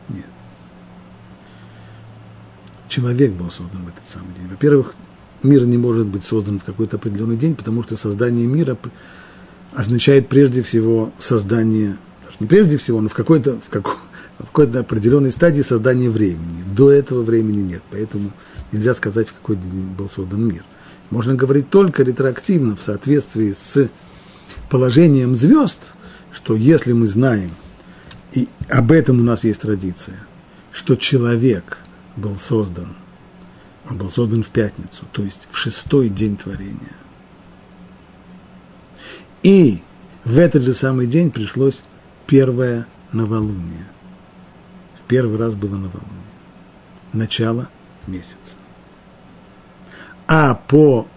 Нет. 0.09 0.26
Человек 2.89 3.33
был 3.33 3.51
создан 3.51 3.85
в 3.85 3.89
этот 3.89 4.09
самый 4.09 4.33
день. 4.37 4.47
Во-первых, 4.47 4.95
мир 5.43 5.64
не 5.66 5.78
может 5.78 6.07
быть 6.07 6.24
создан 6.24 6.59
в 6.59 6.64
какой-то 6.64 6.97
определенный 6.97 7.36
день, 7.36 7.55
потому 7.55 7.82
что 7.82 7.97
создание 7.97 8.47
мира 8.47 8.76
означает 9.72 10.28
прежде 10.28 10.62
всего 10.62 11.12
создание, 11.18 11.97
не 12.41 12.47
прежде 12.47 12.76
всего, 12.76 13.01
но 13.01 13.09
в 13.09 13.14
какой-то, 13.14 13.61
в 13.61 13.68
какой, 13.68 13.95
в 14.38 14.47
какой-то 14.47 14.80
определенной 14.80 15.32
стадии 15.32 15.62
создания 15.62 16.11
времени. 16.11 16.64
До 16.74 16.91
этого 16.91 17.22
времени 17.22 17.61
нет, 17.61 17.82
поэтому 17.91 18.32
нельзя 18.72 18.95
сказать, 18.95 19.28
в 19.28 19.34
какой 19.34 19.57
день 19.57 19.88
был 19.97 20.09
создан 20.09 20.47
мир. 20.47 20.64
Можно 21.11 21.34
говорить 21.34 21.70
только 21.70 22.03
ретроактивно, 22.03 22.76
в 22.76 22.80
соответствии 22.80 23.53
с 23.59 23.91
положением 24.68 25.34
звезд, 25.34 25.80
что 26.32 26.55
если 26.55 26.93
мы 26.93 27.09
знаем, 27.09 27.51
и 28.32 28.49
об 28.68 28.93
этом 28.93 29.20
у 29.20 29.22
нас 29.24 29.43
есть 29.43 29.61
традиция, 29.61 30.24
что 30.72 30.95
человек 30.95 31.78
был 32.16 32.36
создан 32.36 32.95
он 33.91 33.99
был 33.99 34.09
создан 34.09 34.45
в 34.45 34.51
пятницу, 34.51 35.05
то 35.12 35.22
есть 35.22 35.49
в 35.51 35.57
шестой 35.57 36.09
день 36.09 36.36
творения. 36.36 36.95
И 39.43 39.82
в 40.24 40.38
этот 40.38 40.62
же 40.62 40.74
самый 40.74 41.09
день 41.09 41.32
пришлось 41.32 41.82
первое 42.26 42.86
новолуние. 43.11 43.88
В 44.95 45.09
первый 45.09 45.38
раз 45.38 45.57
было 45.57 45.72
новолуние. 45.72 46.07
Начало 47.12 47.68
месяца. 48.07 48.55
А 50.28 50.55
по 50.55 51.09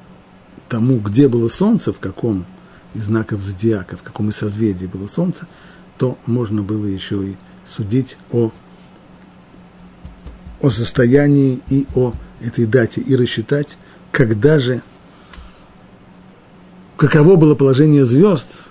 тому, 0.68 0.98
где 0.98 1.28
было 1.28 1.50
солнце, 1.50 1.94
в 1.94 2.00
каком 2.00 2.48
из 2.96 3.04
знаков 3.04 3.42
зодиака, 3.42 3.98
в 3.98 4.02
каком 4.02 4.30
из 4.30 4.38
созвездий 4.38 4.88
было 4.88 5.06
солнце, 5.06 5.48
то 6.00 6.18
можно 6.26 6.64
было 6.64 6.86
еще 6.86 7.24
и 7.24 7.38
судить 7.68 8.18
о, 8.32 8.52
о 10.60 10.70
состоянии 10.72 11.62
и 11.70 11.86
о 11.94 12.14
этой 12.44 12.66
дате 12.66 13.02
и 13.02 13.16
рассчитать, 13.16 13.78
когда 14.12 14.60
же, 14.60 14.82
каково 16.98 17.36
было 17.36 17.56
положение 17.56 18.06
звезд 18.06 18.66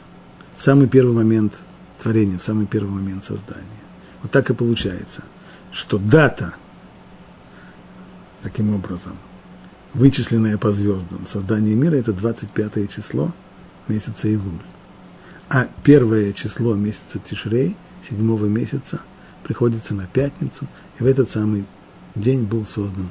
в 0.57 0.63
самый 0.63 0.89
первый 0.89 1.15
момент 1.15 1.55
творения, 2.01 2.39
в 2.39 2.43
самый 2.43 2.67
первый 2.67 2.91
момент 2.91 3.25
создания. 3.25 3.67
Вот 4.23 4.31
так 4.31 4.51
и 4.51 4.55
получается, 4.55 5.25
что 5.73 5.99
дата, 5.99 6.55
таким 8.43 8.75
образом, 8.75 9.19
вычисленная 9.95 10.59
по 10.59 10.71
звездам 10.71 11.27
создания 11.27 11.75
мира, 11.75 11.97
это 11.97 12.13
25 12.13 12.91
число 12.91 13.33
месяца 13.89 14.29
Илуль. 14.29 14.63
А 15.49 15.67
первое 15.83 16.33
число 16.33 16.75
месяца 16.75 17.19
Тишрей, 17.19 17.77
седьмого 18.09 18.47
месяца, 18.47 19.01
приходится 19.45 19.95
на 19.95 20.07
пятницу, 20.07 20.67
и 20.99 21.03
в 21.03 21.07
этот 21.07 21.29
самый 21.31 21.67
день 22.15 22.45
был 22.45 22.65
создан 22.65 23.11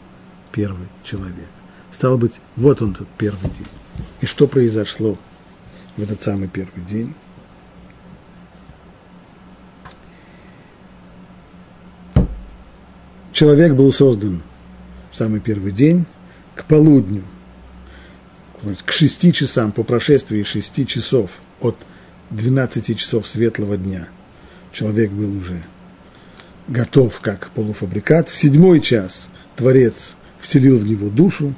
первый 0.51 0.87
человек. 1.03 1.49
Стало 1.91 2.17
быть, 2.17 2.33
вот 2.55 2.81
он, 2.81 2.91
этот 2.91 3.07
первый 3.17 3.49
день. 3.51 3.67
И 4.21 4.25
что 4.25 4.47
произошло 4.47 5.17
в 5.97 6.01
этот 6.01 6.21
самый 6.21 6.47
первый 6.47 6.83
день? 6.85 7.13
Человек 13.33 13.73
был 13.73 13.91
создан 13.91 14.43
в 15.11 15.15
самый 15.15 15.39
первый 15.39 15.71
день 15.71 16.05
к 16.55 16.65
полудню, 16.65 17.23
к 18.85 18.91
шести 18.91 19.33
часам, 19.33 19.71
по 19.71 19.83
прошествии 19.83 20.43
шести 20.43 20.85
часов 20.85 21.39
от 21.59 21.77
12 22.29 22.97
часов 22.97 23.27
светлого 23.27 23.77
дня. 23.77 24.09
Человек 24.71 25.11
был 25.11 25.35
уже 25.37 25.63
готов 26.67 27.19
как 27.19 27.49
полуфабрикат. 27.51 28.29
В 28.29 28.37
седьмой 28.37 28.79
час 28.79 29.29
Творец 29.55 30.15
вселил 30.41 30.77
в 30.77 30.85
него 30.85 31.09
душу, 31.09 31.53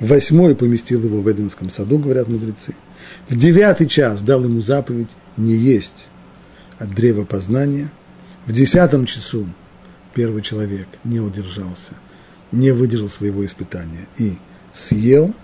в 0.00 0.08
восьмой 0.08 0.56
поместил 0.56 1.04
его 1.04 1.20
в 1.20 1.30
Эденском 1.30 1.70
саду, 1.70 1.98
говорят 1.98 2.28
мудрецы, 2.28 2.74
в 3.28 3.36
девятый 3.36 3.86
час 3.86 4.22
дал 4.22 4.42
ему 4.44 4.60
заповедь 4.60 5.10
не 5.36 5.54
есть 5.54 6.08
от 6.78 6.94
древа 6.94 7.24
познания, 7.24 7.90
в 8.46 8.52
десятом 8.52 9.06
часу 9.06 9.46
первый 10.14 10.42
человек 10.42 10.88
не 11.04 11.20
удержался, 11.20 11.92
не 12.50 12.72
выдержал 12.72 13.08
своего 13.08 13.44
испытания 13.46 14.08
и 14.18 14.36
съел, 14.74 15.34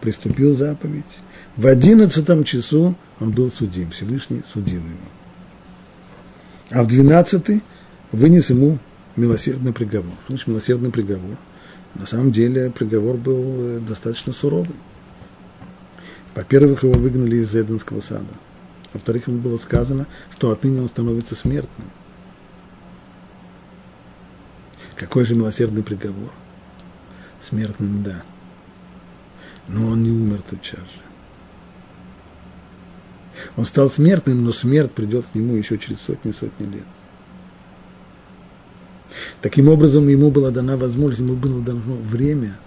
приступил 0.00 0.54
заповедь, 0.56 1.20
в 1.56 1.66
одиннадцатом 1.66 2.44
часу 2.44 2.96
он 3.18 3.32
был 3.32 3.50
судим, 3.50 3.90
Всевышний 3.90 4.42
судил 4.50 4.80
его. 4.80 5.10
А 6.70 6.82
в 6.84 6.86
двенадцатый 6.86 7.62
вынес 8.12 8.50
ему 8.50 8.78
милосердный 9.16 9.72
приговор. 9.72 10.12
Что 10.22 10.28
значит 10.28 10.46
милосердный 10.46 10.90
приговор? 10.90 11.36
На 11.94 12.06
самом 12.06 12.32
деле 12.32 12.70
приговор 12.70 13.16
был 13.16 13.42
э, 13.42 13.80
достаточно 13.80 14.32
суровый. 14.32 14.76
Во-первых, 16.34 16.84
его 16.84 16.94
выгнали 16.94 17.36
из 17.36 17.54
Эденского 17.54 18.00
сада. 18.00 18.32
Во-вторых, 18.92 19.28
ему 19.28 19.38
было 19.38 19.58
сказано, 19.58 20.06
что 20.30 20.50
отныне 20.50 20.80
он 20.80 20.88
становится 20.88 21.34
смертным. 21.34 21.90
Какой 24.96 25.24
же 25.24 25.34
милосердный 25.34 25.82
приговор? 25.82 26.30
Смертным, 27.40 28.02
да. 28.02 28.22
Но 29.66 29.86
он 29.88 30.02
не 30.02 30.10
умер 30.10 30.42
тотчас 30.42 30.80
же. 30.80 31.00
Он 33.56 33.64
стал 33.64 33.90
смертным, 33.90 34.44
но 34.44 34.52
смерть 34.52 34.92
придет 34.92 35.26
к 35.26 35.34
нему 35.34 35.54
еще 35.54 35.78
через 35.78 36.00
сотни-сотни 36.00 36.66
лет. 36.66 36.86
Таким 39.40 39.68
образом, 39.68 40.08
ему 40.08 40.30
была 40.30 40.50
дана 40.50 40.76
возможность, 40.76 41.20
ему 41.20 41.34
было 41.34 41.60
дано 41.60 41.96
время 42.02 42.58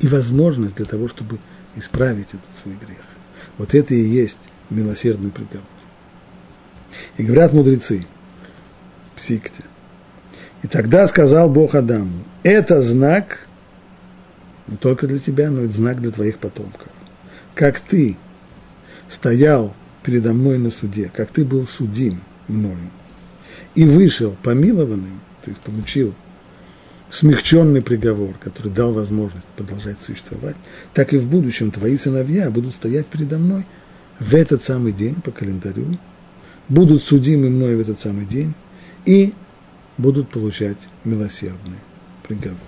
и 0.00 0.08
возможность 0.08 0.76
для 0.76 0.86
того, 0.86 1.08
чтобы 1.08 1.38
исправить 1.76 2.28
этот 2.28 2.56
свой 2.62 2.74
грех. 2.74 3.02
Вот 3.58 3.74
это 3.74 3.94
и 3.94 4.00
есть 4.00 4.38
милосердный 4.70 5.30
приговор. 5.30 5.66
И 7.16 7.24
говорят 7.24 7.52
мудрецы, 7.52 8.06
псикте. 9.16 9.64
И 10.62 10.68
тогда 10.68 11.06
сказал 11.08 11.50
Бог 11.50 11.74
Адаму, 11.74 12.24
это 12.42 12.80
знак 12.80 13.46
не 14.66 14.76
только 14.76 15.06
для 15.06 15.18
тебя, 15.18 15.50
но 15.50 15.62
и 15.62 15.66
знак 15.66 16.00
для 16.00 16.10
твоих 16.10 16.38
потомков. 16.38 16.88
Как 17.54 17.80
ты 17.80 18.16
стоял 19.08 19.74
передо 20.02 20.32
мной 20.32 20.58
на 20.58 20.70
суде, 20.70 21.10
как 21.14 21.30
ты 21.30 21.44
был 21.44 21.66
судим 21.66 22.22
мною, 22.48 22.90
и 23.74 23.84
вышел 23.84 24.36
помилованным, 24.42 25.20
то 25.44 25.50
есть 25.50 25.60
получил 25.62 26.14
смягченный 27.10 27.82
приговор, 27.82 28.34
который 28.40 28.72
дал 28.72 28.92
возможность 28.92 29.46
продолжать 29.56 30.00
существовать, 30.00 30.56
так 30.92 31.12
и 31.12 31.18
в 31.18 31.28
будущем 31.28 31.70
твои 31.70 31.96
сыновья 31.96 32.50
будут 32.50 32.74
стоять 32.74 33.06
передо 33.06 33.38
мной 33.38 33.64
в 34.18 34.34
этот 34.34 34.62
самый 34.62 34.92
день 34.92 35.16
по 35.16 35.30
календарю, 35.30 35.98
будут 36.68 37.02
судимы 37.02 37.50
мной 37.50 37.76
в 37.76 37.80
этот 37.80 38.00
самый 38.00 38.26
день 38.26 38.54
и 39.04 39.32
будут 39.98 40.30
получать 40.30 40.78
милосердный 41.04 41.78
приговор. 42.26 42.58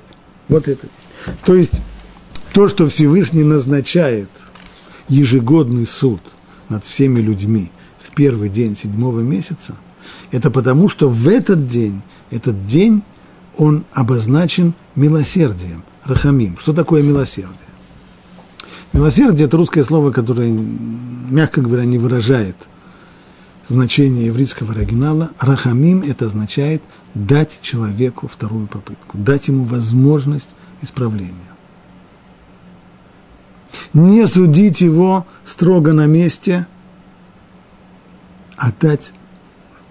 Вот 0.49 0.69
это. 0.69 0.87
То 1.45 1.55
есть 1.55 1.81
то, 2.53 2.69
что 2.69 2.89
Всевышний 2.89 3.43
назначает 3.43 4.29
ежегодный 5.09 5.87
суд 5.87 6.21
над 6.69 6.85
всеми 6.85 7.21
людьми 7.21 7.71
в 7.99 8.15
первый 8.15 8.49
день 8.49 8.77
седьмого 8.77 9.21
месяца, 9.21 9.77
это 10.31 10.51
потому, 10.51 10.89
что 10.89 11.09
в 11.09 11.29
этот 11.29 11.67
день, 11.67 12.03
этот 12.31 12.67
день, 12.67 13.03
он 13.57 13.85
обозначен 13.93 14.75
милосердием, 14.95 15.83
рахамим. 16.05 16.59
Что 16.59 16.73
такое 16.73 17.03
милосердие? 17.03 17.57
Милосердие– 18.93 19.47
это 19.49 19.57
русское 19.57 19.83
слово, 19.83 20.11
которое, 20.11 20.51
мягко 20.51 21.61
говоря, 21.61 21.85
не 21.85 21.99
выражает 21.99 22.57
значение 23.69 24.27
еврейского 24.27 24.73
оригинала. 24.73 25.31
Рахамим– 25.39 26.03
это 26.07 26.27
означает 26.27 26.83
дать 27.15 27.59
человеку 27.63 28.29
вторую 28.29 28.67
попытку, 28.67 29.19
дать 29.19 29.49
ему 29.49 29.65
возможность 29.65 30.49
исправления. 30.83 31.33
Не 33.93 34.27
судить 34.27 34.81
его 34.81 35.27
строго 35.45 35.93
на 35.93 36.07
месте, 36.07 36.67
а 38.57 38.73
дать 38.81 39.13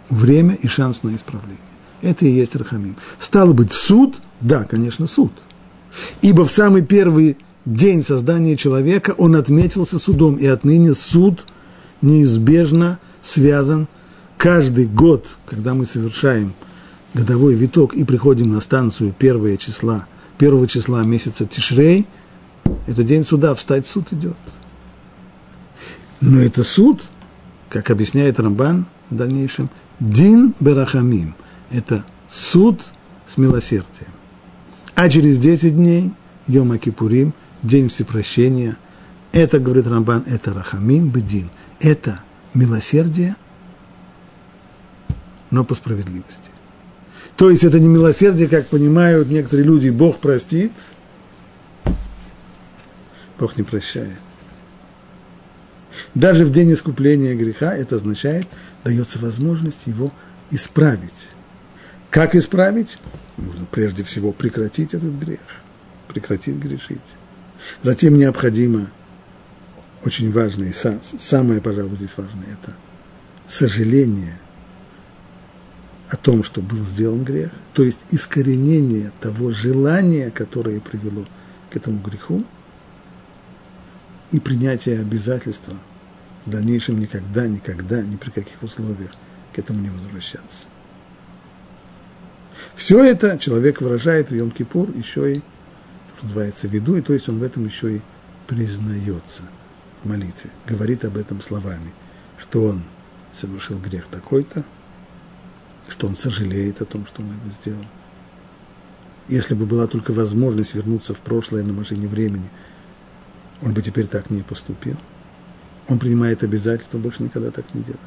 время 0.10 0.56
и 0.56 0.68
шанс 0.68 1.04
на 1.04 1.16
исправление. 1.16 1.60
Это 2.02 2.26
и 2.26 2.32
есть 2.32 2.56
Рахамим. 2.56 2.96
Стало 3.20 3.54
быть, 3.54 3.74
суд, 3.74 4.22
да, 4.42 4.64
конечно, 4.64 5.08
суд. 5.08 5.32
Ибо 6.22 6.46
в 6.46 6.52
самый 6.52 6.84
первый 6.84 7.38
день 7.66 8.04
создания 8.04 8.58
человека 8.58 9.16
он 9.18 9.36
отметился 9.36 9.98
судом, 9.98 10.36
и 10.36 10.46
отныне 10.46 10.94
суд 10.94 11.46
неизбежно 12.02 13.00
связан 13.22 13.88
каждый 14.38 14.86
год, 14.86 15.26
когда 15.46 15.74
мы 15.74 15.86
совершаем 15.86 16.54
годовой 17.14 17.56
виток 17.56 17.94
и 17.94 18.04
приходим 18.04 18.52
на 18.52 18.60
станцию 18.60 19.14
первого 19.18 19.58
числа, 19.58 20.06
первого 20.38 20.68
числа 20.68 21.04
месяца 21.04 21.46
Тишрей, 21.46 22.08
это 22.88 23.04
день 23.04 23.26
суда, 23.26 23.54
встать 23.56 23.88
суд 23.88 24.12
идет. 24.12 24.36
Но 26.22 26.40
это 26.40 26.64
суд, 26.64 27.04
как 27.70 27.90
объясняет 27.90 28.40
Рамбан 28.40 28.86
в 29.10 29.16
дальнейшем, 29.16 29.70
Дин 30.00 30.54
Берахамим– 30.60 31.36
это 31.72 32.04
суд 32.30 32.82
с 33.26 33.38
милосердием. 33.38 34.12
А 34.94 35.10
через 35.10 35.40
10 35.40 35.76
дней, 35.76 36.12
Йома 36.48 36.78
Кипурим, 36.78 37.34
день 37.64 37.90
всепрощения, 37.90 38.78
это, 39.32 39.60
говорит 39.60 39.88
Рамбан, 39.88 40.24
это 40.28 40.54
Рахамим 40.54 41.10
Бедин, 41.10 41.50
это 41.80 42.22
милосердие, 42.54 43.36
но 45.52 45.64
по 45.64 45.76
справедливости. 45.76 46.52
То 47.36 47.50
есть 47.50 47.64
это 47.64 47.80
не 47.80 47.88
милосердие, 47.88 48.48
как 48.48 48.68
понимают 48.68 49.30
некоторые 49.30 49.66
люди, 49.66 49.90
Бог 49.90 50.20
простит, 50.20 50.72
Бог 53.38 53.58
не 53.58 53.64
прощает. 53.64 54.20
Даже 56.14 56.46
в 56.46 56.52
день 56.52 56.74
искупления 56.74 57.36
греха 57.36 57.76
это 57.76 57.96
означает, 57.96 58.48
дается 58.84 59.20
возможность 59.20 59.88
его 59.88 60.12
исправить. 60.52 61.28
Как 62.10 62.36
исправить? 62.36 62.98
Нужно 63.38 63.66
прежде 63.70 64.04
всего 64.04 64.32
прекратить 64.32 64.94
этот 64.94 65.14
грех, 65.14 65.40
прекратить 66.08 66.56
грешить. 66.56 67.02
Затем 67.82 68.18
необходимо, 68.18 68.90
очень 70.04 70.32
важное, 70.32 70.74
самое, 71.18 71.62
пожалуй, 71.62 71.96
здесь 71.98 72.14
важное, 72.16 72.46
это 72.46 72.76
сожаление 73.48 74.40
о 76.10 76.16
том, 76.16 76.44
что 76.44 76.62
был 76.62 76.84
сделан 76.86 77.24
грех, 77.24 77.52
то 77.74 77.84
есть 77.84 78.06
искоренение 78.12 79.12
того 79.20 79.52
желания, 79.52 80.30
которое 80.30 80.80
привело 80.80 81.26
к 81.72 81.76
этому 81.76 82.00
греху, 82.00 82.46
и 84.32 84.40
принятие 84.40 85.00
обязательства 85.00 85.76
в 86.46 86.50
дальнейшем 86.50 87.00
никогда, 87.00 87.48
никогда, 87.48 88.02
ни 88.02 88.16
при 88.16 88.30
каких 88.30 88.62
условиях 88.62 89.12
к 89.54 89.60
этому 89.60 89.80
не 89.82 89.90
возвращаться. 89.90 90.68
Все 92.76 93.04
это 93.04 93.38
человек 93.38 93.82
выражает 93.82 94.30
в 94.30 94.34
Йом-Кипур 94.34 94.98
еще 94.98 95.36
и, 95.36 95.42
что 96.16 96.26
называется, 96.26 96.68
виду, 96.68 96.96
и 96.96 97.02
то 97.02 97.14
есть 97.14 97.30
он 97.30 97.40
в 97.40 97.44
этом 97.44 97.66
еще 97.66 97.98
и 97.98 98.02
признается 98.48 99.44
в 100.04 100.08
молитве, 100.08 100.52
говорит 100.66 101.04
об 101.04 101.18
этом 101.18 101.42
словами, 101.42 101.92
что 102.38 102.64
он 102.66 102.84
совершил 103.34 103.80
грех 103.80 104.08
такой-то, 104.08 104.64
что 105.88 106.08
он 106.08 106.16
сожалеет 106.16 106.82
о 106.82 106.86
том, 106.86 107.06
что 107.06 107.22
он 107.22 107.30
его 107.30 107.52
сделал. 107.52 107.86
Если 109.28 109.56
бы 109.56 109.66
была 109.66 109.88
только 109.88 110.12
возможность 110.12 110.76
вернуться 110.76 111.14
в 111.14 111.20
прошлое 111.20 111.64
на 111.64 111.74
машине 111.74 112.08
времени, 112.08 112.50
он 113.62 113.74
бы 113.74 113.82
теперь 113.82 114.08
так 114.08 114.30
не 114.30 114.42
поступил. 114.42 114.98
Он 115.88 116.00
принимает 116.00 116.44
обязательство 116.44 116.98
больше 116.98 117.24
никогда 117.24 117.52
так 117.52 117.66
не 117.74 117.82
делать. 117.84 118.00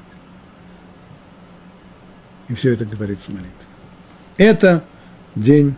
И 2.49 2.55
все 2.55 2.73
это 2.73 2.85
говорится 2.85 3.31
в 3.31 3.35
молитве. 3.35 3.53
Это 4.37 4.85
день 5.35 5.75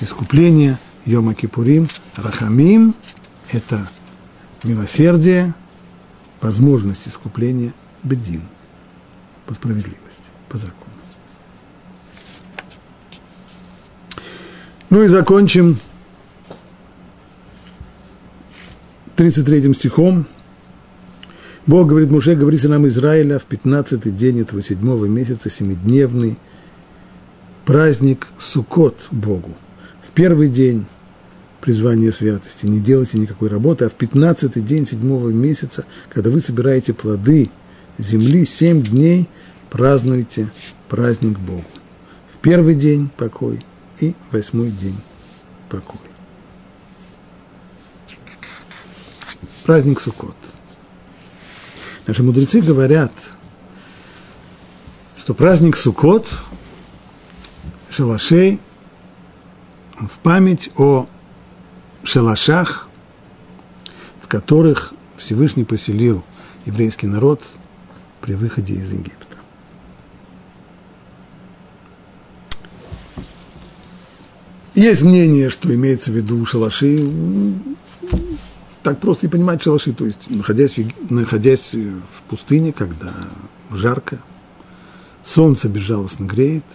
искупления 0.00 0.78
Йома 1.06 1.34
Кипурим, 1.34 1.88
Рахамим– 2.16 2.94
это 3.50 3.88
милосердие, 4.64 5.54
возможность 6.40 7.08
искупления 7.08 7.72
Бедин 8.02 8.42
по 9.46 9.54
справедливости, 9.54 10.30
по 10.48 10.58
закону. 10.58 10.76
Ну 14.90 15.02
и 15.02 15.08
закончим 15.08 15.78
33 19.20 19.74
стихом. 19.74 20.26
Бог 21.66 21.88
говорит, 21.88 22.08
Муше, 22.08 22.34
говори 22.34 22.56
нам 22.62 22.86
Израиля 22.88 23.38
в 23.38 23.44
15 23.44 24.16
день 24.16 24.40
этого 24.40 24.62
седьмого 24.62 25.04
месяца, 25.04 25.50
семидневный, 25.50 26.38
праздник 27.66 28.28
Сукот 28.38 28.96
Богу. 29.10 29.54
В 30.02 30.10
первый 30.12 30.48
день 30.48 30.86
призвания 31.60 32.12
святости 32.12 32.64
не 32.64 32.80
делайте 32.80 33.18
никакой 33.18 33.50
работы, 33.50 33.84
а 33.84 33.90
в 33.90 33.94
15 33.94 34.64
день 34.64 34.86
седьмого 34.86 35.28
месяца, 35.28 35.84
когда 36.08 36.30
вы 36.30 36.40
собираете 36.40 36.94
плоды 36.94 37.50
земли, 37.98 38.46
семь 38.46 38.82
дней 38.82 39.28
празднуйте 39.68 40.50
праздник 40.88 41.38
Богу. 41.38 41.66
В 42.32 42.38
первый 42.38 42.74
день 42.74 43.10
покой 43.18 43.66
и 44.00 44.14
восьмой 44.32 44.70
день 44.70 44.96
покой. 45.68 46.09
Праздник 49.70 50.00
Сукот. 50.00 50.34
Наши 52.08 52.24
мудрецы 52.24 52.60
говорят, 52.60 53.12
что 55.16 55.32
праздник 55.32 55.76
Сукот– 55.76 56.26
шалашей 57.88 58.58
в 59.94 60.18
память 60.24 60.70
о 60.76 61.06
шалашах, 62.02 62.88
в 64.20 64.26
которых 64.26 64.92
Всевышний 65.16 65.62
поселил 65.62 66.24
еврейский 66.66 67.06
народ 67.06 67.40
при 68.22 68.34
выходе 68.34 68.74
из 68.74 68.92
Египта. 68.92 69.36
Есть 74.74 75.02
мнение, 75.02 75.48
что 75.48 75.72
имеется 75.72 76.10
в 76.10 76.14
виду 76.14 76.44
шалаши, 76.44 77.08
так 78.82 78.98
просто 78.98 79.26
не 79.26 79.30
понимать 79.30 79.62
шалаши, 79.62 79.92
то 79.92 80.06
есть 80.06 80.30
находясь 80.30 80.76
находясь 81.08 81.72
в 81.72 82.22
пустыне, 82.28 82.72
когда 82.72 83.12
жарко, 83.70 84.18
солнце 85.24 85.68
безжалостно 85.68 86.24
греет– 86.24 86.64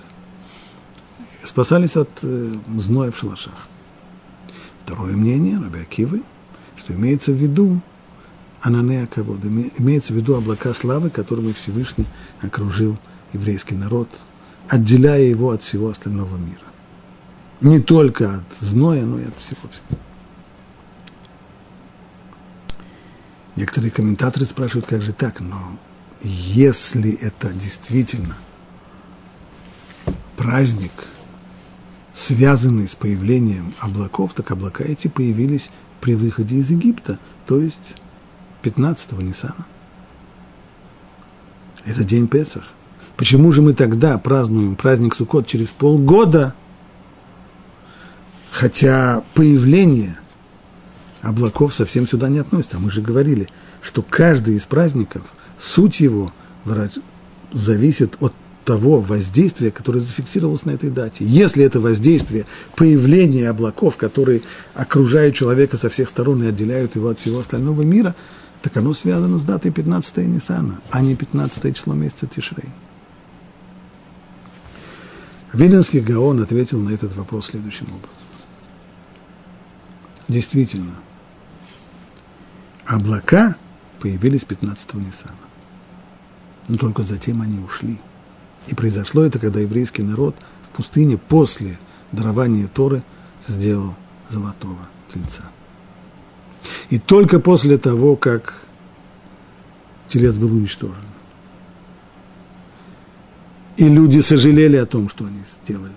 спасались 1.47 1.95
от 1.95 2.09
э, 2.23 2.55
зноя 2.77 3.11
в 3.11 3.17
шалашах. 3.17 3.67
Второе 4.83 5.15
мнение 5.15 5.57
Раби 5.57 5.79
Акивы, 5.79 6.21
что 6.77 6.93
имеется 6.93 7.31
в 7.31 7.35
виду 7.35 7.81
Ананея 8.61 9.07
Кавод, 9.07 9.43
имеется 9.45 10.13
в 10.13 10.15
виду 10.15 10.35
облака 10.35 10.73
славы, 10.73 11.09
которыми 11.09 11.53
Всевышний 11.53 12.05
окружил 12.41 12.97
еврейский 13.33 13.75
народ, 13.75 14.09
отделяя 14.67 15.21
его 15.21 15.51
от 15.51 15.61
всего 15.61 15.89
остального 15.89 16.35
мира. 16.37 16.59
Не 17.61 17.79
только 17.79 18.35
от 18.35 18.45
зноя, 18.59 19.05
но 19.05 19.19
и 19.19 19.25
от 19.25 19.35
всего 19.37 19.61
всего. 19.71 19.99
Некоторые 23.55 23.91
комментаторы 23.91 24.45
спрашивают, 24.45 24.85
как 24.85 25.01
же 25.01 25.13
так, 25.13 25.39
но 25.39 25.77
если 26.21 27.13
это 27.13 27.53
действительно 27.53 28.35
праздник– 30.35 30.91
связанный 32.15 32.87
с 32.87 32.95
появлением 32.95 33.73
облаков, 33.79 34.33
так 34.33 34.49
облака 34.49 34.83
эти 34.83 35.09
появились 35.09 35.69
при 35.99 36.15
выходе 36.15 36.55
из 36.55 36.71
Египта, 36.71 37.19
то 37.45 37.59
есть 37.59 37.95
15-го 38.63 39.21
Ниссана. 39.21 39.65
Это 41.85 42.03
день 42.03 42.27
Песах. 42.27 42.63
Почему 43.17 43.51
же 43.51 43.61
мы 43.61 43.73
тогда 43.73 44.17
празднуем 44.17 44.75
праздник 44.75 45.15
Суккот 45.15 45.45
через 45.45 45.71
полгода 45.71 46.55
Хотя 48.51 49.21
появление 49.33 50.17
облаков 51.25 51.73
совсем 51.73 52.07
сюда 52.07 52.29
не 52.29 52.39
относится. 52.39 52.77
А 52.77 52.79
мы 52.79 52.91
же 52.91 53.01
говорили, 53.01 53.49
что 53.81 54.05
каждый 54.07 54.55
из 54.55 54.65
праздников, 54.65 55.23
суть 55.59 55.99
его 55.99 56.31
зависит 57.51 58.15
от 58.19 58.33
того 58.63 59.01
воздействия, 59.01 59.71
которое 59.71 59.99
зафиксировалось 59.99 60.65
на 60.65 60.71
этой 60.71 60.89
дате. 60.89 61.25
Если 61.25 61.63
это 61.63 61.79
воздействие 61.79 62.45
появления 62.75 63.49
облаков, 63.49 63.97
которые 63.97 64.41
окружают 64.73 65.35
человека 65.35 65.77
со 65.77 65.89
всех 65.89 66.09
сторон 66.09 66.43
и 66.43 66.47
отделяют 66.47 66.95
его 66.95 67.09
от 67.09 67.19
всего 67.19 67.39
остального 67.39 67.81
мира, 67.81 68.15
так 68.61 68.77
оно 68.77 68.93
связано 68.93 69.37
с 69.37 69.43
датой 69.43 69.71
15 69.71 70.17
Ниссана, 70.17 70.79
а 70.89 71.01
не 71.01 71.15
15 71.15 71.75
число 71.75 71.93
месяца 71.93 72.27
Тишрей. 72.27 72.69
Виленский 75.53 76.01
Гаон 76.01 76.41
ответил 76.41 76.79
на 76.79 76.89
этот 76.89 77.15
вопрос 77.15 77.47
следующим 77.47 77.85
образом. 77.85 78.09
Действительно, 80.27 80.95
облака 82.85 83.55
появились 83.99 84.45
15 84.45 84.93
Ниссана. 84.95 85.35
Но 86.67 86.77
только 86.77 87.03
затем 87.03 87.41
они 87.41 87.59
ушли– 87.59 87.99
и 88.67 88.73
произошло 88.73 89.23
это, 89.23 89.39
когда 89.39 89.59
еврейский 89.59 90.03
народ 90.03 90.35
в 90.63 90.75
пустыне 90.75 91.17
после 91.17 91.77
дарования 92.11 92.67
Торы 92.67 93.03
сделал 93.47 93.95
золотого 94.29 94.87
тельца. 95.13 95.43
И 96.89 96.97
только 96.97 97.39
после 97.39 97.77
того, 97.77 98.15
как 98.15 98.63
телец 100.07 100.37
был 100.37 100.51
уничтожен. 100.51 100.95
И 103.77 103.87
люди 103.87 104.19
сожалели 104.19 104.77
о 104.77 104.85
том, 104.85 105.09
что 105.09 105.25
они 105.25 105.41
сделали. 105.63 105.91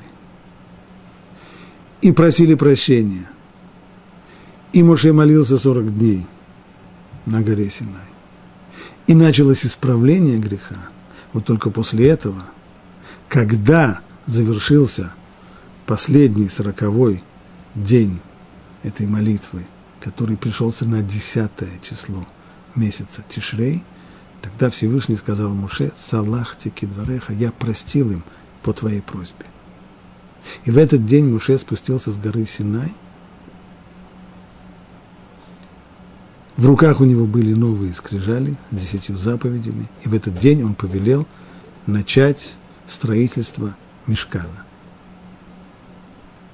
И 2.02 2.12
просили 2.12 2.54
прощения. 2.54 3.30
И 4.72 4.82
Моше 4.82 5.12
молился 5.12 5.58
40 5.58 5.96
дней 5.96 6.26
на 7.28 7.40
горе 7.40 7.70
Синай. 7.70 8.08
И 9.06 9.14
началось 9.14 9.64
исправление 9.64 10.38
греха. 10.38 10.76
Вот 11.32 11.44
только 11.44 11.70
после 11.70 12.08
этого– 12.08 12.44
когда 13.28 14.00
завершился 14.26 15.12
последний 15.86 16.48
сороковой 16.48 17.22
день 17.74 18.20
этой 18.82 19.06
молитвы, 19.06 19.66
который 20.00 20.38
пришелся 20.38 20.86
на 20.86 21.02
десятое 21.02 21.78
число 21.82 22.26
месяца 22.74 23.22
Тишрей, 23.28 23.84
тогда 24.40 24.70
Всевышний 24.70 25.16
сказал 25.16 25.50
Муше, 25.50 25.92
«Салах 25.98 26.56
двореха, 26.80 27.34
я 27.34 27.52
простил 27.52 28.10
им 28.10 28.24
по 28.62 28.72
твоей 28.72 29.02
просьбе». 29.02 29.44
И 30.64 30.70
в 30.70 30.78
этот 30.78 31.04
день 31.04 31.28
Муше 31.30 31.58
спустился 31.58 32.10
с 32.10 32.16
горы 32.16 32.46
Синай. 32.46 32.94
В 36.58 36.66
руках 36.66 37.00
у 37.00 37.04
него 37.04 37.24
были 37.24 37.54
новые 37.54 37.92
скрижали 37.92 38.56
с 38.72 38.74
десятью 38.74 39.16
заповедями, 39.16 39.88
и 40.02 40.08
в 40.08 40.14
этот 40.14 40.40
день 40.40 40.64
он 40.64 40.74
повелел 40.74 41.24
начать 41.86 42.54
строительства 42.88 43.76
Мешкана. 44.08 44.64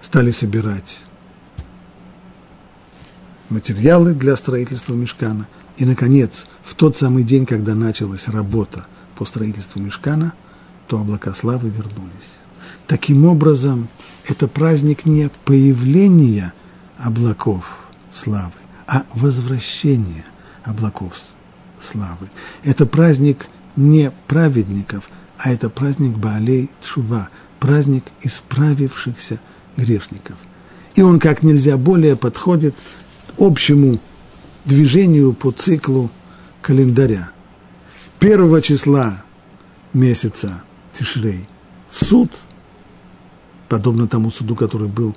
Стали 0.03 0.31
собирать 0.31 1.01
материалы 3.49 4.13
для 4.13 4.37
строительства 4.37 4.93
Мешкана. 4.93 5.49
И, 5.79 5.87
наконец, 5.87 6.49
в 6.63 6.75
тот 6.75 6.99
самый 6.99 7.25
день, 7.25 7.47
когда 7.47 7.75
началась 7.75 8.29
работа 8.29 8.87
по 9.17 9.25
строительству 9.25 9.81
Мешкана, 9.81 10.35
то 10.87 11.01
облака 11.01 11.33
славы 11.33 11.71
вернулись. 11.71 12.37
Таким 12.87 13.25
образом, 13.25 13.89
это 14.29 14.49
праздник 14.49 15.07
не 15.07 15.31
появления 15.47 16.53
облаков 16.99 17.65
славы, 18.13 18.53
а 18.87 19.05
возвращения 19.15 20.25
облаков 20.63 21.15
славы. 21.81 22.31
Это 22.63 22.87
праздник 22.87 23.47
не 23.77 24.11
праведников, 24.29 25.09
а 25.39 25.53
это 25.53 25.69
праздник 25.69 26.17
Баалей 26.17 26.71
Тшува, 26.83 27.29
праздник 27.61 28.05
исправившихся 28.23 29.41
грешников. 29.77 30.37
И 30.95 31.03
он 31.03 31.19
как 31.19 31.43
нельзя 31.43 31.77
более 31.77 32.17
подходит 32.17 32.75
общему 33.39 33.99
движению 34.65 35.33
по 35.33 35.51
циклу 35.51 36.11
календаря. 36.63 37.31
Первого 38.19 38.63
числа 38.63 39.23
месяца 39.93 40.63
Тишрей 40.93 41.47
суд, 41.91 42.31
подобно 43.69 44.07
тому 44.09 44.31
суду, 44.31 44.55
который 44.57 44.89
был 44.89 45.15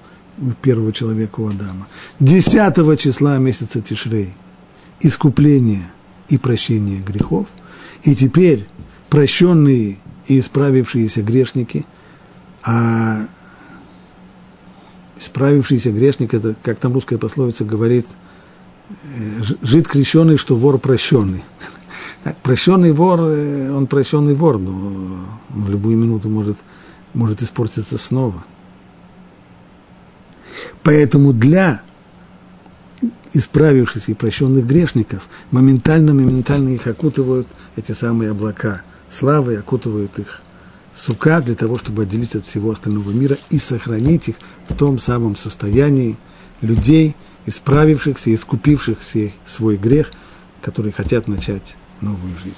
первого 0.61 0.93
человека 0.93 1.39
у 1.39 1.49
Адама. 1.49 1.87
Десятого 2.19 2.97
числа 2.97 3.37
месяца 3.37 3.81
Тишрей 3.81 4.33
искупление 4.99 5.91
и 6.29 6.37
прощение 6.37 6.99
грехов. 6.99 7.47
И 8.03 8.15
теперь 8.15 8.67
прощенные 9.09 9.97
и 10.27 10.39
исправившиеся 10.39 11.21
грешники, 11.21 11.85
а 12.63 13.27
исправившийся 15.17 15.91
грешник, 15.91 16.33
это, 16.33 16.55
как 16.61 16.79
там 16.79 16.93
русская 16.93 17.17
пословица 17.17 17.63
говорит, 17.63 18.05
э, 18.89 19.41
жид 19.61 19.87
крещенный, 19.87 20.37
что 20.37 20.55
вор 20.55 20.77
прощенный. 20.79 21.43
Так, 22.23 22.35
прощенный 22.37 22.91
вор, 22.91 23.19
э, 23.21 23.71
он 23.71 23.87
прощенный 23.87 24.33
вор, 24.33 24.57
но 24.57 25.25
в 25.49 25.69
любую 25.69 25.97
минуту 25.97 26.29
может, 26.29 26.57
может 27.13 27.41
испортиться 27.41 27.97
снова. 27.97 28.43
Поэтому 30.83 31.33
для 31.33 31.81
исправившихся 33.33 34.11
и 34.11 34.15
прощенных 34.15 34.65
грешников 34.65 35.27
моментально, 35.51 36.13
моментально 36.13 36.69
их 36.69 36.87
окутывают 36.87 37.47
эти 37.75 37.91
самые 37.91 38.31
облака– 38.31 38.81
славы 39.09 39.55
окутывают 39.57 40.19
их 40.19 40.41
сука 40.95 41.41
для 41.41 41.55
того, 41.55 41.77
чтобы 41.77 42.03
отделить 42.03 42.35
от 42.35 42.45
всего 42.47 42.71
остального 42.71 43.11
мира 43.11 43.37
и 43.49 43.59
сохранить 43.59 44.29
их 44.29 44.35
в 44.67 44.75
том 44.75 44.99
самом 44.99 45.35
состоянии 45.35 46.17
людей, 46.61 47.15
исправившихся, 47.45 48.33
искупивших 48.33 48.97
свой 49.45 49.77
грех, 49.77 50.11
которые 50.61 50.91
хотят 50.91 51.27
начать 51.27 51.75
новую 52.01 52.33
жизнь. 52.43 52.55